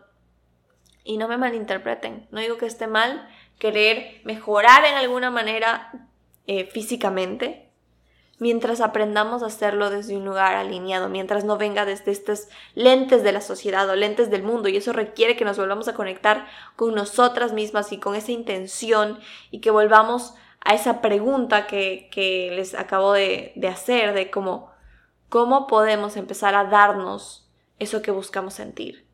Y 1.03 1.19
no 1.19 1.29
me 1.29 1.37
malinterpreten, 1.37 2.29
no 2.31 2.41
digo 2.41 2.57
que 2.57 2.67
esté 2.67 2.87
mal 2.87 3.29
querer 3.59 4.23
mejorar 4.25 4.85
en 4.87 4.95
alguna 4.95 5.31
manera 5.31 6.09
eh, 6.47 6.67
físicamente, 6.67 7.64
mientras 8.45 8.83
aprendamos 8.83 9.43
a 9.43 9.47
hacerlo 9.47 9.89
desde 9.89 10.19
un 10.19 10.27
lugar 10.27 10.55
alineado, 10.55 11.09
mientras 11.09 11.45
no 11.45 11.57
venga 11.57 11.87
desde 11.87 12.13
estas 12.13 12.51
lentes 12.75 13.23
de 13.23 13.33
la 13.33 13.41
sociedad 13.41 13.89
o 13.89 13.97
lentes 13.97 14.29
del 14.31 14.43
mundo. 14.43 14.69
Y 14.69 14.77
eso 14.77 14.93
requiere 14.93 15.35
que 15.35 15.47
nos 15.47 15.57
volvamos 15.57 15.89
a 15.89 15.95
conectar 15.95 16.47
con 16.77 16.95
nosotras 16.95 17.55
mismas 17.55 17.91
y 17.93 17.99
con 17.99 18.15
esa 18.15 18.33
intención 18.33 19.19
y 19.51 19.61
que 19.61 19.71
volvamos 19.71 20.35
a 20.61 20.75
esa 20.75 21.01
pregunta 21.01 21.67
que, 21.67 22.11
les 22.55 22.75
acabo 22.75 23.15
de, 23.15 23.55
de 23.57 23.69
hacer, 23.69 24.13
de 24.13 24.31
cómo, 24.31 24.71
cómo 25.31 25.67
podemos 25.67 26.19
empezar 26.19 26.55
a 26.55 26.65
darnos 26.65 27.49
eso 27.79 28.03
que 28.03 28.11
buscamos 28.11 28.53
sentir. 28.53 29.07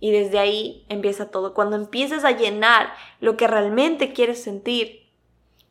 Y 0.00 0.12
desde 0.12 0.38
ahí 0.38 0.86
empieza 0.88 1.30
todo. 1.30 1.52
Cuando 1.52 1.76
empieces 1.76 2.24
a 2.24 2.30
llenar 2.30 2.94
lo 3.20 3.36
que 3.36 3.46
realmente 3.48 4.14
quieres 4.14 4.42
sentir, 4.42 5.03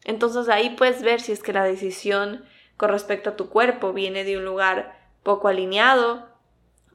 entonces 0.06 0.50
ahí 0.50 0.72
puedes 0.72 1.02
ver 1.02 1.22
si 1.22 1.32
es 1.32 1.42
que 1.42 1.54
la 1.54 1.64
decisión 1.64 2.46
con 2.78 2.90
respecto 2.90 3.32
a 3.32 3.36
tu 3.36 3.50
cuerpo 3.50 3.94
viene 3.94 4.24
de 4.24 4.38
un 4.38 4.46
lugar 4.46 5.00
poco 5.24 5.48
alineado 5.48 6.28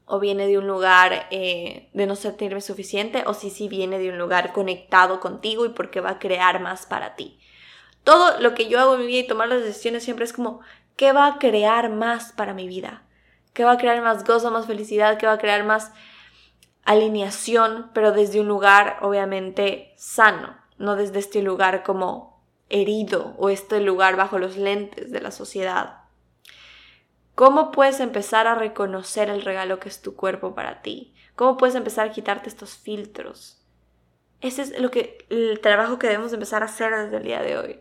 o 0.05 0.19
viene 0.19 0.47
de 0.47 0.57
un 0.57 0.67
lugar 0.67 1.27
eh, 1.29 1.89
de 1.93 2.05
no 2.07 2.15
sentirme 2.15 2.61
suficiente 2.61 3.23
o 3.25 3.33
si 3.33 3.49
sí 3.49 3.67
viene 3.67 3.99
de 3.99 4.09
un 4.09 4.17
lugar 4.17 4.53
conectado 4.53 5.19
contigo 5.19 5.65
y 5.65 5.69
porque 5.69 6.01
va 6.01 6.11
a 6.11 6.19
crear 6.19 6.59
más 6.59 6.85
para 6.85 7.15
ti. 7.15 7.39
Todo 8.03 8.39
lo 8.39 8.55
que 8.55 8.67
yo 8.67 8.79
hago 8.79 8.95
en 8.95 9.01
mi 9.01 9.07
vida 9.07 9.19
y 9.19 9.27
tomar 9.27 9.49
las 9.49 9.63
decisiones 9.63 10.03
siempre 10.03 10.25
es 10.25 10.33
como, 10.33 10.61
¿qué 10.95 11.11
va 11.11 11.27
a 11.27 11.37
crear 11.37 11.89
más 11.89 12.31
para 12.31 12.53
mi 12.53 12.67
vida? 12.67 13.03
¿Qué 13.53 13.63
va 13.63 13.73
a 13.73 13.77
crear 13.77 14.01
más 14.01 14.23
gozo, 14.23 14.51
más 14.51 14.65
felicidad? 14.65 15.17
¿Qué 15.17 15.27
va 15.27 15.33
a 15.33 15.37
crear 15.37 15.63
más 15.63 15.91
alineación? 16.85 17.91
Pero 17.93 18.11
desde 18.11 18.39
un 18.39 18.47
lugar 18.47 18.97
obviamente 19.01 19.93
sano, 19.95 20.57
no 20.77 20.95
desde 20.95 21.19
este 21.19 21.43
lugar 21.43 21.83
como 21.83 22.38
herido 22.69 23.35
o 23.37 23.49
este 23.49 23.79
lugar 23.81 24.15
bajo 24.15 24.37
los 24.37 24.57
lentes 24.57 25.11
de 25.11 25.21
la 25.21 25.31
sociedad. 25.31 26.03
¿Cómo 27.35 27.71
puedes 27.71 27.99
empezar 27.99 28.47
a 28.47 28.55
reconocer 28.55 29.29
el 29.29 29.41
regalo 29.41 29.79
que 29.79 29.89
es 29.89 30.01
tu 30.01 30.15
cuerpo 30.15 30.53
para 30.55 30.81
ti? 30.81 31.13
¿Cómo 31.35 31.55
puedes 31.55 31.75
empezar 31.75 32.07
a 32.07 32.11
quitarte 32.11 32.49
estos 32.49 32.75
filtros? 32.75 33.59
Ese 34.41 34.61
es 34.61 34.79
lo 34.79 34.91
que, 34.91 35.25
el 35.29 35.59
trabajo 35.61 35.99
que 35.99 36.07
debemos 36.07 36.33
empezar 36.33 36.63
a 36.63 36.65
hacer 36.65 36.93
desde 36.93 37.17
el 37.17 37.23
día 37.23 37.41
de 37.41 37.57
hoy. 37.57 37.79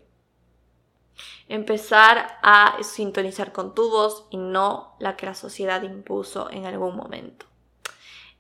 Empezar 1.49 2.39
a 2.43 2.77
sintonizar 2.83 3.53
con 3.53 3.75
tu 3.75 3.91
voz 3.91 4.27
y 4.31 4.37
no 4.37 4.95
la 5.01 5.17
que 5.17 5.27
la 5.27 5.35
sociedad 5.35 5.83
impuso 5.83 6.51
en 6.51 6.67
algún 6.67 6.95
momento. 6.95 7.47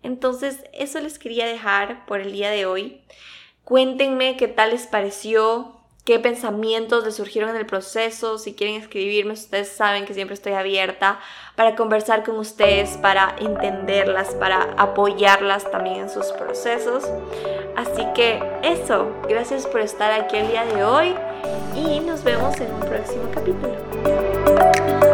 Entonces, 0.02 0.64
eso 0.72 1.00
les 1.00 1.18
quería 1.18 1.46
dejar 1.46 2.06
por 2.06 2.20
el 2.20 2.32
día 2.32 2.50
de 2.50 2.66
hoy. 2.66 3.02
Cuéntenme 3.64 4.36
qué 4.36 4.46
tal 4.46 4.70
les 4.70 4.86
pareció, 4.86 5.77
qué 6.08 6.18
pensamientos 6.18 7.04
les 7.04 7.16
surgieron 7.16 7.50
en 7.50 7.56
el 7.56 7.66
proceso. 7.66 8.38
Si 8.38 8.54
quieren 8.54 8.76
escribirme, 8.76 9.34
ustedes 9.34 9.68
saben 9.68 10.06
que 10.06 10.14
siempre 10.14 10.32
estoy 10.32 10.54
abierta 10.54 11.20
para 11.54 11.76
conversar 11.76 12.24
con 12.24 12.38
ustedes, 12.38 12.96
para 12.96 13.36
entenderlas, 13.38 14.28
para 14.36 14.72
apoyarlas 14.78 15.70
también 15.70 15.96
en 15.96 16.08
sus 16.08 16.24
procesos. 16.28 17.04
Así 17.76 18.06
que 18.14 18.42
eso, 18.62 19.12
gracias 19.28 19.66
por 19.66 19.82
estar 19.82 20.10
aquí 20.10 20.38
el 20.38 20.48
día 20.48 20.64
de 20.64 20.82
hoy 20.82 21.14
y 21.76 22.00
nos 22.00 22.24
vemos 22.24 22.58
en 22.58 22.72
un 22.72 22.80
próximo 22.80 23.30
capítulo. 23.30 25.07